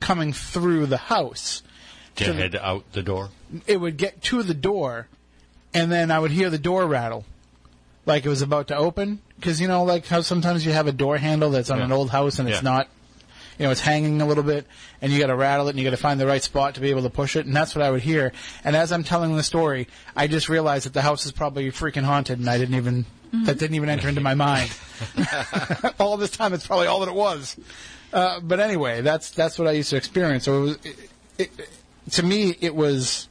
coming 0.00 0.32
through 0.32 0.86
the 0.86 0.96
house 0.96 1.62
To 2.16 2.32
head 2.32 2.56
out 2.56 2.82
the 2.92 3.02
door? 3.04 3.30
it 3.68 3.76
would 3.80 3.98
get 3.98 4.20
to 4.22 4.42
the 4.42 4.54
door, 4.54 5.06
and 5.72 5.92
then 5.92 6.10
I 6.10 6.18
would 6.18 6.32
hear 6.32 6.50
the 6.50 6.58
door 6.58 6.88
rattle, 6.88 7.24
like 8.04 8.26
it 8.26 8.28
was 8.28 8.42
about 8.42 8.66
to 8.68 8.76
open. 8.76 9.20
Because 9.36 9.60
you 9.60 9.68
know, 9.68 9.84
like 9.84 10.08
how 10.08 10.22
sometimes 10.22 10.66
you 10.66 10.72
have 10.72 10.88
a 10.88 10.92
door 10.92 11.18
handle 11.18 11.50
that's 11.52 11.70
on 11.70 11.78
Yeah. 11.78 11.84
an 11.84 11.92
old 11.92 12.10
house 12.10 12.40
and 12.40 12.48
it's 12.48 12.58
Yeah. 12.58 12.62
not, 12.72 12.88
you 13.58 13.64
know, 13.64 13.70
it's 13.70 13.80
hanging 13.80 14.20
a 14.20 14.26
little 14.26 14.44
bit, 14.44 14.66
and 15.02 15.12
you 15.12 15.18
got 15.18 15.26
to 15.26 15.36
rattle 15.36 15.66
it 15.66 15.70
and 15.70 15.78
you 15.78 15.84
got 15.84 15.90
to 15.90 15.96
find 15.96 16.20
the 16.20 16.26
right 16.26 16.42
spot 16.42 16.76
to 16.76 16.80
be 16.80 16.90
able 16.90 17.02
to 17.02 17.10
push 17.10 17.36
it, 17.36 17.44
and 17.46 17.54
that's 17.54 17.74
what 17.74 17.84
I 17.84 17.90
would 17.90 18.02
hear. 18.02 18.32
And 18.64 18.76
as 18.76 18.92
I'm 18.92 19.04
telling 19.04 19.36
the 19.36 19.42
story, 19.42 19.88
I 20.14 20.28
just 20.28 20.48
realized 20.48 20.86
that 20.86 20.92
the 20.92 21.02
house 21.02 21.26
is 21.26 21.32
probably 21.32 21.70
freaking 21.70 22.04
haunted, 22.04 22.38
and 22.38 22.48
I 22.48 22.58
didn't 22.58 22.76
even 22.76 23.04
that 23.44 23.58
didn't 23.58 23.74
even 23.74 23.88
enter 23.88 24.08
into 24.08 24.20
my 24.20 24.34
mind. 24.34 24.70
all 25.98 26.16
this 26.16 26.30
time, 26.30 26.54
it's 26.54 26.66
probably 26.66 26.86
all 26.86 27.00
that 27.00 27.08
it 27.08 27.14
was. 27.14 27.56
Uh, 28.12 28.40
but 28.40 28.60
anyway, 28.60 29.00
that's 29.02 29.30
that's 29.30 29.58
what 29.58 29.68
I 29.68 29.72
used 29.72 29.90
to 29.90 29.96
experience. 29.96 30.44
So 30.44 30.56
it 30.56 30.60
was, 30.60 30.78
it, 30.84 31.10
it, 31.38 31.68
to 32.12 32.22
me, 32.22 32.56
it 32.60 32.74
was 32.74 33.28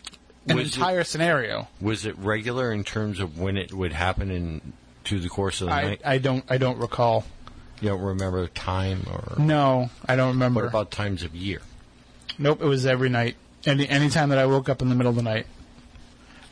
an 0.47 0.57
Was 0.57 0.67
it- 0.67 0.75
entire 0.75 1.03
scenario. 1.03 1.67
Was 1.81 2.05
it 2.05 2.17
regular 2.19 2.71
in 2.71 2.83
terms 2.83 3.19
of 3.19 3.39
when 3.39 3.57
it 3.57 3.73
would 3.73 3.93
happen 3.93 4.29
in 4.29 4.73
through 5.03 5.21
the 5.21 5.29
course 5.29 5.61
of 5.61 5.67
the 5.67 5.73
I, 5.73 5.83
night? 5.83 6.01
I 6.05 6.17
don't 6.17 6.43
I 6.49 6.57
don't 6.57 6.77
recall. 6.77 7.25
You 7.81 7.89
don't 7.89 8.01
remember 8.01 8.41
the 8.41 8.47
time 8.47 9.05
or 9.11 9.35
No, 9.37 9.89
I 10.07 10.15
don't 10.15 10.29
remember. 10.29 10.61
what 10.61 10.69
about 10.69 10.91
times 10.91 11.23
of 11.23 11.35
year? 11.35 11.61
Nope, 12.39 12.61
it 12.61 12.65
was 12.65 12.85
every 12.85 13.09
night. 13.09 13.35
Any 13.65 13.87
any 13.89 14.09
time 14.09 14.29
that 14.29 14.37
I 14.37 14.45
woke 14.45 14.69
up 14.69 14.81
in 14.81 14.89
the 14.89 14.95
middle 14.95 15.09
of 15.09 15.15
the 15.15 15.21
night. 15.23 15.45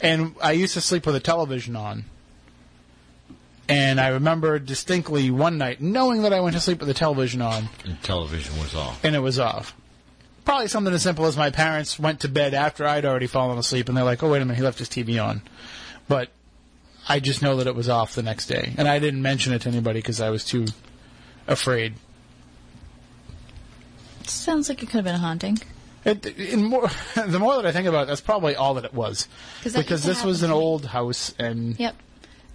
And 0.02 0.36
I 0.42 0.52
used 0.52 0.74
to 0.74 0.82
sleep 0.82 1.06
with 1.06 1.16
a 1.16 1.20
television 1.20 1.76
on. 1.76 2.06
And 3.68 4.00
I 4.00 4.10
remember 4.10 4.60
distinctly 4.60 5.32
one 5.32 5.58
night 5.58 5.82
knowing 5.82 6.22
that 6.22 6.34
I 6.34 6.40
went 6.42 6.54
to 6.56 6.60
sleep 6.60 6.80
with 6.80 6.88
the 6.88 6.94
television 6.94 7.42
on 7.42 7.70
And 7.84 8.02
television 8.04 8.58
was 8.60 8.76
off. 8.76 9.04
and 9.04 9.16
it 9.16 9.20
was 9.20 9.40
off. 9.40 9.76
Probably 10.44 10.68
something 10.68 10.94
as 10.94 11.02
simple 11.02 11.26
as 11.26 11.36
my 11.36 11.50
parents 11.50 11.98
went 11.98 12.20
to 12.20 12.30
bed 12.30 12.54
after 12.54 12.86
I'd 12.86 13.06
already 13.06 13.26
fallen 13.26 13.58
asleep 13.58 13.88
and 13.90 13.98
they're 13.98 14.04
like, 14.04 14.22
"Oh 14.22 14.30
wait 14.30 14.44
a 14.44 14.46
minute, 14.46 14.58
he 14.58 14.64
left 14.64 14.78
his 14.78 14.90
TV 14.90 15.18
on." 15.24 15.42
But 16.08 16.30
I 17.10 17.20
just 17.20 17.42
know 17.42 17.56
that 17.58 17.66
it 17.66 17.74
was 17.76 17.90
off 17.90 18.14
the 18.14 18.22
next 18.22 18.46
day, 18.46 18.74
and 18.78 18.88
I 18.88 19.00
didn't 19.00 19.24
mention 19.24 19.54
it 19.54 19.64
to 19.64 19.70
anybody 19.70 20.00
because 20.00 20.22
I 20.22 20.30
was 20.30 20.44
too 20.46 20.66
afraid. 21.48 21.96
Sounds 24.26 24.70
like 24.70 24.82
it 24.82 24.88
could 24.88 24.96
have 24.98 25.06
been 25.06 25.16
a 25.16 25.20
haunting. 25.20 25.60
It, 26.04 26.26
in 26.26 26.64
more, 26.64 26.90
the 27.16 27.40
more 27.40 27.56
that 27.56 27.66
I 27.66 27.72
think 27.72 27.88
about 27.88 28.04
it, 28.04 28.08
that's 28.08 28.22
probably 28.22 28.56
all 28.56 28.76
that 28.76 28.86
it 28.86 28.94
was. 28.94 29.28
that 29.64 29.74
Because 29.76 30.04
this 30.04 30.24
was 30.24 30.44
an 30.44 30.50
happen 30.50 30.60
to 30.60 30.62
me. 30.62 30.66
old 30.70 30.86
house, 30.88 31.34
and 31.40 31.80
Yep. 31.80 31.96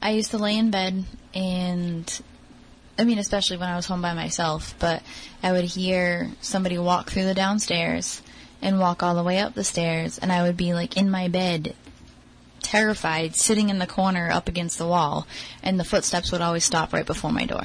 I 0.02 0.10
used 0.10 0.30
to 0.30 0.38
lay 0.38 0.56
in 0.56 0.70
bed 0.70 1.04
and 1.34 2.22
I 2.98 3.04
mean 3.04 3.18
especially 3.18 3.58
when 3.58 3.68
I 3.68 3.76
was 3.76 3.84
home 3.86 4.00
by 4.00 4.14
myself, 4.14 4.74
but 4.78 5.02
I 5.42 5.52
would 5.52 5.64
hear 5.64 6.30
somebody 6.40 6.78
walk 6.78 7.10
through 7.10 7.24
the 7.26 7.34
downstairs 7.34 8.22
and 8.62 8.80
walk 8.80 9.02
all 9.02 9.14
the 9.14 9.22
way 9.22 9.38
up 9.38 9.54
the 9.54 9.62
stairs 9.64 10.16
and 10.16 10.32
I 10.32 10.42
would 10.42 10.56
be 10.56 10.72
like 10.72 10.96
in 10.96 11.10
my 11.10 11.28
bed 11.28 11.74
terrified 12.62 13.36
sitting 13.36 13.68
in 13.68 13.78
the 13.78 13.86
corner 13.86 14.30
up 14.30 14.48
against 14.48 14.78
the 14.78 14.86
wall 14.86 15.26
and 15.62 15.78
the 15.78 15.84
footsteps 15.84 16.32
would 16.32 16.40
always 16.40 16.64
stop 16.64 16.92
right 16.94 17.06
before 17.06 17.30
my 17.32 17.44
door. 17.44 17.64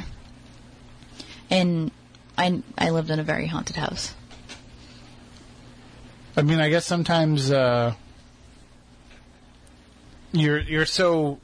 And 1.49 1.91
I 2.37 2.61
I 2.77 2.89
lived 2.89 3.09
in 3.09 3.19
a 3.19 3.23
very 3.23 3.47
haunted 3.47 3.75
house. 3.75 4.13
I 6.37 6.41
mean, 6.41 6.59
I 6.59 6.69
guess 6.69 6.85
sometimes 6.85 7.51
uh, 7.51 7.93
you're 10.31 10.59
you're 10.59 10.85
so 10.85 11.39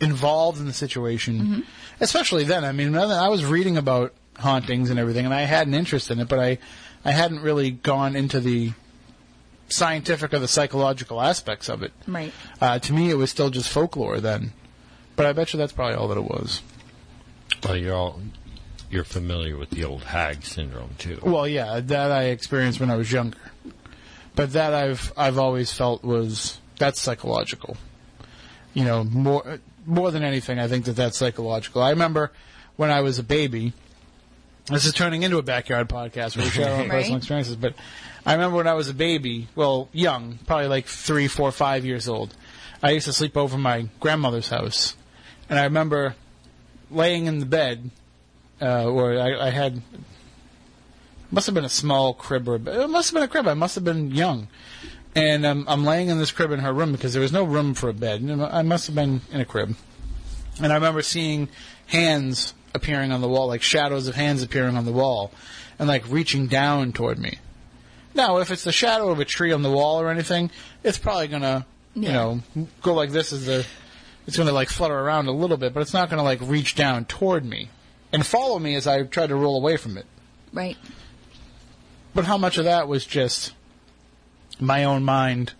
involved 0.00 0.58
in 0.60 0.66
the 0.66 0.72
situation, 0.72 1.64
especially 2.00 2.44
then. 2.44 2.64
I 2.64 2.72
mean, 2.72 2.94
I 2.94 3.28
was 3.28 3.44
reading 3.44 3.76
about 3.76 4.12
hauntings 4.38 4.90
and 4.90 4.98
everything, 5.00 5.24
and 5.24 5.34
I 5.34 5.42
had 5.42 5.66
an 5.66 5.74
interest 5.74 6.10
in 6.10 6.20
it, 6.20 6.28
but 6.28 6.38
I 6.38 6.58
I 7.04 7.12
hadn't 7.12 7.40
really 7.40 7.70
gone 7.70 8.14
into 8.14 8.40
the 8.40 8.72
scientific 9.68 10.32
or 10.32 10.38
the 10.38 10.48
psychological 10.48 11.20
aspects 11.20 11.68
of 11.68 11.82
it. 11.82 11.92
Right. 12.06 12.32
Uh, 12.60 12.78
to 12.78 12.92
me, 12.92 13.10
it 13.10 13.16
was 13.16 13.30
still 13.30 13.50
just 13.50 13.68
folklore 13.68 14.20
then. 14.20 14.52
But 15.16 15.26
I 15.26 15.32
bet 15.32 15.52
you 15.52 15.58
that's 15.58 15.72
probably 15.72 15.96
all 15.96 16.08
that 16.08 16.18
it 16.18 16.24
was. 16.24 16.62
Well, 17.64 17.76
you're 17.76 17.94
all 17.94 18.20
you're 18.90 19.04
familiar 19.04 19.56
with 19.56 19.70
the 19.70 19.84
old 19.84 20.04
hag 20.04 20.44
syndrome 20.44 20.90
too. 20.98 21.18
Well, 21.22 21.46
yeah, 21.48 21.80
that 21.80 22.10
I 22.12 22.24
experienced 22.24 22.80
when 22.80 22.90
I 22.90 22.96
was 22.96 23.10
younger, 23.10 23.38
but 24.34 24.52
that 24.52 24.74
I've 24.74 25.12
I've 25.16 25.38
always 25.38 25.72
felt 25.72 26.04
was 26.04 26.58
that's 26.78 27.00
psychological. 27.00 27.76
You 28.74 28.84
know, 28.84 29.04
more 29.04 29.58
more 29.86 30.10
than 30.10 30.22
anything, 30.22 30.58
I 30.58 30.68
think 30.68 30.84
that 30.86 30.96
that's 30.96 31.16
psychological. 31.16 31.82
I 31.82 31.90
remember 31.90 32.32
when 32.76 32.90
I 32.90 33.00
was 33.00 33.18
a 33.18 33.22
baby. 33.24 33.72
This 34.68 34.84
is 34.84 34.92
turning 34.94 35.22
into 35.22 35.38
a 35.38 35.42
backyard 35.44 35.88
podcast 35.88 36.36
where 36.36 36.44
we 36.44 36.50
share 36.50 36.68
our 36.74 36.80
own 36.80 36.80
Right. 36.88 36.90
personal 36.90 37.18
experiences. 37.18 37.54
But 37.54 37.74
I 38.26 38.32
remember 38.32 38.56
when 38.56 38.66
I 38.66 38.74
was 38.74 38.88
a 38.88 38.94
baby, 38.94 39.46
well, 39.54 39.88
young, 39.92 40.40
probably 40.44 40.66
like 40.66 40.86
three, 40.86 41.28
four, 41.28 41.52
five 41.52 41.84
years 41.84 42.08
old. 42.08 42.34
I 42.82 42.90
used 42.90 43.06
to 43.06 43.12
sleep 43.12 43.36
over 43.36 43.56
my 43.56 43.86
grandmother's 44.00 44.48
house, 44.48 44.96
and 45.48 45.56
I 45.56 45.64
remember 45.64 46.16
laying 46.90 47.26
in 47.26 47.38
the 47.38 47.46
bed, 47.46 47.90
uh, 48.60 48.86
where 48.90 49.20
I, 49.20 49.46
I 49.46 49.50
had 49.50 49.82
must 51.30 51.46
have 51.46 51.54
been 51.54 51.64
a 51.64 51.68
small 51.68 52.14
crib 52.14 52.48
or 52.48 52.56
it 52.56 52.90
must 52.90 53.10
have 53.10 53.14
been 53.14 53.22
a 53.22 53.28
crib. 53.28 53.48
I 53.48 53.54
must 53.54 53.74
have 53.74 53.84
been 53.84 54.10
young, 54.10 54.48
and 55.14 55.44
um, 55.44 55.64
I'm 55.68 55.84
laying 55.84 56.08
in 56.08 56.18
this 56.18 56.30
crib 56.30 56.50
in 56.50 56.60
her 56.60 56.72
room 56.72 56.92
because 56.92 57.12
there 57.12 57.22
was 57.22 57.32
no 57.32 57.44
room 57.44 57.74
for 57.74 57.88
a 57.88 57.94
bed. 57.94 58.28
I 58.30 58.62
must 58.62 58.86
have 58.86 58.94
been 58.94 59.20
in 59.32 59.40
a 59.40 59.44
crib, 59.44 59.74
and 60.62 60.72
I 60.72 60.76
remember 60.76 61.02
seeing 61.02 61.48
hands 61.86 62.54
appearing 62.74 63.12
on 63.12 63.20
the 63.20 63.28
wall, 63.28 63.48
like 63.48 63.62
shadows 63.62 64.06
of 64.08 64.14
hands 64.14 64.42
appearing 64.42 64.76
on 64.76 64.84
the 64.84 64.92
wall, 64.92 65.32
and 65.78 65.88
like 65.88 66.08
reaching 66.08 66.46
down 66.46 66.92
toward 66.92 67.18
me. 67.18 67.38
Now, 68.14 68.38
if 68.38 68.50
it's 68.50 68.64
the 68.64 68.72
shadow 68.72 69.10
of 69.10 69.20
a 69.20 69.26
tree 69.26 69.52
on 69.52 69.62
the 69.62 69.70
wall 69.70 70.00
or 70.00 70.08
anything, 70.08 70.50
it's 70.82 70.96
probably 70.96 71.28
gonna, 71.28 71.66
you 71.94 72.08
know, 72.08 72.40
go 72.82 72.94
like 72.94 73.10
this 73.10 73.32
as 73.32 73.46
the. 73.46 73.66
It's 74.26 74.36
gonna 74.36 74.52
like 74.52 74.70
flutter 74.70 74.98
around 74.98 75.28
a 75.28 75.32
little 75.32 75.56
bit, 75.56 75.72
but 75.72 75.80
it's 75.80 75.92
not 75.92 76.10
gonna 76.10 76.24
like 76.24 76.40
reach 76.40 76.74
down 76.74 77.04
toward 77.04 77.44
me 77.44 77.68
and 78.12 78.26
follow 78.26 78.58
me 78.58 78.74
as 78.74 78.86
I 78.86 79.02
try 79.04 79.26
to 79.26 79.36
roll 79.36 79.56
away 79.56 79.76
from 79.76 79.96
it. 79.96 80.06
Right. 80.52 80.76
But 82.14 82.24
how 82.24 82.38
much 82.38 82.58
of 82.58 82.64
that 82.64 82.88
was 82.88 83.04
just 83.04 83.52
my 84.58 84.84
own 84.84 85.04
mind, 85.04 85.52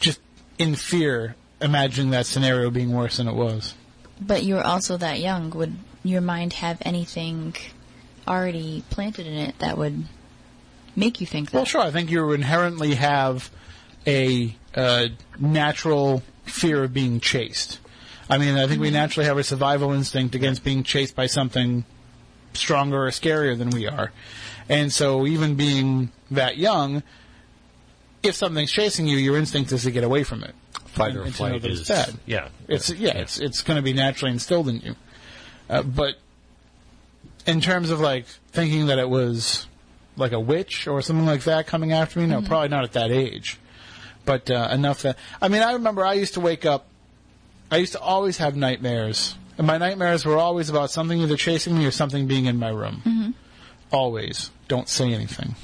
just 0.00 0.20
in 0.58 0.74
fear, 0.74 1.36
imagining 1.60 2.10
that 2.10 2.26
scenario 2.26 2.70
being 2.70 2.92
worse 2.92 3.18
than 3.18 3.28
it 3.28 3.34
was? 3.34 3.74
But 4.20 4.44
you 4.44 4.54
were 4.54 4.66
also 4.66 4.96
that 4.96 5.20
young. 5.20 5.50
Would 5.50 5.76
your 6.02 6.20
mind 6.20 6.54
have 6.54 6.78
anything 6.82 7.54
already 8.26 8.82
planted 8.90 9.26
in 9.26 9.34
it 9.34 9.58
that 9.58 9.76
would 9.76 10.04
make 10.96 11.20
you 11.20 11.26
think 11.26 11.50
that? 11.50 11.56
Well, 11.56 11.64
sure. 11.64 11.82
I 11.82 11.90
think 11.90 12.10
you 12.10 12.32
inherently 12.32 12.94
have 12.94 13.50
a 14.06 14.56
uh, 14.74 15.08
natural 15.38 16.22
fear 16.44 16.84
of 16.84 16.92
being 16.92 17.20
chased. 17.20 17.78
I 18.30 18.38
mean, 18.38 18.56
I 18.56 18.66
think 18.66 18.80
we 18.80 18.90
naturally 18.90 19.26
have 19.26 19.38
a 19.38 19.44
survival 19.44 19.92
instinct 19.92 20.34
against 20.34 20.62
being 20.64 20.82
chased 20.82 21.14
by 21.16 21.26
something 21.26 21.84
stronger 22.52 23.06
or 23.06 23.10
scarier 23.10 23.56
than 23.56 23.70
we 23.70 23.86
are. 23.86 24.12
And 24.68 24.92
so, 24.92 25.26
even 25.26 25.54
being 25.54 26.10
that 26.30 26.58
young, 26.58 27.02
if 28.22 28.34
something's 28.34 28.70
chasing 28.70 29.06
you, 29.06 29.16
your 29.16 29.36
instinct 29.38 29.72
is 29.72 29.84
to 29.84 29.90
get 29.90 30.04
away 30.04 30.24
from 30.24 30.42
it. 30.44 30.54
Fight 30.86 31.10
And- 31.10 31.18
or 31.18 31.22
and 31.22 31.34
flight 31.34 31.62
that 31.62 31.70
it's 31.70 31.80
is 31.82 31.88
bad. 31.88 32.14
yeah. 32.26 32.48
It's 32.66 32.90
yeah, 32.90 33.16
it's 33.16 33.38
it's 33.38 33.62
going 33.62 33.76
to 33.76 33.82
be 33.82 33.92
naturally 33.92 34.32
instilled 34.32 34.68
in 34.68 34.80
you. 34.80 34.96
Uh, 35.70 35.82
but 35.82 36.16
in 37.46 37.60
terms 37.60 37.90
of 37.90 38.00
like 38.00 38.26
thinking 38.52 38.86
that 38.86 38.98
it 38.98 39.08
was 39.08 39.66
like 40.16 40.32
a 40.32 40.40
witch 40.40 40.86
or 40.88 41.00
something 41.00 41.26
like 41.26 41.44
that 41.44 41.66
coming 41.66 41.92
after 41.92 42.18
me, 42.20 42.26
no, 42.26 42.42
probably 42.42 42.68
not 42.68 42.84
at 42.84 42.92
that 42.92 43.10
age. 43.10 43.58
But 44.24 44.50
uh, 44.50 44.68
enough 44.72 45.02
that 45.02 45.16
I 45.40 45.48
mean, 45.48 45.62
I 45.62 45.72
remember 45.72 46.04
I 46.04 46.14
used 46.14 46.34
to 46.34 46.40
wake 46.40 46.66
up. 46.66 46.86
I 47.70 47.76
used 47.76 47.92
to 47.92 48.00
always 48.00 48.38
have 48.38 48.56
nightmares, 48.56 49.34
and 49.56 49.66
my 49.66 49.78
nightmares 49.78 50.24
were 50.24 50.38
always 50.38 50.70
about 50.70 50.90
something 50.90 51.20
either 51.20 51.36
chasing 51.36 51.76
me 51.76 51.86
or 51.86 51.90
something 51.90 52.26
being 52.26 52.46
in 52.46 52.58
my 52.58 52.70
room. 52.70 53.34
Always. 53.90 54.50
Don't 54.68 54.88
say 54.88 55.12
anything. 55.12 55.54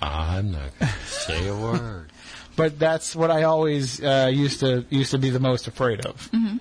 I'm 0.00 0.52
not 0.52 0.78
going 0.78 0.92
to 0.92 1.06
say 1.08 1.48
a 1.48 1.56
word. 1.56 2.10
but 2.56 2.78
that's 2.78 3.14
what 3.14 3.30
I 3.30 3.44
always 3.44 4.02
uh, 4.02 4.30
used 4.32 4.60
to 4.60 4.84
used 4.90 5.12
to 5.12 5.18
be 5.18 5.30
the 5.30 5.40
most 5.40 5.68
afraid 5.68 6.04
of. 6.04 6.30
Mm-hmm. 6.32 6.56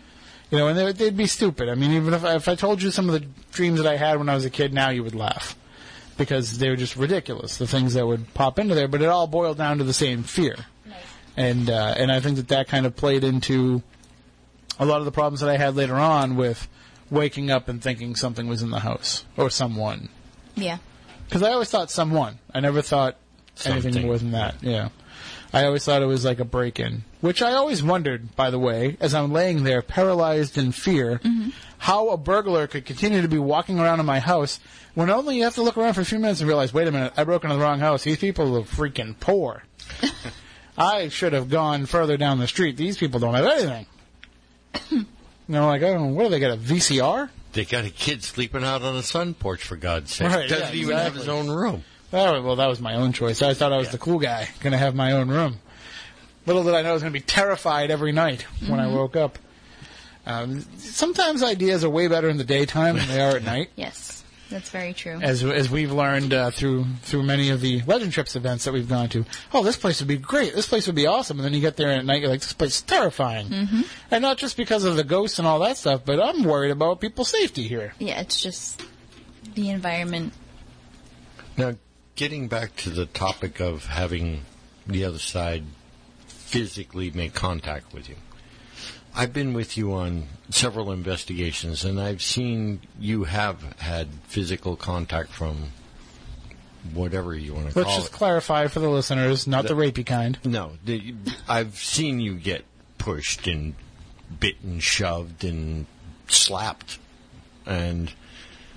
You 0.52 0.58
know, 0.58 0.68
and 0.68 0.78
they, 0.78 0.92
they'd 0.92 1.18
be 1.18 1.28
stupid. 1.28 1.70
I 1.70 1.76
mean, 1.76 1.92
even 1.92 2.14
if 2.14 2.24
I, 2.24 2.36
if 2.36 2.48
I 2.48 2.56
told 2.56 2.82
you 2.82 2.92
some 2.92 3.10
of 3.10 3.20
the 3.20 3.28
dreams 3.52 3.82
that 3.82 3.88
I 3.88 3.98
had 3.98 4.18
when 4.18 4.30
I 4.30 4.36
was 4.36 4.46
a 4.46 4.50
kid, 4.50 4.74
now 4.74 4.90
you 4.90 5.04
would 5.04 5.16
laugh 5.16 5.58
because 6.18 6.58
they 6.60 6.70
were 6.70 6.76
just 6.76 6.96
ridiculous. 6.96 7.58
The 7.58 7.68
things 7.68 7.96
that 7.96 8.06
would 8.06 8.34
pop 8.34 8.58
into 8.60 8.74
there, 8.76 8.88
but 8.88 9.02
it 9.02 9.08
all 9.08 9.28
boiled 9.28 9.58
down 9.58 9.80
to 9.80 9.84
the 9.84 9.94
same 9.94 10.24
fear, 10.24 10.56
and 11.36 11.70
uh, 11.70 11.96
and 11.98 12.12
I 12.12 12.20
think 12.20 12.38
that 12.38 12.48
that 12.50 12.68
kind 12.68 12.86
of 12.86 12.96
played 12.96 13.24
into 13.24 13.82
a 14.80 14.86
lot 14.86 15.00
of 15.00 15.06
the 15.06 15.12
problems 15.12 15.42
that 15.42 15.50
I 15.50 15.58
had 15.58 15.76
later 15.76 15.96
on 15.96 16.36
with 16.36 16.68
waking 17.10 17.50
up 17.50 17.68
and 17.68 17.82
thinking 17.82 18.16
something 18.16 18.48
was 18.48 18.62
in 18.62 18.70
the 18.70 18.80
house 18.80 19.26
or 19.36 19.50
someone. 19.50 20.10
Yeah. 20.56 20.78
Because 21.26 21.44
I 21.44 21.52
always 21.52 21.70
thought 21.70 21.92
someone. 21.92 22.40
I 22.54 22.60
never 22.60 22.82
thought 22.82 23.18
anything 23.66 24.06
more 24.06 24.18
than 24.18 24.32
that. 24.32 24.56
Yeah. 24.62 24.90
I 25.54 25.66
always 25.66 25.86
thought 25.86 26.02
it 26.02 26.08
was 26.08 26.26
like 26.26 26.40
a 26.40 26.46
break 26.46 26.80
in. 26.80 27.04
Which 27.22 27.42
I 27.42 27.54
always 27.54 27.82
wondered, 27.82 28.36
by 28.36 28.50
the 28.50 28.60
way, 28.60 28.98
as 29.00 29.14
I'm 29.14 29.32
laying 29.32 29.64
there 29.64 29.82
paralyzed 29.82 30.58
in 30.58 30.72
fear, 30.72 31.20
mm-hmm. 31.24 31.50
how 31.78 32.10
a 32.10 32.18
burglar 32.18 32.68
could 32.68 32.86
continue 32.86 33.22
to 33.22 33.28
be 33.28 33.40
walking 33.40 33.80
around 33.80 34.00
in 34.00 34.06
my 34.06 34.20
house 34.20 34.60
when 34.94 35.10
only 35.10 35.38
you 35.38 35.44
have 35.44 35.56
to 35.56 35.62
look 35.62 35.78
around 35.78 35.94
for 35.94 36.02
a 36.02 36.06
few 36.06 36.20
minutes 36.20 36.42
and 36.42 36.48
realize, 36.48 36.74
wait 36.74 36.88
a 36.88 36.92
minute, 36.92 37.14
I 37.16 37.24
broke 37.24 37.44
into 37.44 37.56
the 37.56 37.62
wrong 37.62 37.80
house. 37.80 38.04
These 38.04 38.18
people 38.18 38.58
are 38.58 38.62
freaking 38.62 39.18
poor. 39.20 39.64
I 40.78 41.10
should 41.10 41.34
have 41.34 41.50
gone 41.50 41.86
further 41.86 42.18
down 42.18 42.40
the 42.40 42.48
street. 42.48 42.78
These 42.78 42.98
people 42.98 43.20
don't 43.20 43.34
have 43.34 43.46
anything. 43.46 43.86
You 44.92 45.06
know, 45.48 45.68
like, 45.68 45.84
I 45.84 45.92
don't 45.94 46.02
know, 46.02 46.14
what 46.14 46.24
do 46.24 46.30
they 46.30 46.40
got, 46.40 46.52
a 46.52 46.58
VCR? 46.58 47.30
They 47.54 47.66
got 47.66 47.86
a 47.86 47.90
kid 47.90 48.24
sleeping 48.24 48.64
out 48.64 48.82
on 48.84 48.96
a 48.96 49.04
sun 49.04 49.34
porch, 49.34 49.64
for 49.64 49.76
God's 49.76 50.14
sake. 50.14 50.30
Right, 50.30 50.50
Doesn't 50.50 50.76
yeah, 50.76 50.82
even 50.82 50.98
have 50.98 51.16
his 51.16 51.28
own 51.28 51.50
room. 51.50 51.84
Oh, 52.14 52.42
well, 52.42 52.56
that 52.58 52.68
was 52.68 52.80
my 52.80 52.96
own 52.96 53.12
choice. 53.14 53.42
I 53.42 53.54
thought 53.54 53.74
I 53.74 53.78
was 53.78 53.90
the 53.90 53.98
cool 53.98 54.20
guy, 54.20 54.48
going 54.62 54.72
to 54.72 54.78
have 54.78 54.96
my 54.96 55.12
own 55.14 55.30
room. 55.30 55.58
Little 56.46 56.64
did 56.64 56.74
I 56.74 56.82
know 56.82 56.92
I 56.92 56.94
was 56.94 57.02
going 57.02 57.12
to 57.14 57.20
be 57.20 57.26
terrified 57.26 57.92
every 57.92 58.12
night 58.14 58.44
when 58.68 58.80
I 58.80 58.88
woke 58.88 59.16
up. 59.18 59.38
Um, 60.26 60.62
sometimes 60.78 61.42
ideas 61.44 61.84
are 61.84 61.90
way 61.90 62.08
better 62.08 62.30
in 62.30 62.38
the 62.38 62.44
daytime 62.44 62.96
than 62.98 63.08
they 63.08 63.22
are 63.22 63.36
at 63.36 63.44
night, 63.46 63.70
Yes. 63.76 64.17
That's 64.50 64.70
very 64.70 64.94
true. 64.94 65.20
as 65.22 65.44
as 65.44 65.70
we've 65.70 65.92
learned 65.92 66.34
uh, 66.34 66.52
through 66.52 66.86
through 67.02 67.24
many 67.24 67.50
of 67.50 67.62
the 67.62 67.82
Legend 67.86 68.14
Trips 68.14 68.36
events 68.36 68.66
that 68.66 68.74
we've 68.74 68.88
gone 68.88 69.10
to. 69.10 69.26
Oh, 69.54 69.64
this 69.64 69.78
place 69.78 70.00
would 70.00 70.08
be 70.08 70.18
great. 70.18 70.56
This 70.56 70.68
place 70.68 70.88
would 70.88 70.96
be 70.96 71.06
awesome. 71.06 71.38
And 71.38 71.46
then 71.46 71.54
you 71.54 71.62
get 71.62 71.76
there 71.76 71.92
at 71.92 72.06
night, 72.06 72.22
you're 72.22 72.30
like, 72.30 72.42
this 72.42 72.54
place 72.54 72.78
is 72.78 72.82
terrifying. 72.82 73.48
Mm-hmm. 73.50 73.82
And 74.12 74.22
not 74.22 74.38
just 74.38 74.58
because 74.58 74.84
of 74.84 74.96
the 74.96 75.04
ghosts 75.04 75.40
and 75.40 75.48
all 75.48 75.60
that 75.60 75.78
stuff, 75.78 76.02
but 76.06 76.22
I'm 76.22 76.44
worried 76.44 76.72
about 76.72 77.02
people's 77.02 77.30
safety 77.30 77.68
here. 77.68 77.94
Yeah, 78.00 78.22
it's 78.22 78.42
just 78.42 78.82
the 79.56 79.70
environment. 79.70 80.34
Now, 81.58 81.76
getting 82.16 82.48
back 82.48 82.76
to 82.78 82.90
the 82.90 83.06
topic 83.06 83.60
of 83.60 83.86
having 83.86 84.46
the 84.86 85.04
other 85.04 85.20
side 85.20 85.64
physically 86.28 87.12
make 87.12 87.34
contact 87.34 87.94
with 87.94 88.08
you. 88.08 88.16
I've 89.18 89.34
been 89.34 89.54
with 89.54 89.78
you 89.78 89.94
on 89.94 90.26
several 90.52 90.92
investigations, 90.92 91.84
and 91.84 92.00
I've 92.00 92.22
seen 92.22 92.82
you 93.00 93.24
have 93.24 93.62
had 93.80 94.10
physical 94.28 94.76
contact 94.76 95.32
from 95.32 95.72
whatever 96.94 97.36
you 97.36 97.56
want 97.56 97.70
to 97.70 97.74
call 97.74 97.82
it. 97.82 97.86
Let's 97.88 97.98
just 97.98 98.12
clarify 98.12 98.68
for 98.68 98.80
the 98.80 98.90
listeners, 98.90 99.48
not 99.48 99.68
the 99.68 99.74
rapey 99.74 100.06
kind. 100.06 100.38
No, 100.46 100.74
the, 100.86 101.16
I've 101.48 101.78
seen 101.78 102.20
you 102.20 102.36
get 102.36 102.64
pushed 103.00 103.48
and 103.48 103.74
bit 104.40 104.58
and 104.62 104.84
shoved 104.84 105.44
and 105.44 105.88
slapped, 106.28 107.00
and 107.66 108.14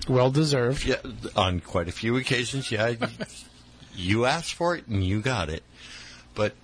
Well 0.07 0.31
deserved. 0.31 0.85
yeah, 0.85 0.95
on 1.35 1.59
quite 1.59 1.87
a 1.87 1.91
few 1.91 2.17
occasions. 2.17 2.71
Yeah, 2.71 2.95
you 3.95 4.25
asked 4.25 4.55
for 4.55 4.75
it 4.75 4.87
and 4.87 5.03
you 5.03 5.21
got 5.21 5.49
it. 5.49 5.61
But 6.33 6.55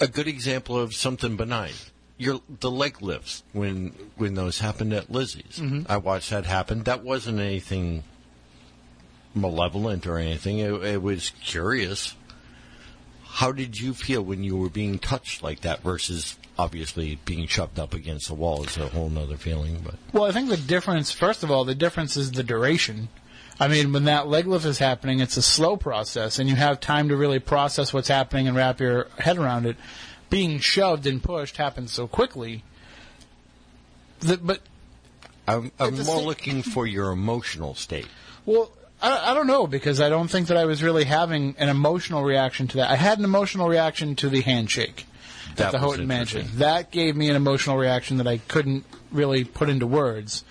a 0.00 0.06
good 0.06 0.28
example 0.28 0.78
of 0.78 0.94
something 0.94 1.36
benign. 1.36 1.72
Your 2.16 2.40
the 2.60 2.70
leg 2.70 3.02
lifts 3.02 3.42
when 3.52 3.92
when 4.16 4.34
those 4.34 4.60
happened 4.60 4.92
at 4.92 5.10
Lizzie's. 5.10 5.58
Mm-hmm. 5.58 5.90
I 5.90 5.96
watched 5.96 6.30
that 6.30 6.46
happen. 6.46 6.84
That 6.84 7.02
wasn't 7.02 7.40
anything 7.40 8.04
malevolent 9.34 10.06
or 10.06 10.18
anything. 10.18 10.58
It, 10.58 10.72
it 10.84 11.02
was 11.02 11.30
curious. 11.42 12.14
How 13.24 13.50
did 13.50 13.80
you 13.80 13.94
feel 13.94 14.22
when 14.22 14.44
you 14.44 14.56
were 14.56 14.70
being 14.70 15.00
touched 15.00 15.42
like 15.42 15.62
that 15.62 15.82
versus 15.82 16.38
obviously 16.58 17.18
being 17.24 17.46
shoved 17.46 17.78
up 17.78 17.94
against 17.94 18.28
the 18.28 18.34
wall 18.34 18.64
is 18.64 18.76
a 18.76 18.88
whole 18.88 19.08
nother 19.08 19.36
feeling, 19.36 19.82
but 19.84 19.94
Well, 20.12 20.24
I 20.24 20.32
think 20.32 20.48
the 20.48 20.56
difference, 20.56 21.10
first 21.10 21.42
of 21.42 21.50
all, 21.50 21.64
the 21.64 21.74
difference 21.74 22.16
is 22.16 22.32
the 22.32 22.44
duration. 22.44 23.08
I 23.58 23.68
mean, 23.68 23.92
when 23.92 24.04
that 24.04 24.28
leg 24.28 24.46
lift 24.46 24.64
is 24.64 24.78
happening, 24.78 25.20
it's 25.20 25.36
a 25.36 25.42
slow 25.42 25.76
process, 25.76 26.38
and 26.38 26.48
you 26.48 26.56
have 26.56 26.80
time 26.80 27.08
to 27.08 27.16
really 27.16 27.38
process 27.38 27.92
what's 27.92 28.08
happening 28.08 28.48
and 28.48 28.56
wrap 28.56 28.80
your 28.80 29.08
head 29.18 29.38
around 29.38 29.66
it. 29.66 29.76
Being 30.34 30.58
shoved 30.58 31.06
and 31.06 31.22
pushed 31.22 31.58
happens 31.58 31.92
so 31.92 32.08
quickly. 32.08 32.64
That, 34.20 34.44
but 34.44 34.60
I'm, 35.46 35.70
I'm 35.78 35.94
more 35.94 36.04
sta- 36.04 36.20
looking 36.20 36.62
for 36.62 36.86
your 36.86 37.12
emotional 37.12 37.76
state. 37.76 38.08
Well, 38.44 38.72
I, 39.00 39.30
I 39.30 39.34
don't 39.34 39.46
know 39.46 39.66
because 39.66 40.00
I 40.00 40.08
don't 40.08 40.28
think 40.28 40.48
that 40.48 40.56
I 40.56 40.64
was 40.64 40.82
really 40.82 41.04
having 41.04 41.54
an 41.58 41.68
emotional 41.68 42.24
reaction 42.24 42.66
to 42.68 42.78
that. 42.78 42.90
I 42.90 42.96
had 42.96 43.18
an 43.18 43.24
emotional 43.24 43.68
reaction 43.68 44.16
to 44.16 44.28
the 44.28 44.40
handshake 44.40 45.06
That 45.56 45.66
at 45.66 45.72
the 45.72 45.78
Houghton 45.78 46.06
Mansion. 46.08 46.48
That 46.54 46.90
gave 46.90 47.14
me 47.14 47.28
an 47.28 47.36
emotional 47.36 47.76
reaction 47.76 48.16
that 48.16 48.26
I 48.26 48.38
couldn't 48.38 48.84
really 49.12 49.44
put 49.44 49.68
into 49.68 49.86
words. 49.86 50.44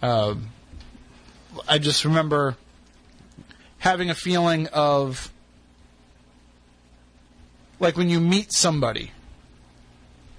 Um, 0.00 0.50
I 1.66 1.78
just 1.78 2.04
remember 2.04 2.56
having 3.78 4.10
a 4.10 4.14
feeling 4.14 4.68
of 4.68 5.32
like 7.80 7.96
when 7.96 8.08
you 8.08 8.20
meet 8.20 8.52
somebody 8.52 9.10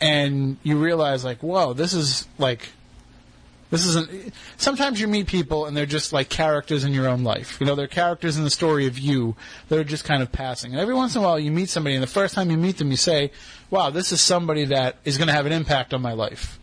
and 0.06 0.58
you 0.62 0.78
realize 0.78 1.26
like, 1.26 1.42
whoa, 1.42 1.74
this 1.74 1.94
is 1.94 2.28
like 2.38 2.70
this 3.72 3.86
isn't. 3.88 4.34
Sometimes 4.58 5.02
you 5.02 5.08
meet 5.08 5.26
people 5.26 5.66
and 5.66 5.76
they're 5.76 5.88
just 5.88 6.14
like 6.14 6.30
characters 6.30 6.84
in 6.84 6.94
your 6.94 7.08
own 7.08 7.24
life. 7.24 7.60
You 7.60 7.66
know, 7.66 7.74
they're 7.74 7.88
characters 7.88 8.38
in 8.38 8.44
the 8.44 8.52
story 8.52 8.86
of 8.86 9.00
you 9.00 9.36
that 9.70 9.80
are 9.80 9.84
just 9.84 10.04
kind 10.04 10.22
of 10.22 10.32
passing. 10.32 10.72
And 10.72 10.80
every 10.80 10.94
once 10.94 11.16
in 11.16 11.22
a 11.22 11.26
while, 11.26 11.40
you 11.40 11.52
meet 11.52 11.70
somebody, 11.70 11.96
and 11.96 12.04
the 12.04 12.08
first 12.08 12.36
time 12.36 12.52
you 12.52 12.58
meet 12.58 12.78
them, 12.78 12.92
you 12.92 12.98
say, 12.98 13.32
"Wow, 13.72 13.90
this 13.90 14.12
is 14.12 14.22
somebody 14.22 14.66
that 14.66 14.98
is 15.04 15.18
going 15.18 15.28
to 15.28 15.34
have 15.34 15.48
an 15.48 15.52
impact 15.52 15.94
on 15.94 16.02
my 16.02 16.14
life." 16.14 16.60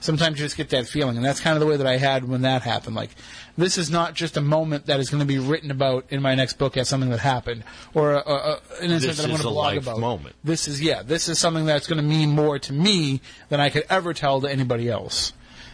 Sometimes 0.00 0.38
you 0.38 0.44
just 0.44 0.56
get 0.56 0.70
that 0.70 0.86
feeling, 0.86 1.16
and 1.16 1.26
that's 1.26 1.40
kind 1.40 1.56
of 1.56 1.60
the 1.60 1.66
way 1.66 1.76
that 1.76 1.86
I 1.86 1.96
had 1.96 2.28
when 2.28 2.42
that 2.42 2.62
happened. 2.62 2.94
Like, 2.94 3.10
this 3.56 3.76
is 3.78 3.90
not 3.90 4.14
just 4.14 4.36
a 4.36 4.40
moment 4.40 4.86
that 4.86 5.00
is 5.00 5.10
going 5.10 5.20
to 5.20 5.26
be 5.26 5.38
written 5.38 5.72
about 5.72 6.04
in 6.10 6.22
my 6.22 6.36
next 6.36 6.56
book 6.56 6.76
as 6.76 6.88
something 6.88 7.10
that 7.10 7.18
happened, 7.18 7.64
or 7.94 8.12
a, 8.12 8.18
a, 8.18 8.60
an 8.80 8.92
incident 8.92 9.00
This 9.00 9.16
that 9.16 9.22
I'm 9.24 9.30
going 9.30 9.42
to 9.42 9.48
blog 9.48 9.74
life 9.74 9.82
about. 9.82 9.98
moment. 9.98 10.36
This 10.44 10.68
is 10.68 10.80
yeah, 10.80 11.02
this 11.02 11.28
is 11.28 11.40
something 11.40 11.66
that's 11.66 11.88
going 11.88 11.96
to 11.96 12.04
mean 12.08 12.30
more 12.30 12.60
to 12.60 12.72
me 12.72 13.20
than 13.48 13.58
I 13.58 13.70
could 13.70 13.86
ever 13.90 14.14
tell 14.14 14.40
to 14.40 14.48
anybody 14.48 14.88
else. 14.88 15.32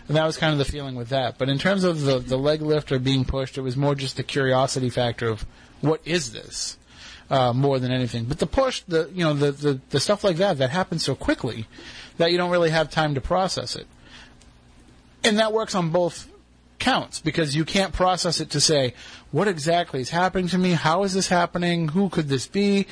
And 0.08 0.16
that 0.16 0.24
was 0.24 0.36
kind 0.38 0.52
of 0.52 0.58
the 0.58 0.70
feeling 0.70 0.96
with 0.96 1.10
that. 1.10 1.36
But 1.38 1.48
in 1.48 1.58
terms 1.58 1.84
of 1.84 2.02
the, 2.02 2.18
the 2.18 2.36
leg 2.36 2.60
lift 2.62 2.92
or 2.92 2.98
being 2.98 3.24
pushed, 3.24 3.56
it 3.56 3.62
was 3.62 3.76
more 3.76 3.94
just 3.94 4.16
the 4.16 4.22
curiosity 4.22 4.90
factor 4.90 5.28
of 5.28 5.46
what 5.80 6.00
is 6.04 6.32
this, 6.32 6.76
uh, 7.30 7.52
more 7.52 7.78
than 7.78 7.90
anything. 7.90 8.24
But 8.24 8.38
the 8.38 8.46
push, 8.46 8.80
the 8.88 9.10
you 9.12 9.24
know, 9.24 9.34
the, 9.34 9.52
the 9.52 9.80
the 9.90 10.00
stuff 10.00 10.24
like 10.24 10.36
that 10.36 10.56
that 10.58 10.70
happens 10.70 11.04
so 11.04 11.14
quickly 11.14 11.66
that 12.16 12.32
you 12.32 12.38
don't 12.38 12.50
really 12.50 12.70
have 12.70 12.90
time 12.90 13.14
to 13.14 13.20
process 13.20 13.76
it. 13.76 13.86
And 15.24 15.38
that 15.38 15.52
works 15.52 15.74
on 15.74 15.90
both 15.90 16.28
counts 16.78 17.20
because 17.20 17.56
you 17.56 17.64
can't 17.64 17.94
process 17.94 18.40
it 18.40 18.50
to 18.50 18.60
say 18.60 18.92
what 19.30 19.48
exactly 19.48 20.00
is 20.00 20.10
happening 20.10 20.48
to 20.48 20.58
me, 20.58 20.72
how 20.72 21.02
is 21.02 21.14
this 21.14 21.28
happening, 21.28 21.88
who 21.88 22.10
could 22.10 22.28
this 22.28 22.46
be. 22.46 22.86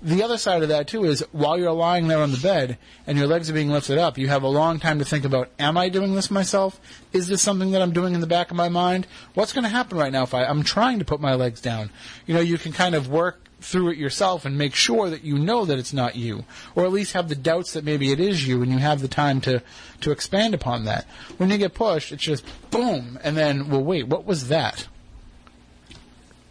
The 0.00 0.22
other 0.22 0.38
side 0.38 0.62
of 0.62 0.68
that 0.68 0.88
too 0.88 1.04
is 1.04 1.24
while 1.30 1.58
you're 1.58 1.72
lying 1.72 2.08
there 2.08 2.22
on 2.22 2.32
the 2.32 2.38
bed 2.38 2.76
and 3.06 3.16
your 3.16 3.26
legs 3.26 3.48
are 3.48 3.52
being 3.52 3.70
lifted 3.70 3.98
up, 3.98 4.18
you 4.18 4.28
have 4.28 4.42
a 4.42 4.48
long 4.48 4.80
time 4.80 4.98
to 4.98 5.04
think 5.04 5.24
about: 5.24 5.50
Am 5.60 5.76
I 5.76 5.88
doing 5.88 6.14
this 6.14 6.28
myself? 6.28 6.80
Is 7.12 7.28
this 7.28 7.40
something 7.40 7.70
that 7.70 7.82
I'm 7.82 7.92
doing 7.92 8.14
in 8.14 8.20
the 8.20 8.26
back 8.26 8.50
of 8.50 8.56
my 8.56 8.68
mind? 8.68 9.06
What's 9.34 9.52
going 9.52 9.62
to 9.62 9.70
happen 9.70 9.98
right 9.98 10.12
now 10.12 10.24
if 10.24 10.34
I, 10.34 10.44
I'm 10.44 10.64
trying 10.64 10.98
to 10.98 11.04
put 11.04 11.20
my 11.20 11.34
legs 11.34 11.60
down? 11.60 11.90
You 12.26 12.34
know, 12.34 12.40
you 12.40 12.58
can 12.58 12.72
kind 12.72 12.96
of 12.96 13.08
work 13.08 13.41
through 13.62 13.90
it 13.90 13.98
yourself 13.98 14.44
and 14.44 14.58
make 14.58 14.74
sure 14.74 15.10
that 15.10 15.24
you 15.24 15.38
know 15.38 15.64
that 15.64 15.78
it's 15.78 15.92
not 15.92 16.16
you, 16.16 16.44
or 16.74 16.84
at 16.84 16.92
least 16.92 17.12
have 17.12 17.28
the 17.28 17.34
doubts 17.34 17.72
that 17.72 17.84
maybe 17.84 18.12
it 18.12 18.20
is 18.20 18.46
you, 18.46 18.62
and 18.62 18.70
you 18.70 18.78
have 18.78 19.00
the 19.00 19.08
time 19.08 19.40
to 19.42 19.62
to 20.00 20.10
expand 20.10 20.54
upon 20.54 20.84
that. 20.84 21.06
When 21.36 21.50
you 21.50 21.58
get 21.58 21.74
pushed, 21.74 22.12
it's 22.12 22.22
just 22.22 22.44
boom, 22.70 23.18
and 23.22 23.36
then 23.36 23.68
well, 23.68 23.82
wait, 23.82 24.06
what 24.08 24.26
was 24.26 24.48
that? 24.48 24.86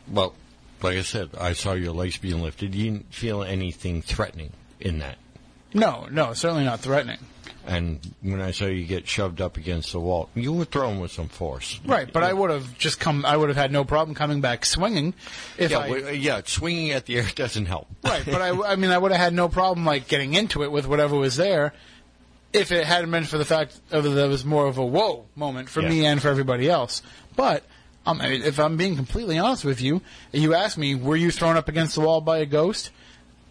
Well, 0.09 0.35
like 0.81 0.97
I 0.97 1.03
said, 1.03 1.29
I 1.39 1.53
saw 1.53 1.73
your 1.73 1.93
legs 1.93 2.17
being 2.17 2.41
lifted. 2.41 2.75
You 2.75 2.91
didn't 2.91 3.13
feel 3.13 3.43
anything 3.43 4.01
threatening 4.01 4.51
in 4.79 4.99
that. 4.99 5.17
No, 5.73 6.07
no, 6.11 6.33
certainly 6.33 6.65
not 6.65 6.79
threatening. 6.79 7.19
And 7.67 7.99
when 8.21 8.41
I 8.41 8.51
say 8.51 8.73
you 8.73 8.85
get 8.85 9.07
shoved 9.07 9.39
up 9.39 9.55
against 9.55 9.91
the 9.91 9.99
wall, 9.99 10.29
you 10.33 10.51
were 10.51 10.65
thrown 10.65 10.99
with 10.99 11.11
some 11.11 11.27
force. 11.27 11.79
Right, 11.85 12.11
but 12.11 12.23
I 12.23 12.33
would 12.33 12.49
have 12.49 12.77
just 12.77 12.99
come. 12.99 13.23
I 13.25 13.37
would 13.37 13.49
have 13.49 13.57
had 13.57 13.71
no 13.71 13.83
problem 13.85 14.15
coming 14.15 14.41
back 14.41 14.65
swinging 14.65 15.13
if 15.57 15.71
Yeah, 15.71 15.77
I. 15.79 15.89
well, 15.89 16.11
yeah, 16.11 16.41
swinging 16.45 16.91
at 16.91 17.05
the 17.05 17.17
air 17.17 17.25
doesn't 17.35 17.67
help. 17.67 17.87
Right, 18.03 18.23
but 18.25 18.41
I, 18.41 18.49
I 18.71 18.75
mean, 18.77 18.89
I 18.91 18.97
would 18.97 19.11
have 19.11 19.21
had 19.21 19.33
no 19.33 19.47
problem 19.47 19.85
like 19.85 20.07
getting 20.07 20.33
into 20.33 20.63
it 20.63 20.71
with 20.71 20.87
whatever 20.87 21.15
was 21.15 21.35
there, 21.37 21.73
if 22.51 22.71
it 22.71 22.85
hadn't 22.85 23.11
been 23.11 23.23
for 23.25 23.37
the 23.37 23.45
fact 23.45 23.79
of 23.91 24.03
that 24.03 24.25
it 24.25 24.27
was 24.27 24.43
more 24.43 24.65
of 24.67 24.77
a 24.77 24.85
whoa 24.85 25.25
moment 25.35 25.69
for 25.69 25.81
Yeah. 25.81 25.89
me 25.89 26.05
and 26.05 26.21
for 26.21 26.29
everybody 26.29 26.67
else. 26.69 27.01
But 27.35 27.63
um, 28.07 28.19
I 28.19 28.29
mean, 28.29 28.41
if 28.41 28.59
I'm 28.59 28.75
being 28.75 28.95
completely 28.95 29.37
honest 29.37 29.63
with 29.63 29.79
you, 29.81 30.01
you 30.31 30.55
ask 30.55 30.77
me, 30.77 30.95
were 30.95 31.15
you 31.15 31.29
thrown 31.29 31.55
up 31.57 31.69
against 31.69 31.93
the 31.95 32.01
wall 32.01 32.19
by 32.21 32.39
a 32.39 32.45
ghost? 32.47 32.89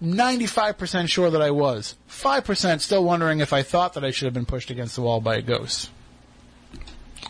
Ninety-five 0.00 0.78
percent 0.78 1.10
sure 1.10 1.30
that 1.30 1.42
I 1.42 1.50
was. 1.50 1.96
Five 2.06 2.44
percent 2.44 2.80
still 2.80 3.04
wondering 3.04 3.40
if 3.40 3.52
I 3.52 3.62
thought 3.62 3.94
that 3.94 4.04
I 4.04 4.10
should 4.10 4.26
have 4.26 4.34
been 4.34 4.46
pushed 4.46 4.70
against 4.70 4.96
the 4.96 5.02
wall 5.02 5.20
by 5.20 5.36
a 5.36 5.42
ghost. 5.42 5.90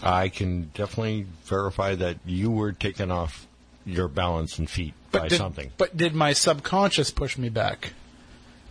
I 0.02 0.28
can 0.28 0.70
definitely 0.74 1.26
verify 1.44 1.94
that 1.96 2.18
you 2.24 2.50
were 2.50 2.72
taken 2.72 3.10
off 3.10 3.46
your 3.84 4.08
balance 4.08 4.58
and 4.58 4.70
feet 4.70 4.94
by 5.10 5.28
did, 5.28 5.36
something. 5.36 5.72
But 5.76 5.96
did 5.96 6.14
my 6.14 6.32
subconscious 6.32 7.10
push 7.10 7.36
me 7.36 7.48
back? 7.48 7.92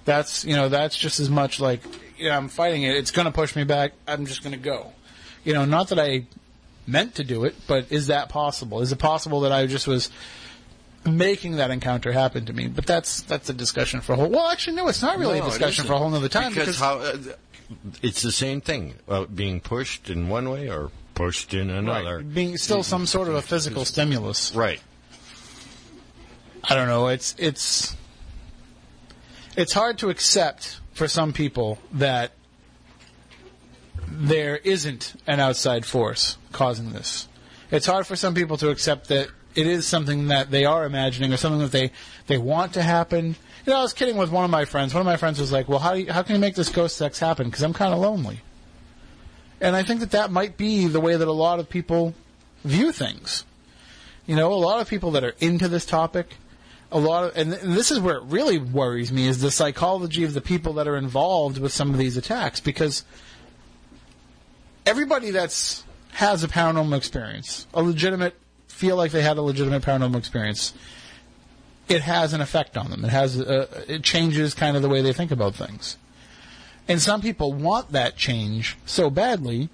That's 0.05 0.45
you 0.45 0.55
know 0.55 0.69
that's 0.69 0.97
just 0.97 1.19
as 1.19 1.29
much 1.29 1.59
like 1.59 1.81
you 2.19 2.29
know, 2.29 2.35
I'm 2.35 2.49
fighting 2.49 2.83
it. 2.83 2.95
It's 2.95 3.11
going 3.11 3.25
to 3.25 3.31
push 3.31 3.55
me 3.55 3.63
back. 3.63 3.93
I'm 4.07 4.25
just 4.25 4.43
going 4.43 4.53
to 4.53 4.59
go. 4.59 4.91
You 5.43 5.53
know, 5.53 5.65
not 5.65 5.89
that 5.89 5.99
I 5.99 6.25
meant 6.85 7.15
to 7.15 7.23
do 7.23 7.45
it, 7.45 7.55
but 7.67 7.91
is 7.91 8.07
that 8.07 8.29
possible? 8.29 8.81
Is 8.81 8.91
it 8.91 8.99
possible 8.99 9.41
that 9.41 9.51
I 9.51 9.65
just 9.67 9.87
was 9.87 10.11
making 11.05 11.57
that 11.57 11.71
encounter 11.71 12.11
happen 12.11 12.45
to 12.45 12.53
me? 12.53 12.67
But 12.67 12.85
that's 12.85 13.21
that's 13.21 13.49
a 13.49 13.53
discussion 13.53 14.01
for 14.01 14.13
a 14.13 14.15
whole. 14.15 14.29
Well, 14.29 14.47
actually, 14.47 14.75
no, 14.77 14.87
it's 14.87 15.01
not 15.01 15.17
really 15.17 15.39
No, 15.39 15.45
a 15.45 15.49
discussion 15.49 15.85
for 15.85 15.93
a 15.93 15.97
whole 15.97 16.13
other 16.13 16.29
time 16.29 16.53
Because, 16.53 16.79
how 16.79 16.99
uh, 16.99 17.17
it's 18.01 18.21
the 18.21 18.31
same 18.31 18.61
thing, 18.61 18.95
uh, 19.07 19.25
being 19.25 19.59
pushed 19.59 20.09
in 20.09 20.29
one 20.29 20.49
way 20.49 20.69
or 20.69 20.91
pushed 21.15 21.53
in 21.53 21.69
another. 21.69 22.17
right, 22.17 22.33
being 22.33 22.57
still 22.57 22.83
some 22.83 23.05
sort 23.05 23.27
of 23.27 23.35
a 23.35 23.41
physical 23.41 23.85
stimulus. 23.85 24.55
Right. 24.55 24.81
I 26.63 26.75
don't 26.75 26.87
know. 26.87 27.07
It's 27.07 27.35
it's 27.37 27.95
it's 29.55 29.73
hard 29.73 29.97
to 29.99 30.09
accept 30.09 30.79
for 30.93 31.07
some 31.07 31.33
people 31.33 31.79
that 31.93 32.31
there 34.07 34.57
isn't 34.57 35.13
an 35.27 35.39
outside 35.39 35.85
force 35.85 36.37
causing 36.51 36.91
this. 36.91 37.27
It's 37.71 37.85
hard 37.85 38.07
for 38.07 38.15
some 38.15 38.33
people 38.33 38.57
to 38.57 38.69
accept 38.69 39.07
that 39.09 39.29
it 39.59 39.67
is 39.67 39.85
something 39.85 40.27
that 40.27 40.51
they 40.51 40.65
are 40.65 40.85
imagining 40.85 41.33
or 41.33 41.37
something 41.37 41.59
that 41.59 41.71
they 41.71 41.91
they 42.27 42.37
want 42.37 42.73
to 42.73 42.81
happen. 42.81 43.35
You 43.65 43.73
know, 43.73 43.79
I 43.79 43.81
was 43.81 43.93
kidding 43.93 44.17
with 44.17 44.31
one 44.31 44.45
of 44.45 44.51
my 44.51 44.65
friends. 44.65 44.93
One 44.93 45.01
of 45.01 45.05
my 45.05 45.17
friends 45.17 45.39
was 45.39 45.51
like, 45.51 45.67
"Well, 45.67 45.79
how 45.79 45.93
you, 45.93 46.11
how 46.11 46.23
can 46.23 46.35
you 46.35 46.41
make 46.41 46.55
this 46.55 46.69
ghost 46.69 46.97
sex 46.97 47.19
happen? 47.19 47.47
Because 47.47 47.63
I'm 47.63 47.73
kind 47.73 47.93
of 47.93 47.99
lonely." 47.99 48.41
And 49.61 49.75
I 49.75 49.83
think 49.83 49.99
that 49.99 50.11
that 50.11 50.31
might 50.31 50.55
be 50.55 50.87
the 50.87 51.01
way 51.01 51.17
that 51.17 51.27
a 51.27 51.33
lot 51.33 51.59
of 51.59 51.69
people 51.69 52.13
view 52.63 52.91
things. 52.91 53.43
You 54.25 54.35
know, 54.35 54.53
a 54.53 54.55
lot 54.55 54.79
of 54.79 54.87
people 54.87 55.11
that 55.11 55.23
are 55.23 55.35
into 55.39 55.67
this 55.67 55.85
topic, 55.85 56.35
a 56.91 56.99
lot 56.99 57.25
of, 57.25 57.31
and, 57.35 57.51
th- 57.51 57.63
and 57.63 57.73
this 57.73 57.91
is 57.91 57.99
where 57.99 58.15
it 58.15 58.23
really 58.23 58.57
worries 58.57 59.11
me 59.11 59.27
is 59.27 59.41
the 59.41 59.51
psychology 59.51 60.23
of 60.23 60.33
the 60.33 60.41
people 60.41 60.73
that 60.73 60.87
are 60.87 60.95
involved 60.95 61.57
with 61.57 61.73
some 61.73 61.89
of 61.89 61.97
these 61.97 62.15
attacks 62.15 62.59
because 62.59 63.03
everybody 64.85 65.31
that's 65.31 65.83
has 66.13 66.43
a 66.43 66.47
paranormal 66.47 66.97
experience, 66.97 67.67
a 67.73 67.81
legitimate, 67.81 68.35
feel 68.79 68.95
like 68.95 69.11
they 69.11 69.21
had 69.21 69.37
a 69.37 69.41
legitimate 69.41 69.83
paranormal 69.83 70.15
experience, 70.15 70.73
it 71.89 72.01
has 72.01 72.31
an 72.33 72.39
effect 72.39 72.77
on 72.77 72.89
them. 72.89 73.03
It 73.03 73.09
has, 73.09 73.39
uh, 73.41 73.67
it 73.89 74.03
changes 74.03 74.53
kind 74.53 74.77
of 74.77 74.81
the 74.81 74.89
way 74.89 75.01
they 75.01 75.11
think 75.13 75.31
about 75.31 75.53
things. 75.55 75.97
And 76.87 77.01
some 77.01 77.21
people 77.21 77.51
want 77.51 77.91
that 77.91 78.15
change 78.15 78.77
so 78.85 79.09
badly 79.09 79.67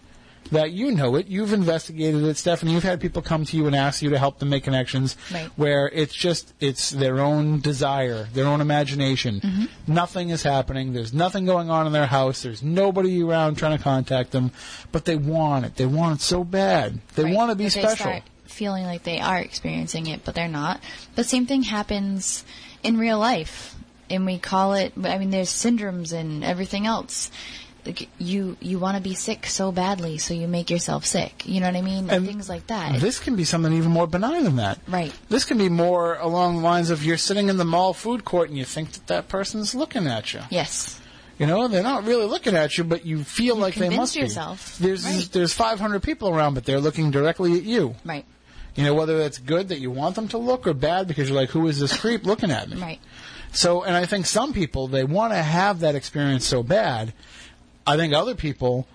that 0.51 0.71
you 0.71 0.91
know 0.91 1.15
it. 1.15 1.27
You've 1.27 1.53
investigated 1.53 2.23
it, 2.23 2.37
Stephanie. 2.37 2.73
You've 2.73 2.83
had 2.83 2.99
people 3.01 3.21
come 3.21 3.45
to 3.45 3.57
you 3.57 3.65
and 3.67 3.75
ask 3.75 4.01
you 4.01 4.09
to 4.11 4.17
help 4.19 4.37
them 4.39 4.49
make 4.49 4.63
connections 4.63 5.17
Right. 5.33 5.49
where 5.55 5.89
it's 5.89 6.13
just 6.13 6.53
it's 6.59 6.91
their 6.91 7.19
own 7.19 7.61
desire, 7.61 8.27
their 8.33 8.45
own 8.45 8.61
imagination. 8.61 9.69
Nothing 9.87 10.29
is 10.29 10.43
happening. 10.43 10.93
There's 10.93 11.13
nothing 11.13 11.45
going 11.45 11.69
on 11.69 11.87
in 11.87 11.93
their 11.93 12.05
house. 12.05 12.43
There's 12.43 12.61
nobody 12.61 13.23
around 13.23 13.57
trying 13.57 13.77
to 13.77 13.83
contact 13.83 14.31
them, 14.31 14.51
but 14.91 15.05
they 15.05 15.15
want 15.15 15.65
it. 15.65 15.75
They 15.77 15.87
want 15.87 16.19
it 16.19 16.21
so 16.23 16.43
bad. 16.43 16.99
They 17.15 17.23
Right. 17.23 17.33
want 17.35 17.49
to 17.51 17.55
be 17.55 17.65
But 17.65 17.71
special. 17.73 18.21
Feeling 18.55 18.85
like 18.85 19.03
they 19.03 19.19
are 19.19 19.37
experiencing 19.39 20.07
it, 20.07 20.25
but 20.25 20.33
they're 20.35 20.47
not. 20.47 20.79
The 21.15 21.23
same 21.23 21.45
thing 21.45 21.63
happens 21.63 22.43
in 22.83 22.97
real 22.97 23.19
life, 23.19 23.75
and 24.09 24.25
we 24.25 24.39
call 24.39 24.73
it. 24.73 24.93
I 25.03 25.17
mean, 25.17 25.29
there's 25.29 25.49
syndromes 25.49 26.13
and 26.13 26.43
everything 26.43 26.85
else. 26.87 27.29
Like 27.85 28.09
you, 28.17 28.57
you 28.61 28.79
want 28.79 28.97
to 28.97 29.03
be 29.03 29.13
sick 29.13 29.45
so 29.45 29.71
badly, 29.71 30.17
so 30.17 30.33
you 30.33 30.47
make 30.47 30.71
yourself 30.71 31.05
sick. 31.05 31.43
You 31.45 31.59
know 31.59 31.67
what 31.67 31.75
I 31.75 31.81
mean? 31.83 32.09
And 32.09 32.25
Things 32.25 32.49
like 32.49 32.65
that. 32.67 32.99
This 32.99 33.19
can 33.19 33.35
be 33.35 33.43
something 33.43 33.71
even 33.73 33.91
more 33.91 34.07
benign 34.07 34.43
than 34.43 34.55
that. 34.55 34.79
Right. 34.87 35.13
This 35.29 35.45
can 35.45 35.59
be 35.59 35.69
more 35.69 36.15
along 36.15 36.55
the 36.57 36.63
lines 36.63 36.89
of 36.89 37.05
you're 37.05 37.17
sitting 37.17 37.47
in 37.47 37.57
the 37.57 37.65
mall 37.65 37.93
food 37.93 38.25
court 38.25 38.49
and 38.49 38.57
you 38.57 38.65
think 38.65 38.93
that 38.93 39.05
that 39.07 39.27
person's 39.27 39.75
looking 39.75 40.07
at 40.07 40.33
you. 40.33 40.41
yes. 40.49 40.99
You 41.37 41.45
know, 41.47 41.67
they're 41.67 41.83
not 41.83 42.05
really 42.05 42.25
looking 42.27 42.55
at 42.55 42.77
you, 42.77 42.85
but 42.85 43.05
you 43.05 43.25
feel 43.25 43.57
like 43.57 43.75
they 43.75 43.89
must 43.89 44.15
yourself. 44.15 44.79
be. 44.79 44.85
There's 44.85 45.03
Right. 45.05 45.29
there's 45.33 45.51
500 45.53 46.01
people 46.01 46.29
around, 46.29 46.53
but 46.53 46.63
they're 46.63 46.79
looking 46.79 47.11
directly 47.11 47.57
at 47.57 47.63
you. 47.63 47.93
Right. 48.05 48.23
You 48.75 48.83
know, 48.83 48.93
whether 48.93 49.17
that's 49.17 49.37
good 49.37 49.69
that 49.69 49.79
you 49.79 49.89
want 49.89 50.15
them 50.15 50.27
to 50.29 50.37
look 50.37 50.67
or 50.67 50.73
bad 50.73 51.07
because 51.07 51.29
you're 51.29 51.37
like, 51.37 51.49
who 51.49 51.67
is 51.67 51.79
this 51.79 51.97
creep 51.97 52.25
looking 52.25 52.51
at 52.51 52.69
me? 52.69 52.81
Right. 52.81 52.99
So, 53.53 53.83
and 53.83 53.95
I 53.95 54.05
think 54.05 54.25
some 54.25 54.51
people 54.53 54.87
they 54.87 55.03
want 55.05 55.31
to 55.33 55.41
have 55.41 55.79
that 55.79 55.95
experience 55.95 56.45
so 56.45 56.61
bad. 56.61 57.13
I 57.87 57.95
think 57.95 58.13
other 58.13 58.35
people, 58.35 58.85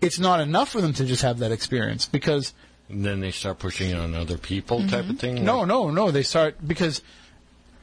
it's 0.00 0.18
not 0.18 0.40
enough 0.40 0.70
for 0.70 0.80
them 0.80 0.92
to 0.94 1.04
just 1.04 1.22
have 1.22 1.38
that 1.38 1.52
experience 1.52 2.06
because 2.06 2.52
And 2.88 3.04
then 3.04 3.20
they 3.20 3.30
start 3.30 3.58
pushing 3.60 3.90
it 3.90 3.96
on 3.96 4.14
other 4.14 4.38
people, 4.38 4.80
type 4.88 5.02
Mm-hmm. 5.04 5.10
of 5.10 5.18
thing. 5.20 5.44
no, 5.44 5.64
no, 5.64 5.90
no. 5.90 6.10
They 6.10 6.22
start 6.24 6.56
because 6.66 7.00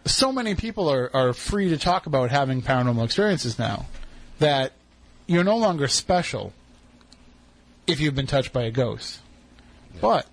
so 0.06 0.32
many 0.34 0.56
people 0.56 0.90
are, 0.92 1.10
are 1.16 1.32
free 1.34 1.70
to 1.70 1.78
talk 1.78 2.06
about 2.06 2.32
having 2.32 2.62
paranormal 2.62 3.06
experiences 3.06 3.58
now 3.58 3.86
that 4.40 4.74
you're 5.28 5.44
no 5.46 5.56
longer 5.58 5.88
special 5.88 6.52
if 7.88 8.00
you've 8.02 8.16
been 8.16 8.28
touched 8.28 8.52
by 8.52 8.64
a 8.64 8.72
ghost. 8.72 9.20
But 10.02 10.28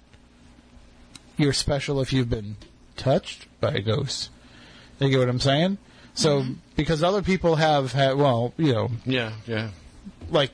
you're 1.43 1.53
special 1.53 2.01
if 2.01 2.12
you've 2.12 2.30
been 2.30 2.57
touched 2.97 3.47
by 3.61 3.72
a 3.72 3.80
ghost. 3.80 4.30
You 4.99 5.11
get 5.11 5.18
what 5.18 5.28
I'm 5.28 5.40
saying? 5.40 5.78
So 6.14 6.43
mm-hmm. 6.43 6.53
because 6.76 7.03
other 7.03 7.22
people 7.22 7.57
have 7.57 7.93
had 7.93 8.16
well, 8.16 8.55
you 8.57 8.72
know, 8.72 8.90
Yeah, 9.05 9.32
yeah. 9.47 9.70
like 10.30 10.53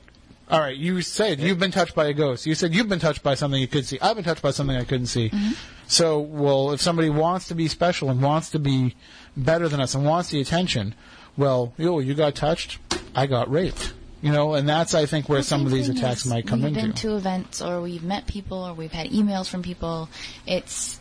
all 0.49 0.59
right, 0.59 0.75
you 0.75 1.01
said 1.03 1.39
you've 1.39 1.59
been 1.59 1.71
touched 1.71 1.93
by 1.93 2.07
a 2.07 2.13
ghost. 2.13 2.47
You 2.47 2.55
said 2.55 2.73
you've 2.73 2.89
been 2.89 2.99
touched 2.99 3.21
by 3.21 3.35
something 3.35 3.61
you 3.61 3.67
could 3.67 3.85
see. 3.85 3.99
I've 3.99 4.15
been 4.15 4.25
touched 4.25 4.41
by 4.41 4.49
something 4.49 4.75
I 4.75 4.83
couldn't 4.83 5.05
see. 5.07 5.29
Mm-hmm. 5.29 5.51
So, 5.87 6.19
well, 6.19 6.71
if 6.71 6.81
somebody 6.81 7.09
wants 7.09 7.47
to 7.49 7.55
be 7.55 7.67
special 7.67 8.09
and 8.09 8.21
wants 8.21 8.49
to 8.51 8.59
be 8.59 8.95
better 9.37 9.67
than 9.67 9.79
us 9.79 9.93
and 9.93 10.05
wants 10.05 10.29
the 10.29 10.41
attention, 10.41 10.95
well, 11.37 11.73
yo, 11.77 11.99
you 11.99 12.15
got 12.15 12.33
touched, 12.33 12.79
I 13.15 13.27
got 13.27 13.51
raped. 13.51 13.93
You 14.21 14.31
know, 14.33 14.53
and 14.53 14.67
that's 14.67 14.93
I 14.93 15.05
think 15.05 15.29
where 15.29 15.41
some 15.43 15.65
of 15.65 15.71
these 15.71 15.87
attacks 15.89 16.25
might 16.25 16.45
come 16.45 16.59
we've 16.61 16.69
into. 16.75 16.81
been 16.81 16.93
to 16.93 17.15
events 17.15 17.61
or 17.61 17.81
we've 17.81 18.03
met 18.03 18.27
people 18.27 18.57
or 18.57 18.73
we've 18.73 18.91
had 18.91 19.07
emails 19.11 19.47
from 19.49 19.63
people. 19.63 20.09
It's, 20.45 20.99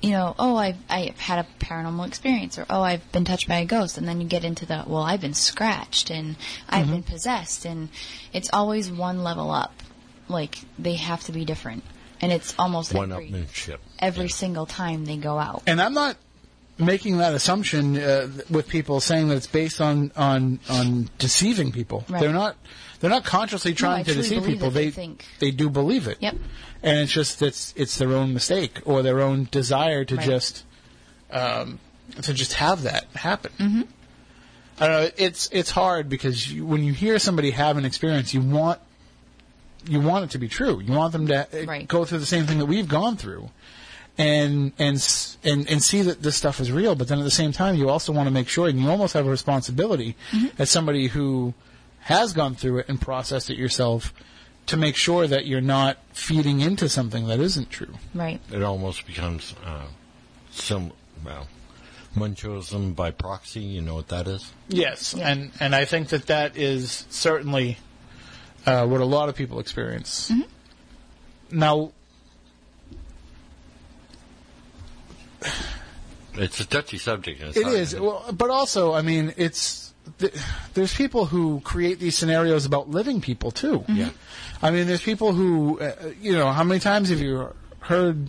you 0.00 0.10
know, 0.10 0.36
oh, 0.38 0.54
I've, 0.56 0.76
I've 0.88 1.18
had 1.18 1.40
a 1.44 1.64
paranormal 1.64 2.06
experience 2.06 2.58
or 2.58 2.66
oh, 2.70 2.80
I've 2.82 3.10
been 3.10 3.24
touched 3.24 3.48
by 3.48 3.56
a 3.56 3.64
ghost. 3.64 3.98
And 3.98 4.06
then 4.06 4.20
you 4.20 4.28
get 4.28 4.44
into 4.44 4.66
the, 4.66 4.84
well, 4.86 5.02
I've 5.02 5.20
been 5.20 5.34
scratched 5.34 6.10
and 6.10 6.36
I've 6.68 6.84
Mm-hmm. 6.84 6.92
been 6.94 7.02
possessed. 7.02 7.64
And 7.64 7.88
it's 8.32 8.50
always 8.52 8.90
one 8.90 9.24
level 9.24 9.50
up. 9.50 9.74
Like, 10.28 10.58
they 10.78 10.94
have 10.94 11.24
to 11.24 11.32
be 11.32 11.44
different. 11.44 11.82
And 12.20 12.30
it's 12.30 12.54
almost 12.56 12.94
One 12.94 13.10
every, 13.10 13.30
upmanship. 13.30 13.78
every 13.98 14.26
Yeah. 14.26 14.30
single 14.30 14.66
time 14.66 15.06
they 15.06 15.16
go 15.16 15.38
out. 15.38 15.64
and 15.66 15.80
I'm 15.82 15.94
not 15.94 16.16
making 16.80 17.18
that 17.18 17.34
assumption 17.34 17.96
uh, 17.98 18.28
with 18.50 18.68
people 18.68 19.00
saying 19.00 19.28
that 19.28 19.36
it's 19.36 19.46
based 19.46 19.80
on 19.80 20.10
on 20.16 20.58
on 20.68 21.08
deceiving 21.18 21.72
people. 21.72 22.04
Right. 22.08 22.20
They're 22.20 22.32
not 22.32 22.56
they're 23.00 23.10
not 23.10 23.24
consciously 23.24 23.74
trying 23.74 24.00
I 24.00 24.02
to 24.04 24.14
deceive 24.14 24.44
people. 24.44 24.70
they 24.70 24.86
They 24.86 24.90
think- 24.90 25.24
they 25.38 25.50
do 25.50 25.68
believe 25.70 26.06
it. 26.08 26.18
Yep. 26.20 26.36
And 26.82 26.98
it's 26.98 27.12
just 27.12 27.42
it's 27.42 27.72
it's 27.76 27.98
their 27.98 28.12
own 28.12 28.32
mistake 28.34 28.80
or 28.84 29.02
their 29.02 29.20
own 29.20 29.48
desire 29.50 30.04
to 30.04 30.16
Right. 30.16 30.26
just 30.26 30.64
um, 31.30 31.78
to 32.22 32.32
just 32.34 32.54
have 32.54 32.82
that 32.82 33.04
happen. 33.14 33.52
Mm-hmm. 33.58 33.82
I 34.80 34.86
don't 34.88 35.02
know. 35.04 35.10
It's 35.16 35.48
it's 35.52 35.70
hard 35.70 36.08
because 36.08 36.50
you, 36.52 36.64
when 36.66 36.82
you 36.82 36.92
hear 36.92 37.18
somebody 37.18 37.50
have 37.50 37.76
an 37.76 37.84
experience, 37.84 38.32
you 38.34 38.40
want 38.40 38.80
you 39.88 40.00
want 40.00 40.24
it 40.24 40.30
to 40.30 40.38
be 40.38 40.48
true. 40.48 40.80
You 40.80 40.92
want 40.92 41.12
them 41.12 41.26
to 41.28 41.40
uh, 41.62 41.64
Right. 41.66 41.86
go 41.88 42.04
through 42.04 42.18
the 42.18 42.26
same 42.26 42.46
thing 42.46 42.58
that 42.58 42.66
we've 42.66 42.88
gone 42.88 43.16
through, 43.16 43.48
and 44.18 44.72
and 44.78 45.36
and 45.44 45.68
and 45.70 45.82
see 45.82 46.02
that 46.02 46.22
this 46.22 46.36
stuff 46.36 46.60
is 46.60 46.70
real. 46.70 46.94
But 46.94 47.08
then 47.08 47.18
at 47.18 47.24
the 47.24 47.30
same 47.30 47.52
time, 47.52 47.74
you 47.76 47.88
also 47.88 48.12
want 48.12 48.26
to 48.26 48.30
make 48.30 48.48
sure, 48.48 48.68
and 48.68 48.78
you 48.80 48.88
almost 48.90 49.14
have 49.14 49.26
a 49.26 49.30
responsibility 49.30 50.16
Mm-hmm. 50.32 50.60
as 50.62 50.70
somebody 50.70 51.06
who 51.08 51.54
has 52.00 52.32
gone 52.32 52.54
through 52.54 52.78
it 52.78 52.88
and 52.88 53.00
processed 53.00 53.50
it 53.50 53.56
yourself 53.58 54.12
to 54.66 54.76
make 54.76 54.96
sure 54.96 55.26
that 55.26 55.46
you're 55.46 55.60
not 55.60 55.98
feeding 56.12 56.60
into 56.60 56.88
something 56.88 57.26
that 57.28 57.40
isn't 57.40 57.70
true. 57.70 57.94
Right. 58.14 58.40
It 58.52 58.62
almost 58.62 59.06
becomes 59.06 59.54
uh, 59.64 59.86
some, 60.50 60.92
well, 61.24 61.46
Munchausen 62.14 62.92
by 62.94 63.10
proxy. 63.10 63.60
You 63.60 63.80
know 63.82 63.94
what 63.94 64.08
that 64.08 64.26
is? 64.28 64.52
Yes, 64.68 65.14
Yeah. 65.16 65.28
and 65.28 65.50
and 65.60 65.74
I 65.74 65.84
think 65.84 66.08
that 66.08 66.26
that 66.26 66.56
is 66.56 67.06
certainly 67.10 67.78
uh, 68.66 68.86
what 68.86 69.00
a 69.00 69.04
lot 69.04 69.28
of 69.28 69.34
people 69.36 69.60
experience. 69.60 70.30
Now, 71.50 71.92
It's 76.40 76.58
a 76.60 76.66
touchy 76.66 76.98
subject. 76.98 77.40
It's 77.42 77.56
It 77.56 77.64
hard 77.64 77.76
is, 77.76 77.90
to- 77.92 78.02
well, 78.02 78.24
but 78.32 78.50
also, 78.50 78.92
I 78.94 79.02
mean, 79.02 79.32
it's 79.36 79.92
th- 80.18 80.34
there's 80.74 80.94
people 80.94 81.26
who 81.26 81.60
create 81.60 81.98
these 82.00 82.16
scenarios 82.16 82.64
about 82.66 82.90
living 82.90 83.20
people 83.20 83.50
too. 83.50 83.84
Yeah. 83.88 84.10
I 84.62 84.70
mean, 84.70 84.86
there's 84.86 85.02
people 85.02 85.32
who, 85.32 85.78
uh, 85.80 85.92
you 86.20 86.32
know, 86.32 86.50
how 86.50 86.64
many 86.64 86.80
times 86.80 87.10
have 87.10 87.20
you 87.20 87.54
heard 87.80 88.28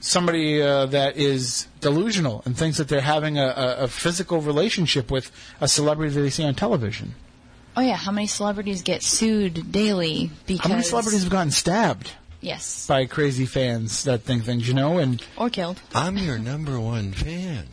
somebody 0.00 0.62
uh, 0.62 0.86
that 0.86 1.16
is 1.16 1.66
delusional 1.80 2.42
and 2.46 2.56
thinks 2.56 2.78
that 2.78 2.88
they're 2.88 3.00
having 3.00 3.38
a, 3.38 3.46
a, 3.46 3.76
a 3.84 3.88
physical 3.88 4.40
relationship 4.40 5.10
with 5.10 5.30
a 5.60 5.68
celebrity 5.68 6.14
that 6.14 6.20
they 6.20 6.30
see 6.30 6.44
on 6.44 6.54
television? 6.54 7.14
Oh 7.76 7.82
yeah, 7.82 7.96
how 7.96 8.10
many 8.12 8.26
celebrities 8.26 8.82
get 8.82 9.02
sued 9.02 9.70
daily 9.70 10.30
because 10.46 10.62
How 10.64 10.70
many 10.70 10.82
celebrities 10.82 11.22
have 11.22 11.30
gotten 11.32 11.50
stabbed 11.52 12.12
Yes, 12.40 12.86
by 12.86 13.04
crazy 13.06 13.44
fans 13.46 14.04
that 14.04 14.22
think 14.22 14.44
things, 14.44 14.66
you 14.66 14.74
know, 14.74 14.98
and 14.98 15.22
or 15.36 15.50
killed. 15.50 15.80
I'm 15.94 16.16
your 16.16 16.38
number 16.38 16.80
one 16.80 17.12
fan. 17.12 17.66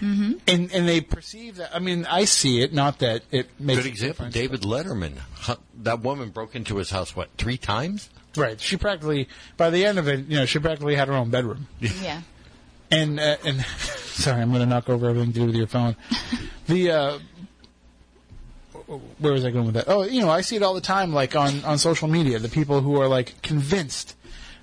and 0.00 0.40
and 0.48 0.88
they 0.88 1.00
perceive 1.00 1.56
that. 1.56 1.74
I 1.74 1.78
mean, 1.78 2.06
I 2.06 2.24
see 2.24 2.60
it, 2.62 2.72
not 2.72 2.98
that 3.00 3.22
it 3.30 3.48
makes 3.60 3.80
Good 3.80 3.86
a 3.86 3.88
example. 3.90 4.26
difference. 4.26 4.34
David 4.34 4.60
Letterman. 4.62 5.18
Hu- 5.46 5.62
That 5.82 6.00
woman 6.00 6.30
broke 6.30 6.54
into 6.54 6.76
his 6.76 6.90
house, 6.90 7.14
what, 7.16 7.28
three 7.38 7.56
times? 7.58 8.10
Right. 8.36 8.60
She 8.60 8.76
practically, 8.76 9.28
by 9.56 9.70
the 9.70 9.84
end 9.86 9.98
of 9.98 10.08
it, 10.08 10.26
you 10.26 10.36
know, 10.38 10.44
she 10.46 10.58
practically 10.58 10.94
had 10.96 11.08
her 11.08 11.14
own 11.14 11.30
bedroom. 11.30 11.68
Yeah, 11.80 12.22
And 12.90 13.20
uh, 13.20 13.36
and 13.44 13.60
sorry, 14.00 14.40
I'm 14.42 14.48
going 14.50 14.60
to 14.60 14.66
knock 14.66 14.88
over 14.88 15.08
everything 15.08 15.32
to 15.34 15.40
do 15.40 15.46
with 15.46 15.54
your 15.56 15.66
phone. 15.68 15.96
The 16.66 16.90
uh, 16.92 17.18
where 18.86 19.32
was 19.32 19.44
I 19.44 19.50
going 19.50 19.66
with 19.66 19.74
that? 19.74 19.84
Oh, 19.88 20.04
you 20.04 20.20
know, 20.20 20.30
I 20.30 20.40
see 20.42 20.56
it 20.56 20.62
all 20.62 20.74
the 20.74 20.80
time, 20.80 21.12
like 21.12 21.34
on 21.36 21.64
on 21.64 21.78
social 21.78 22.08
media. 22.08 22.38
The 22.38 22.48
people 22.48 22.80
who 22.80 23.00
are 23.00 23.08
like 23.08 23.40
convinced 23.42 24.16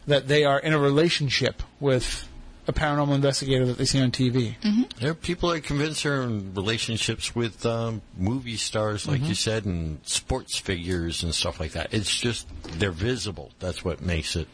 that 0.07 0.27
they 0.27 0.43
are 0.45 0.59
in 0.59 0.73
a 0.73 0.79
relationship 0.79 1.61
with 1.79 2.27
a 2.67 2.73
paranormal 2.73 3.15
investigator 3.15 3.65
that 3.65 3.77
they 3.77 3.85
see 3.85 3.99
on 4.01 4.11
TV. 4.11 4.55
There 4.99 5.11
are 5.11 5.15
people 5.15 5.49
that 5.49 5.63
convince 5.63 6.03
they're 6.03 6.21
in 6.21 6.53
relationships 6.53 7.35
with 7.35 7.65
um, 7.65 8.01
movie 8.17 8.55
stars, 8.57 9.07
like 9.07 9.21
you 9.21 9.33
said, 9.35 9.65
and 9.65 9.99
sports 10.03 10.57
figures 10.57 11.23
and 11.23 11.33
stuff 11.33 11.59
like 11.59 11.71
that. 11.71 11.93
It's 11.93 12.15
just, 12.19 12.47
they're 12.79 12.91
visible. 12.91 13.51
That's 13.59 13.83
what 13.83 14.01
makes 14.01 14.35
it. 14.35 14.47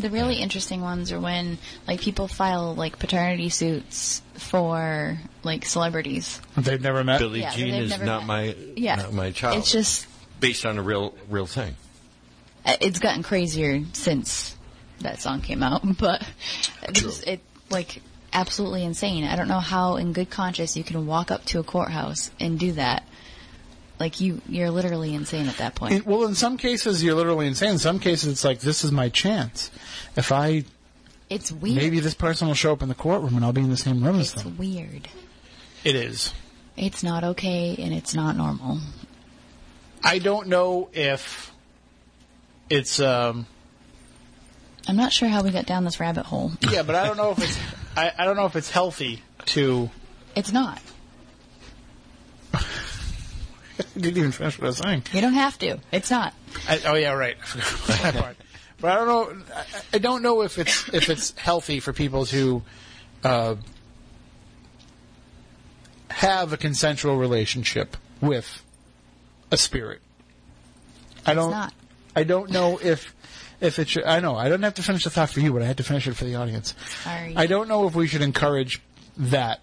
The 0.00 0.10
really 0.10 0.36
interesting 0.36 0.80
ones 0.80 1.12
are 1.12 1.20
when 1.20 1.58
like 1.86 2.00
people 2.00 2.28
file 2.28 2.74
like 2.74 2.98
paternity 2.98 3.48
suits 3.48 4.22
for 4.34 5.18
like 5.42 5.64
celebrities. 5.64 6.40
They've 6.56 6.80
never 6.80 7.04
met. 7.04 7.18
Billie 7.20 7.40
Yeah, 7.40 7.50
Jean 7.54 7.70
they've 7.72 7.82
is 7.84 7.90
never 7.90 8.04
not 8.04 8.20
met. 8.26 8.26
my, 8.26 8.56
Yeah, 8.76 8.96
not 8.96 9.12
my 9.12 9.30
child. 9.30 9.58
It's 9.58 9.70
just 9.72 10.06
based 10.40 10.64
on 10.66 10.78
a 10.78 10.82
real, 10.82 11.14
real 11.28 11.46
thing. 11.46 11.76
uh, 12.64 12.76
it's 12.80 12.98
gotten 12.98 13.22
crazier 13.22 13.82
since 13.92 14.56
that 15.00 15.20
song 15.20 15.40
came 15.40 15.62
out, 15.62 15.82
but 15.98 16.26
it's 16.82 17.00
just, 17.00 17.26
it 17.26 17.40
like 17.70 18.02
absolutely 18.32 18.84
insane. 18.84 19.24
I 19.24 19.36
don't 19.36 19.48
know 19.48 19.60
how, 19.60 19.96
in 19.96 20.12
good 20.12 20.30
conscience, 20.30 20.76
you 20.76 20.84
can 20.84 21.06
walk 21.06 21.30
up 21.30 21.44
to 21.46 21.58
a 21.58 21.62
courthouse 21.64 22.30
and 22.40 22.58
do 22.58 22.72
that. 22.72 23.04
Like 23.98 24.18
you, 24.20 24.40
you're 24.48 24.70
literally 24.70 25.14
insane 25.14 25.46
at 25.46 25.58
that 25.58 25.74
point. 25.74 25.92
In- 25.92 26.04
well, 26.04 26.24
in 26.24 26.34
some 26.34 26.56
cases, 26.56 27.04
you're 27.04 27.14
literally 27.14 27.46
insane. 27.46 27.72
In 27.72 27.78
some 27.78 27.98
cases, 27.98 28.32
it's 28.32 28.44
like 28.44 28.60
this 28.60 28.82
is 28.82 28.90
my 28.92 29.10
chance. 29.10 29.70
If 30.16 30.32
I 30.32 30.64
It's 31.28 31.50
weird. 31.52 31.76
maybe 31.76 32.00
this 32.00 32.14
person 32.14 32.48
will 32.48 32.54
show 32.54 32.72
up 32.72 32.82
in 32.82 32.88
the 32.88 32.94
courtroom 32.94 33.36
and 33.36 33.44
I'll 33.44 33.52
be 33.52 33.60
in 33.62 33.70
the 33.70 33.76
same 33.76 34.02
room 34.02 34.18
as 34.20 34.32
them. 34.34 34.40
it's 34.40 34.42
them. 34.44 34.58
weird. 34.58 35.08
It 35.84 35.94
is. 35.96 36.32
It's 36.76 37.02
not 37.02 37.24
okay, 37.24 37.76
and 37.78 37.92
it's 37.92 38.14
not 38.14 38.36
normal. 38.36 38.78
I 40.02 40.18
don't 40.18 40.48
know 40.48 40.88
if 40.92 41.52
it's 42.70 43.00
um 43.00 43.46
I'm 44.88 44.96
not 44.96 45.12
sure 45.12 45.28
how 45.28 45.42
we 45.42 45.50
got 45.50 45.66
down 45.66 45.84
this 45.84 46.00
rabbit 46.00 46.24
hole. 46.26 46.52
yeah, 46.70 46.82
but 46.82 46.94
I 46.96 47.06
don't 47.06 47.16
know 47.16 47.32
if 47.32 47.38
it's 47.42 47.58
I, 47.96 48.12
I 48.18 48.24
don't 48.24 48.36
know 48.36 48.46
if 48.46 48.56
it's 48.56 48.70
healthy 48.70 49.22
to 49.46 49.90
It's 50.34 50.52
not. 50.52 50.80
I 52.54 52.62
didn't 53.94 54.18
even 54.18 54.32
finish 54.32 54.58
what 54.58 54.66
I 54.66 54.68
was 54.68 54.78
saying. 54.78 55.02
You 55.12 55.20
don't 55.20 55.34
have 55.34 55.58
to. 55.58 55.78
It's 55.92 56.10
not. 56.10 56.34
I, 56.68 56.80
oh 56.86 56.94
yeah, 56.94 57.12
right. 57.12 57.36
I 57.40 57.44
forgot 57.44 57.98
that 58.14 58.22
part. 58.22 58.36
But 58.80 58.92
I 58.92 58.94
don't 58.96 59.06
know. 59.08 59.44
I, 59.54 59.64
I 59.94 59.98
don't 59.98 60.22
know 60.22 60.42
if 60.42 60.58
it's 60.58 60.88
if 60.92 61.10
it's 61.10 61.36
healthy 61.38 61.80
for 61.80 61.92
people 61.92 62.26
to 62.26 62.62
uh, 63.22 63.56
have 66.08 66.52
a 66.52 66.56
consensual 66.56 67.16
relationship 67.16 67.96
with 68.20 68.62
a 69.50 69.56
spirit. 69.56 70.00
I 71.26 71.34
don't. 71.34 71.50
not. 71.50 71.74
I 72.16 72.24
don't 72.24 72.50
know 72.50 72.78
if 72.82 73.14
if 73.60 73.78
it 73.78 73.88
should. 73.88 74.04
I 74.04 74.20
know. 74.20 74.34
I 74.36 74.48
don't 74.48 74.62
have 74.62 74.74
to 74.74 74.82
finish 74.82 75.04
the 75.04 75.10
thought 75.10 75.30
for 75.30 75.40
you, 75.40 75.52
but 75.52 75.62
I 75.62 75.66
had 75.66 75.76
to 75.76 75.84
finish 75.84 76.06
it 76.06 76.14
for 76.14 76.24
the 76.24 76.36
audience. 76.36 76.74
Sorry. 77.04 77.34
I 77.36 77.46
don't 77.46 77.68
know 77.68 77.86
if 77.86 77.94
we 77.94 78.06
should 78.06 78.22
encourage 78.22 78.80
that. 79.18 79.60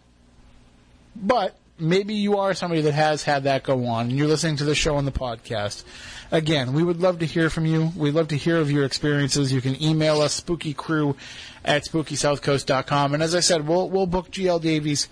But 1.15 1.57
maybe 1.79 2.15
you 2.15 2.37
are 2.37 2.53
somebody 2.53 2.81
that 2.81 2.93
has 2.93 3.23
had 3.23 3.43
that 3.43 3.63
go 3.63 3.85
on 3.85 4.09
and 4.09 4.17
you're 4.17 4.27
listening 4.27 4.57
to 4.57 4.63
the 4.63 4.75
show 4.75 4.95
on 4.97 5.05
the 5.05 5.11
podcast. 5.11 5.83
Again, 6.31 6.73
we 6.73 6.83
would 6.83 6.99
love 6.99 7.19
to 7.19 7.25
hear 7.25 7.49
from 7.49 7.65
you. 7.65 7.91
We'd 7.95 8.13
love 8.13 8.29
to 8.29 8.37
hear 8.37 8.57
of 8.57 8.71
your 8.71 8.83
experiences. 8.83 9.53
You 9.53 9.61
can 9.61 9.81
email 9.81 10.21
us 10.21 10.41
spookycrew 10.41 11.15
at 11.63 11.85
spookysouthcoast.com. 11.85 13.13
And 13.13 13.23
as 13.23 13.33
I 13.35 13.39
said, 13.39 13.67
we'll 13.67 13.89
we'll 13.89 14.07
book 14.07 14.31
GL 14.31 14.61
Davies 14.61 15.07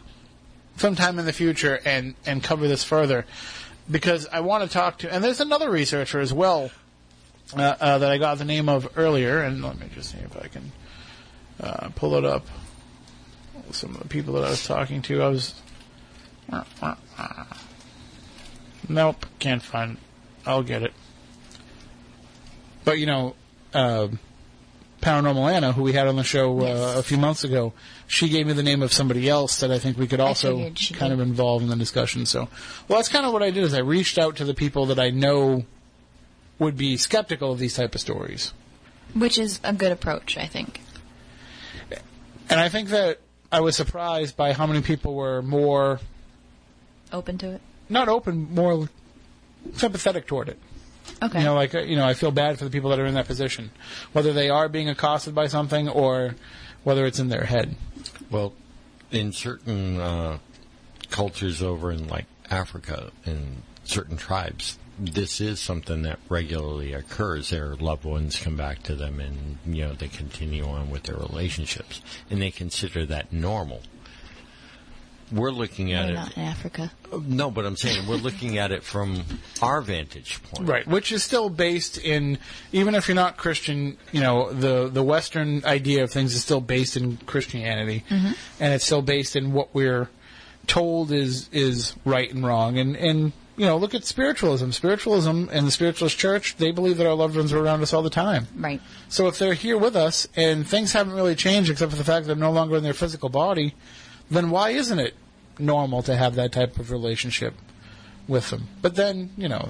sometime 0.78 1.20
in 1.20 1.26
the 1.26 1.34
future 1.34 1.80
and, 1.86 2.16
and 2.26 2.44
cover 2.44 2.68
this 2.68 2.84
further. 2.84 3.26
Because 3.90 4.28
I 4.32 4.42
want 4.42 4.64
to 4.64 4.70
talk 4.70 5.00
to 5.00 5.14
and 5.14 5.24
there's 5.24 5.40
another 5.40 5.70
researcher 5.70 6.20
as 6.20 6.34
well 6.34 6.72
uh, 7.56 7.76
uh, 7.80 7.98
that 8.00 8.12
I 8.12 8.18
got 8.18 8.40
the 8.40 8.46
name 8.46 8.68
of 8.70 8.98
earlier, 8.98 9.42
and 9.42 9.64
let 9.64 9.80
me 9.80 9.88
just 9.94 10.12
see 10.12 10.18
if 10.18 10.36
I 10.36 10.48
can 10.48 10.72
uh, 11.62 11.90
pull 11.96 12.16
it 12.16 12.26
up. 12.26 12.46
Some 13.72 13.92
of 13.96 14.02
the 14.02 14.08
people 14.08 14.34
that 14.36 14.44
I 14.44 14.50
was 14.50 14.66
talking 14.66 15.02
to, 15.04 15.22
I 15.22 15.30
was. 15.30 15.54
Nope, 18.88 19.26
can't 19.40 19.62
find. 19.64 19.98
I'll 20.46 20.64
get 20.64 20.84
it. 20.84 20.94
But 22.84 23.00
you 23.00 23.06
know, 23.08 23.36
uh, 23.74 24.10
Paranormal 25.02 25.52
Anna, 25.52 25.72
who 25.74 25.82
we 25.84 25.94
had 25.94 26.08
on 26.08 26.16
the 26.16 26.24
show 26.24 26.60
uh, 26.62 26.64
Yes. 26.66 26.98
a 26.98 27.04
few 27.04 27.18
months 27.18 27.44
ago, 27.44 27.74
she 28.08 28.30
gave 28.30 28.46
me 28.48 28.54
the 28.54 28.64
name 28.64 28.82
of 28.84 28.94
somebody 28.94 29.28
else 29.28 29.60
that 29.60 29.72
I 29.72 29.80
think 29.80 29.98
we 29.98 30.08
could 30.08 30.20
also 30.20 30.58
kind 30.60 30.76
did. 30.76 31.12
of 31.12 31.20
involve 31.20 31.64
in 31.64 31.70
the 31.70 31.76
discussion. 31.76 32.26
So, 32.26 32.48
well, 32.88 33.00
that's 33.00 33.10
kind 33.10 33.26
of 33.26 33.34
what 33.34 33.42
I 33.44 33.50
did. 33.50 33.64
Is 33.64 33.74
I 33.74 33.80
reached 33.80 34.18
out 34.20 34.36
to 34.38 34.46
the 34.46 34.54
people 34.54 34.86
that 34.88 35.00
I 35.00 35.10
know 35.10 35.66
would 36.60 36.78
be 36.78 36.96
skeptical 36.98 37.52
of 37.52 37.60
these 37.60 37.74
type 37.76 37.96
of 37.96 38.02
stories. 38.02 38.54
Which 39.14 39.38
is 39.38 39.60
a 39.64 39.74
good 39.74 39.92
approach, 39.92 40.38
I 40.38 40.46
think. 40.48 40.82
And 42.50 42.60
I 42.60 42.70
think 42.70 42.90
that 42.90 43.20
I 43.52 43.62
was 43.62 43.76
surprised 43.76 44.38
by 44.38 44.54
how 44.54 44.68
many 44.68 44.82
people 44.82 45.16
were 45.16 45.42
more, 45.42 46.00
Open 47.12 47.38
to 47.40 47.52
it. 47.52 47.62
not 47.90 48.08
open, 48.10 48.54
more 48.54 48.90
sympathetic 49.74 50.28
toward 50.28 50.50
it. 50.50 50.60
Okay. 51.22 51.40
You 51.40 51.46
know, 51.46 51.54
like, 51.56 51.76
uh, 51.76 51.80
you 51.82 51.96
know, 51.96 52.06
I 52.06 52.14
feel 52.14 52.32
bad 52.32 52.58
for 52.58 52.66
the 52.66 52.72
people 52.72 52.90
that 52.90 53.00
are 53.00 53.06
in 53.06 53.14
that 53.14 53.28
position. 53.28 53.72
Whether 54.14 54.34
they 54.34 54.50
are 54.50 54.68
being 54.68 54.90
accosted 54.90 55.36
by 55.36 55.48
something 55.48 55.88
or 55.88 56.36
whether 56.84 57.06
it's 57.06 57.20
in 57.20 57.30
their 57.30 57.46
head. 57.46 57.76
Well, 58.32 58.54
in 59.12 59.32
certain 59.32 60.00
uh, 60.00 60.40
cultures 61.12 61.62
over 61.62 61.92
in 61.92 62.08
like 62.08 62.26
Africa 62.50 63.12
and 63.26 63.62
certain 63.84 64.18
tribes, 64.18 64.80
this 64.98 65.42
is 65.42 65.60
something 65.60 66.04
that 66.04 66.20
regularly 66.30 66.94
occurs. 66.94 67.50
Their 67.50 67.76
loved 67.76 68.06
ones 68.06 68.40
come 68.40 68.56
back 68.56 68.82
to 68.84 68.96
them, 68.96 69.20
and 69.20 69.58
you 69.66 69.86
know 69.86 69.94
they 69.94 70.08
continue 70.08 70.66
on 70.66 70.90
with 70.90 71.04
their 71.04 71.18
relationships, 71.18 72.02
and 72.30 72.42
they 72.42 72.52
consider 72.52 73.06
that 73.06 73.34
normal. 73.34 73.82
We're 75.32 75.52
looking 75.52 75.92
at 75.94 76.06
no, 76.06 76.12
it. 76.12 76.14
not 76.16 76.38
in 76.38 76.44
Africa. 76.44 76.92
Uh, 77.12 77.20
no, 77.26 77.50
but 77.50 77.66
I'm 77.66 77.76
saying 77.76 78.08
we're 78.08 78.16
looking 78.16 78.58
at 78.58 78.72
it 78.72 78.84
from 78.84 79.24
our 79.62 79.82
vantage 79.82 80.42
point. 80.44 80.70
Right, 80.70 80.88
which 80.88 81.12
is 81.12 81.24
still 81.24 81.50
based 81.50 81.98
in 81.98 82.38
even 82.72 82.96
if 82.96 83.08
you're 83.08 83.16
not 83.16 83.38
Christian, 83.38 83.98
you 84.12 84.22
know, 84.22 84.52
the 84.52 84.88
the 84.88 85.04
western 85.04 85.66
idea 85.66 86.04
of 86.04 86.12
things 86.12 86.36
is 86.36 86.42
still 86.42 86.62
based 86.62 86.96
in 86.96 87.18
Christianity. 87.18 88.04
Mm-hmm. 88.10 88.32
And 88.60 88.74
it's 88.74 88.86
still 88.86 89.02
based 89.02 89.36
in 89.36 89.52
what 89.52 89.74
we're 89.74 90.10
told 90.68 91.12
is 91.12 91.50
is 91.52 91.96
right 92.06 92.32
and 92.32 92.46
wrong. 92.46 92.78
And 92.78 92.96
and 92.96 93.34
you 93.58 93.66
know, 93.66 93.78
look 93.78 93.94
at 93.94 94.06
spiritualism. 94.06 94.72
Spiritualism 94.72 95.48
and 95.52 95.66
the 95.66 95.72
spiritualist 95.72 96.18
church, 96.18 96.58
they 96.58 96.72
believe 96.72 96.98
that 96.98 97.08
our 97.08 97.14
loved 97.14 97.38
ones 97.38 97.54
are 97.54 97.60
around 97.60 97.82
us 97.82 97.94
all 97.94 98.02
the 98.02 98.10
time. 98.10 98.48
Right. 98.56 98.82
So 99.08 99.28
if 99.28 99.40
they're 99.40 99.54
here 99.54 99.78
with 99.78 99.96
us 99.96 100.28
and 100.36 100.68
things 100.68 100.92
haven't 100.92 101.14
really 101.14 101.36
changed 101.36 101.70
except 101.70 101.92
for 101.92 101.98
the 101.98 102.04
fact 102.04 102.26
that 102.26 102.34
they're 102.34 102.44
no 102.44 102.52
longer 102.52 102.76
in 102.76 102.84
their 102.84 102.94
physical 102.94 103.30
body, 103.30 103.74
then 104.30 104.50
why 104.50 104.72
isn't 104.72 105.00
it 105.00 105.14
normal 105.60 106.02
to 106.04 106.16
have 106.16 106.36
that 106.36 106.52
type 106.52 106.80
of 106.80 106.92
relationship 106.92 107.54
with 108.28 108.50
them? 108.50 108.68
But 108.82 108.96
then, 108.96 109.32
you 109.38 109.48
know, 109.48 109.70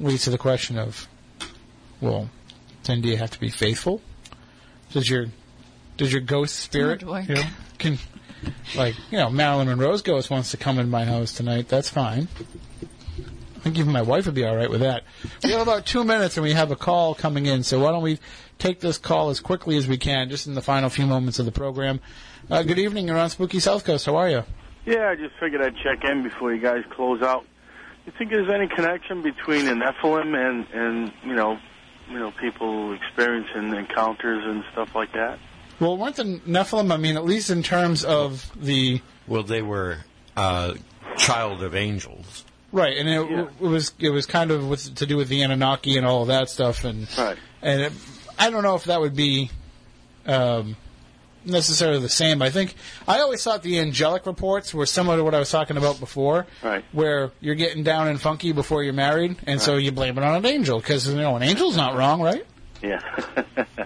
leads 0.00 0.24
to 0.24 0.30
the 0.30 0.38
question 0.38 0.78
of, 0.78 1.08
well, 2.00 2.30
then 2.84 3.00
do 3.00 3.08
you 3.08 3.16
have 3.16 3.30
to 3.30 3.40
be 3.40 3.50
faithful? 3.50 4.00
Does 4.92 5.08
your 5.08 5.26
does 5.96 6.12
your 6.12 6.22
ghost 6.22 6.56
spirit 6.56 7.02
oh, 7.04 7.12
hard 7.12 7.28
you 7.28 7.34
know, 7.36 7.44
can 7.78 7.98
like 8.74 8.96
you 9.10 9.18
know 9.18 9.30
Marilyn 9.30 9.68
Monroe's 9.68 10.02
ghost 10.02 10.30
wants 10.30 10.50
to 10.50 10.56
come 10.56 10.78
in 10.78 10.90
my 10.90 11.04
house 11.04 11.32
tonight? 11.32 11.68
That's 11.68 11.88
fine. 11.88 12.28
I 13.56 13.60
think 13.60 13.78
even 13.78 13.92
my 13.92 14.02
wife 14.02 14.26
would 14.26 14.34
be 14.34 14.44
all 14.44 14.56
right 14.56 14.68
with 14.68 14.80
that. 14.80 15.04
We 15.44 15.52
have 15.52 15.60
about 15.60 15.86
two 15.86 16.02
minutes 16.02 16.36
and 16.36 16.42
we 16.42 16.52
have 16.52 16.72
a 16.72 16.76
call 16.76 17.14
coming 17.14 17.46
in, 17.46 17.62
so 17.62 17.78
why 17.78 17.92
don't 17.92 18.02
we 18.02 18.18
take 18.62 18.78
this 18.80 18.96
call 18.96 19.30
as 19.30 19.40
quickly 19.40 19.76
as 19.76 19.88
we 19.88 19.96
can, 19.98 20.30
just 20.30 20.46
in 20.46 20.54
the 20.54 20.62
final 20.62 20.88
few 20.88 21.04
moments 21.06 21.40
of 21.40 21.46
the 21.46 21.52
program. 21.52 22.00
Uh, 22.48 22.62
good 22.62 22.78
evening, 22.78 23.08
you're 23.08 23.18
on 23.18 23.28
Spooky 23.28 23.58
South 23.58 23.84
Coast. 23.84 24.06
How 24.06 24.14
are 24.16 24.30
you? 24.30 24.44
Yeah, 24.86 25.08
I 25.08 25.16
just 25.16 25.34
figured 25.40 25.60
I'd 25.60 25.74
check 25.82 26.04
in 26.04 26.22
before 26.22 26.54
you 26.54 26.60
guys 26.62 26.84
close 26.90 27.22
out. 27.22 27.44
You 28.06 28.12
think 28.16 28.30
there's 28.30 28.50
any 28.50 28.68
connection 28.68 29.22
between 29.22 29.64
the 29.66 29.72
Nephilim 29.72 30.34
and 30.36 30.66
and 30.72 31.12
you 31.24 31.34
know, 31.34 31.58
you 32.08 32.18
know, 32.18 32.30
people 32.40 32.94
experiencing 32.94 33.74
encounters 33.74 34.44
and 34.44 34.64
stuff 34.72 34.94
like 34.94 35.12
that? 35.12 35.38
Well, 35.80 35.96
weren't 35.96 36.16
the 36.16 36.24
Nephilim? 36.46 36.92
I 36.92 36.96
mean, 36.96 37.16
at 37.16 37.24
least 37.24 37.50
in 37.50 37.62
terms 37.64 38.04
of 38.04 38.50
the 38.56 39.00
Well, 39.26 39.42
they 39.42 39.62
were 39.62 39.98
uh, 40.36 40.74
child 41.16 41.62
of 41.62 41.74
angels. 41.74 42.44
right, 42.72 42.96
and 42.96 43.08
it, 43.08 43.30
Yeah. 43.30 43.42
it 43.60 43.60
was 43.60 43.92
it 44.00 44.10
was 44.10 44.26
kind 44.26 44.50
of 44.52 44.68
with, 44.68 44.94
to 44.96 45.06
do 45.06 45.16
with 45.16 45.28
the 45.28 45.42
Anunnaki 45.42 45.96
and 45.96 46.06
all 46.06 46.22
of 46.22 46.28
that 46.28 46.48
stuff, 46.48 46.84
and 46.84 47.06
Right. 47.18 47.36
and 47.60 47.82
it, 47.82 47.92
I 48.42 48.50
don't 48.50 48.62
know 48.62 48.74
if 48.74 48.84
that 48.84 49.00
would 49.00 49.14
be 49.14 49.50
um, 50.26 50.76
necessarily 51.44 52.00
the 52.00 52.08
same. 52.08 52.42
I 52.42 52.50
think 52.50 52.74
I 53.06 53.20
always 53.20 53.42
thought 53.42 53.62
the 53.62 53.78
angelic 53.78 54.26
reports 54.26 54.74
were 54.74 54.86
similar 54.86 55.16
to 55.18 55.24
what 55.24 55.34
I 55.34 55.38
was 55.38 55.50
talking 55.50 55.76
about 55.76 56.00
before, 56.00 56.46
Right. 56.62 56.84
where 56.92 57.30
you're 57.40 57.54
getting 57.54 57.82
down 57.84 58.08
and 58.08 58.20
funky 58.20 58.52
before 58.52 58.82
you're 58.82 58.92
married, 58.92 59.36
and 59.46 59.60
so 59.60 59.76
you 59.76 59.92
blame 59.92 60.18
it 60.18 60.24
on 60.24 60.34
an 60.36 60.46
angel 60.46 60.78
because 60.78 61.08
you 61.08 61.16
know 61.16 61.36
an 61.36 61.42
angel's 61.42 61.76
not 61.76 61.96
wrong, 61.96 62.20
right? 62.20 62.44
Yeah. 62.82 63.00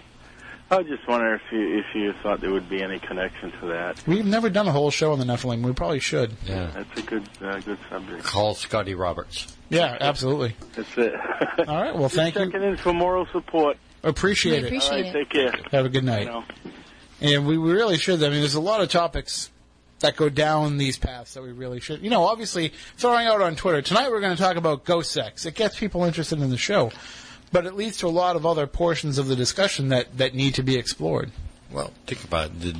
I 0.69 0.83
just 0.83 1.07
wonder 1.07 1.35
if 1.35 1.43
you 1.53 1.79
if 1.79 1.85
you 1.95 2.13
thought 2.25 2.41
there 2.41 2.51
would 2.51 2.69
be 2.69 2.83
any 2.83 2.99
connection 2.99 3.53
to 3.61 3.67
that. 3.69 4.03
We've 4.05 4.27
never 4.27 4.51
done 4.51 4.67
a 4.67 4.73
whole 4.73 4.91
show 4.91 5.13
on 5.13 5.21
the 5.21 5.25
Nephilim. 5.25 5.63
We 5.63 5.73
probably 5.73 6.01
should. 6.01 6.33
Yeah. 6.45 6.71
That's 6.75 6.99
a 7.01 7.03
good 7.03 7.29
uh, 7.41 7.61
good 7.61 7.79
subject. 7.89 8.25
Call 8.25 8.55
Scotty 8.57 8.97
Roberts. 8.97 9.57
Yeah, 9.69 9.97
absolutely. 10.01 10.57
That's 10.75 10.89
it. 10.99 11.15
All 11.69 11.83
right. 11.83 11.95
Well, 11.95 12.09
thank 12.09 12.35
Checking 12.35 12.47
you. 12.49 12.53
Checking 12.53 12.69
in 12.71 12.77
for 12.79 12.93
moral 12.93 13.27
support. 13.27 13.77
Appreciate 14.09 14.53
We 14.53 14.59
it. 14.59 14.65
appreciate 14.67 14.91
All 14.91 15.03
right, 15.03 15.07
it. 15.07 15.13
take 15.13 15.31
care. 15.31 15.55
Have 15.73 15.85
a 15.87 15.89
good 15.89 16.05
night. 16.05 16.29
And 17.21 17.47
we 17.47 17.57
we 17.59 17.73
really 17.73 17.97
should. 17.97 18.23
I 18.23 18.29
mean, 18.31 18.41
there's 18.41 18.55
a 18.55 18.61
lot 18.61 18.81
of 18.81 18.89
topics 18.89 19.51
that 20.01 20.17
go 20.17 20.29
down 20.29 20.77
these 20.77 20.99
paths 20.99 21.35
that 21.35 21.43
we 21.43 21.53
really 21.53 21.81
should. 21.81 22.03
You 22.03 22.11
know, 22.11 22.25
obviously, 22.25 22.73
throwing 22.99 23.27
out 23.27 23.41
on 23.41 23.57
Twitter 23.57 23.81
tonight, 23.83 24.11
we're 24.11 24.21
going 24.21 24.37
to 24.37 24.43
talk 24.43 24.57
about 24.57 24.85
ghost 24.85 25.11
sex. 25.13 25.47
It 25.47 25.55
gets 25.55 25.79
people 25.79 26.05
interested 26.05 26.41
in 26.41 26.51
the 26.51 26.59
show, 26.59 26.93
but 27.53 27.65
it 27.65 27.75
leads 27.75 27.97
to 27.99 28.07
a 28.07 28.09
lot 28.11 28.37
of 28.37 28.45
other 28.45 28.67
portions 28.67 29.17
of 29.19 29.27
the 29.29 29.37
discussion 29.37 29.89
that 29.89 30.19
that 30.19 30.35
need 30.35 30.55
to 30.57 30.63
be 30.63 30.77
explored. 30.77 31.31
Well, 31.73 31.93
think 32.07 32.23
about 32.25 32.47
it. 32.51 32.61
The, 32.61 32.77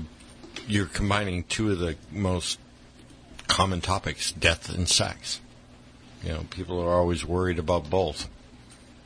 you're 0.69 0.87
combining 0.87 1.45
two 1.45 1.71
of 1.73 1.79
the 1.79 1.97
most 2.13 2.59
common 3.49 3.81
topics, 3.81 4.33
death 4.33 4.69
and 4.75 4.89
sex. 4.89 5.41
You 6.23 6.33
know, 6.33 6.47
people 6.51 6.81
are 6.81 6.93
always 6.93 7.25
worried 7.25 7.59
about 7.59 7.89
both. 7.89 8.29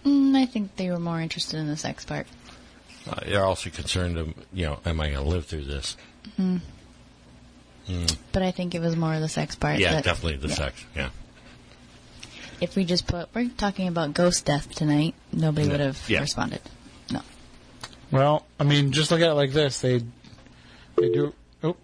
Mm, 0.05 0.35
I 0.37 0.47
think 0.47 0.77
they 0.77 0.91
were 0.91 0.99
more 0.99 1.21
interested 1.21 1.59
in 1.59 1.67
the 1.67 1.77
sex 1.77 2.05
part. 2.05 2.27
Uh, 3.09 3.21
they're 3.27 3.45
also 3.45 3.71
concerned, 3.71 4.19
of, 4.19 4.33
you 4.53 4.67
know, 4.67 4.79
am 4.85 5.01
I 5.01 5.11
going 5.11 5.23
to 5.25 5.29
live 5.29 5.47
through 5.47 5.65
this? 5.65 5.97
But 8.33 8.43
I 8.43 8.51
think 8.53 8.75
it 8.75 8.81
was 8.81 8.95
more 8.95 9.15
of 9.15 9.21
the 9.21 9.29
sex 9.29 9.55
part. 9.57 9.79
Yeah, 9.79 9.95
that- 9.95 10.05
definitely 10.05 10.37
the 10.39 10.49
yeah. 10.49 10.55
sex. 10.55 10.85
Yeah. 10.95 11.11
If 12.61 12.77
we 12.77 12.85
just 12.85 13.07
put, 13.07 13.29
we're 13.35 13.49
talking 13.49 13.89
about 13.89 14.13
ghost 14.13 14.45
death 14.45 14.73
tonight, 14.75 15.15
nobody 15.33 15.67
Yeah. 15.67 15.73
would 15.73 15.81
have 15.81 16.05
Yeah. 16.09 16.21
responded. 16.21 16.61
No. 17.11 17.23
Well, 18.11 18.47
I 18.61 18.65
mean, 18.65 18.93
just 18.93 19.11
look 19.11 19.21
at 19.23 19.29
it 19.31 19.35
like 19.35 19.53
this: 19.53 19.81
they 19.81 19.99
they 20.97 21.09
do. 21.11 21.33
Oh, 21.63 21.71
is 21.71 21.77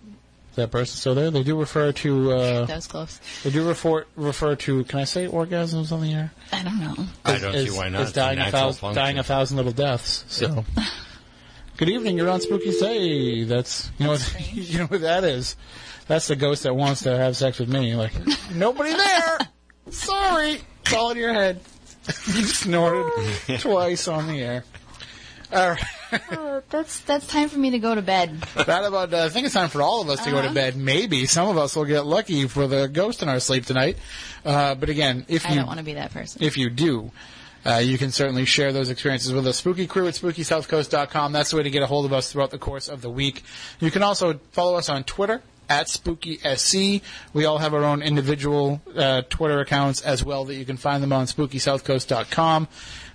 that 0.57 0.71
person 0.71 0.97
still 0.99 1.15
there? 1.15 1.31
They 1.31 1.43
do 1.43 1.59
refer 1.59 1.93
to. 1.93 2.33
Uh, 2.33 2.67
That 2.67 2.77
was 2.77 2.87
close. 2.87 3.21
they 3.45 3.51
do 3.51 3.67
refer 3.67 4.05
refer 4.17 4.57
to. 4.57 4.85
Can 4.85 4.99
I 5.01 5.05
say 5.05 5.27
orgasms 5.27 5.93
on 5.93 6.01
the 6.03 6.13
air? 6.13 6.33
I 6.53 6.63
don't 6.63 6.79
know. 6.81 7.07
I 7.25 7.39
don't 7.39 7.55
see 7.55 7.71
why 7.71 7.89
not. 7.89 8.03
As 8.03 8.09
It's 8.09 8.17
a 8.17 8.21
dying 8.21 8.39
a, 8.41 8.51
thousand, 8.51 8.81
function. 8.81 9.03
dying 9.03 9.19
a 9.19 9.23
thousand 9.23 9.57
little 9.59 9.73
deaths. 9.73 10.25
So, 10.29 10.65
good 11.77 11.89
evening. 11.89 12.17
You're 12.19 12.31
on 12.31 12.41
Spooky 12.41 12.73
Say. 12.73 13.45
That's 13.45 13.91
you 13.99 14.07
know 14.07 14.13
what, 14.13 14.37
you 14.53 14.79
know 14.79 14.87
what 14.87 15.01
that 15.03 15.25
is. 15.25 15.57
That's 16.09 16.29
the 16.29 16.37
ghost 16.37 16.63
that 16.65 16.75
wants 16.75 17.03
to 17.03 17.17
have 17.17 17.37
sex 17.37 17.59
with 17.59 17.69
me. 17.69 17.95
Like 17.97 18.13
nobody 18.55 18.93
there. 18.95 19.39
Sorry, 19.91 20.61
it's 20.83 20.93
all 20.95 21.11
in 21.11 21.17
your 21.19 21.33
head. 21.33 21.61
you 22.27 22.43
snorted 22.45 23.61
twice 23.61 24.07
on 24.09 24.29
the 24.29 24.41
air. 24.43 24.65
All 25.53 25.71
right. 25.71 25.83
Uh, 26.13 26.61
that's 26.71 27.01
that's 27.01 27.27
time 27.27 27.49
for 27.49 27.59
me 27.59 27.71
to 27.71 27.79
go 27.79 27.95
to 27.95 28.03
bed. 28.03 28.41
That 28.67 28.85
about. 28.85 29.13
Uh, 29.13 29.25
I 29.25 29.29
think 29.29 29.47
it's 29.47 29.55
time 29.55 29.69
for 29.69 29.83
all 29.83 30.01
of 30.03 30.09
us 30.09 30.23
to 30.25 30.31
go 30.31 30.37
to 30.41 30.47
Uh-huh. 30.47 30.55
bed. 30.55 30.77
Maybe 30.77 31.27
some 31.27 31.49
of 31.49 31.59
us 31.59 31.75
will 31.77 31.85
get 31.85 32.07
lucky 32.07 32.47
for 32.49 32.67
the 32.67 32.89
ghost 32.89 33.23
in 33.23 33.29
our 33.29 33.41
sleep 33.41 33.67
tonight. 33.67 33.97
Uh, 34.45 34.75
but 34.75 34.89
again, 34.89 35.25
if 35.29 35.45
I 35.47 35.51
you 35.51 35.57
don't 35.57 35.67
want 35.67 35.79
to 35.79 35.85
be 35.85 35.95
that 35.95 36.13
person. 36.13 36.43
if 36.43 36.57
you 36.57 36.71
do, 36.71 37.11
uh, 37.65 37.77
you 37.79 37.99
can 37.99 38.13
certainly 38.13 38.45
share 38.45 38.73
those 38.73 38.91
experiences 38.91 39.33
with 39.33 39.47
us. 39.47 39.57
Spooky 39.57 39.87
Crew 39.87 40.07
at 40.07 40.15
SpookySouthCoast.com. 40.15 41.33
That's 41.33 41.51
the 41.51 41.57
way 41.57 41.65
to 41.65 41.71
get 41.71 41.83
a 41.83 41.87
hold 41.87 42.05
of 42.07 42.13
us 42.13 42.31
throughout 42.33 42.51
the 42.51 42.59
course 42.59 42.89
of 42.89 43.03
the 43.03 43.11
week. 43.11 43.43
You 43.81 43.91
can 43.91 44.03
also 44.05 44.39
follow 44.53 44.77
us 44.77 44.89
on 44.89 45.03
Twitter 45.05 45.43
at 45.69 45.89
SpookySC. 45.89 47.03
We 47.33 47.45
all 47.45 47.59
have 47.59 47.75
our 47.75 47.83
own 47.83 48.01
individual 48.03 48.81
uh, 48.97 49.23
Twitter 49.29 49.59
accounts 49.59 50.01
as 50.01 50.25
well 50.25 50.45
that 50.45 50.55
you 50.55 50.65
can 50.65 50.77
find 50.77 51.03
them 51.03 51.13
on 51.13 51.27
SpookySouthCoast.com. 51.27 52.69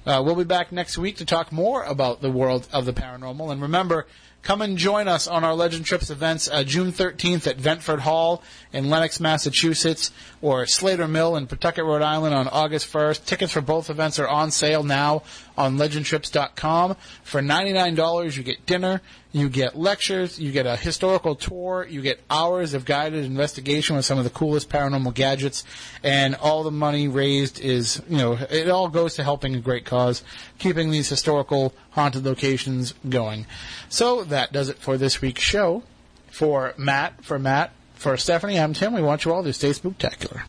Uh, 0.05 0.21
we'll 0.25 0.35
be 0.35 0.43
back 0.43 0.71
next 0.71 0.97
week 0.97 1.17
to 1.17 1.25
talk 1.25 1.51
more 1.51 1.83
about 1.83 2.21
the 2.21 2.31
world 2.31 2.67
of 2.73 2.85
the 2.85 2.93
paranormal. 2.93 3.51
And 3.51 3.61
remember, 3.61 4.07
come 4.41 4.61
and 4.61 4.77
join 4.77 5.07
us 5.07 5.27
on 5.27 5.43
our 5.43 5.53
Legend 5.53 5.85
Trips 5.85 6.09
events 6.09 6.49
uh, 6.51 6.63
June 6.63 6.91
13th 6.91 7.45
at 7.45 7.57
Ventfort 7.57 7.99
Hall 7.99 8.41
in 8.73 8.89
Lenox, 8.89 9.19
Massachusetts, 9.19 10.11
or 10.41 10.65
Slater 10.65 11.07
Mill 11.07 11.35
in 11.35 11.45
Pawtucket, 11.45 11.85
Rhode 11.85 12.01
Island 12.01 12.33
on 12.33 12.47
August 12.47 12.91
1st. 12.91 13.25
Tickets 13.25 13.53
for 13.53 13.61
both 13.61 13.91
events 13.91 14.17
are 14.17 14.27
on 14.27 14.49
sale 14.49 14.81
now 14.81 15.21
on 15.55 15.77
legendtrips.com. 15.77 16.95
For 17.23 17.41
$99, 17.41 18.37
you 18.37 18.43
get 18.43 18.65
dinner, 18.65 19.01
you 19.31 19.49
get 19.49 19.77
lectures, 19.77 20.39
you 20.39 20.51
get 20.51 20.65
a 20.65 20.75
historical 20.75 21.35
tour, 21.35 21.87
you 21.89 22.01
get 22.01 22.19
hours 22.29 22.73
of 22.73 22.85
guided 22.85 23.23
investigation 23.23 23.95
with 23.95 24.05
some 24.05 24.17
of 24.17 24.23
the 24.23 24.29
coolest 24.29 24.69
paranormal 24.69 25.13
gadgets, 25.13 25.63
and 26.03 26.35
all 26.35 26.63
the 26.63 26.71
money 26.71 27.07
raised 27.07 27.59
is, 27.59 28.01
you 28.09 28.17
know, 28.17 28.33
it 28.33 28.69
all 28.69 28.89
goes 28.89 29.15
to 29.15 29.23
helping 29.23 29.55
a 29.55 29.59
great 29.59 29.85
cause, 29.85 30.23
keeping 30.59 30.91
these 30.91 31.07
historical 31.07 31.73
haunted 31.91 32.25
locations 32.25 32.93
going. 33.07 33.45
So 33.89 34.23
that 34.25 34.51
does 34.51 34.69
it 34.69 34.77
for 34.77 34.97
this 34.97 35.21
week's 35.21 35.43
show. 35.43 35.83
For 36.29 36.73
Matt, 36.77 37.25
for 37.25 37.37
Matt, 37.37 37.73
for 37.93 38.15
Stephanie, 38.15 38.57
I'm 38.57 38.73
Tim. 38.73 38.93
We 38.93 39.01
want 39.01 39.25
you 39.25 39.33
all 39.33 39.43
to 39.43 39.51
stay 39.51 39.71
spooktacular. 39.71 40.43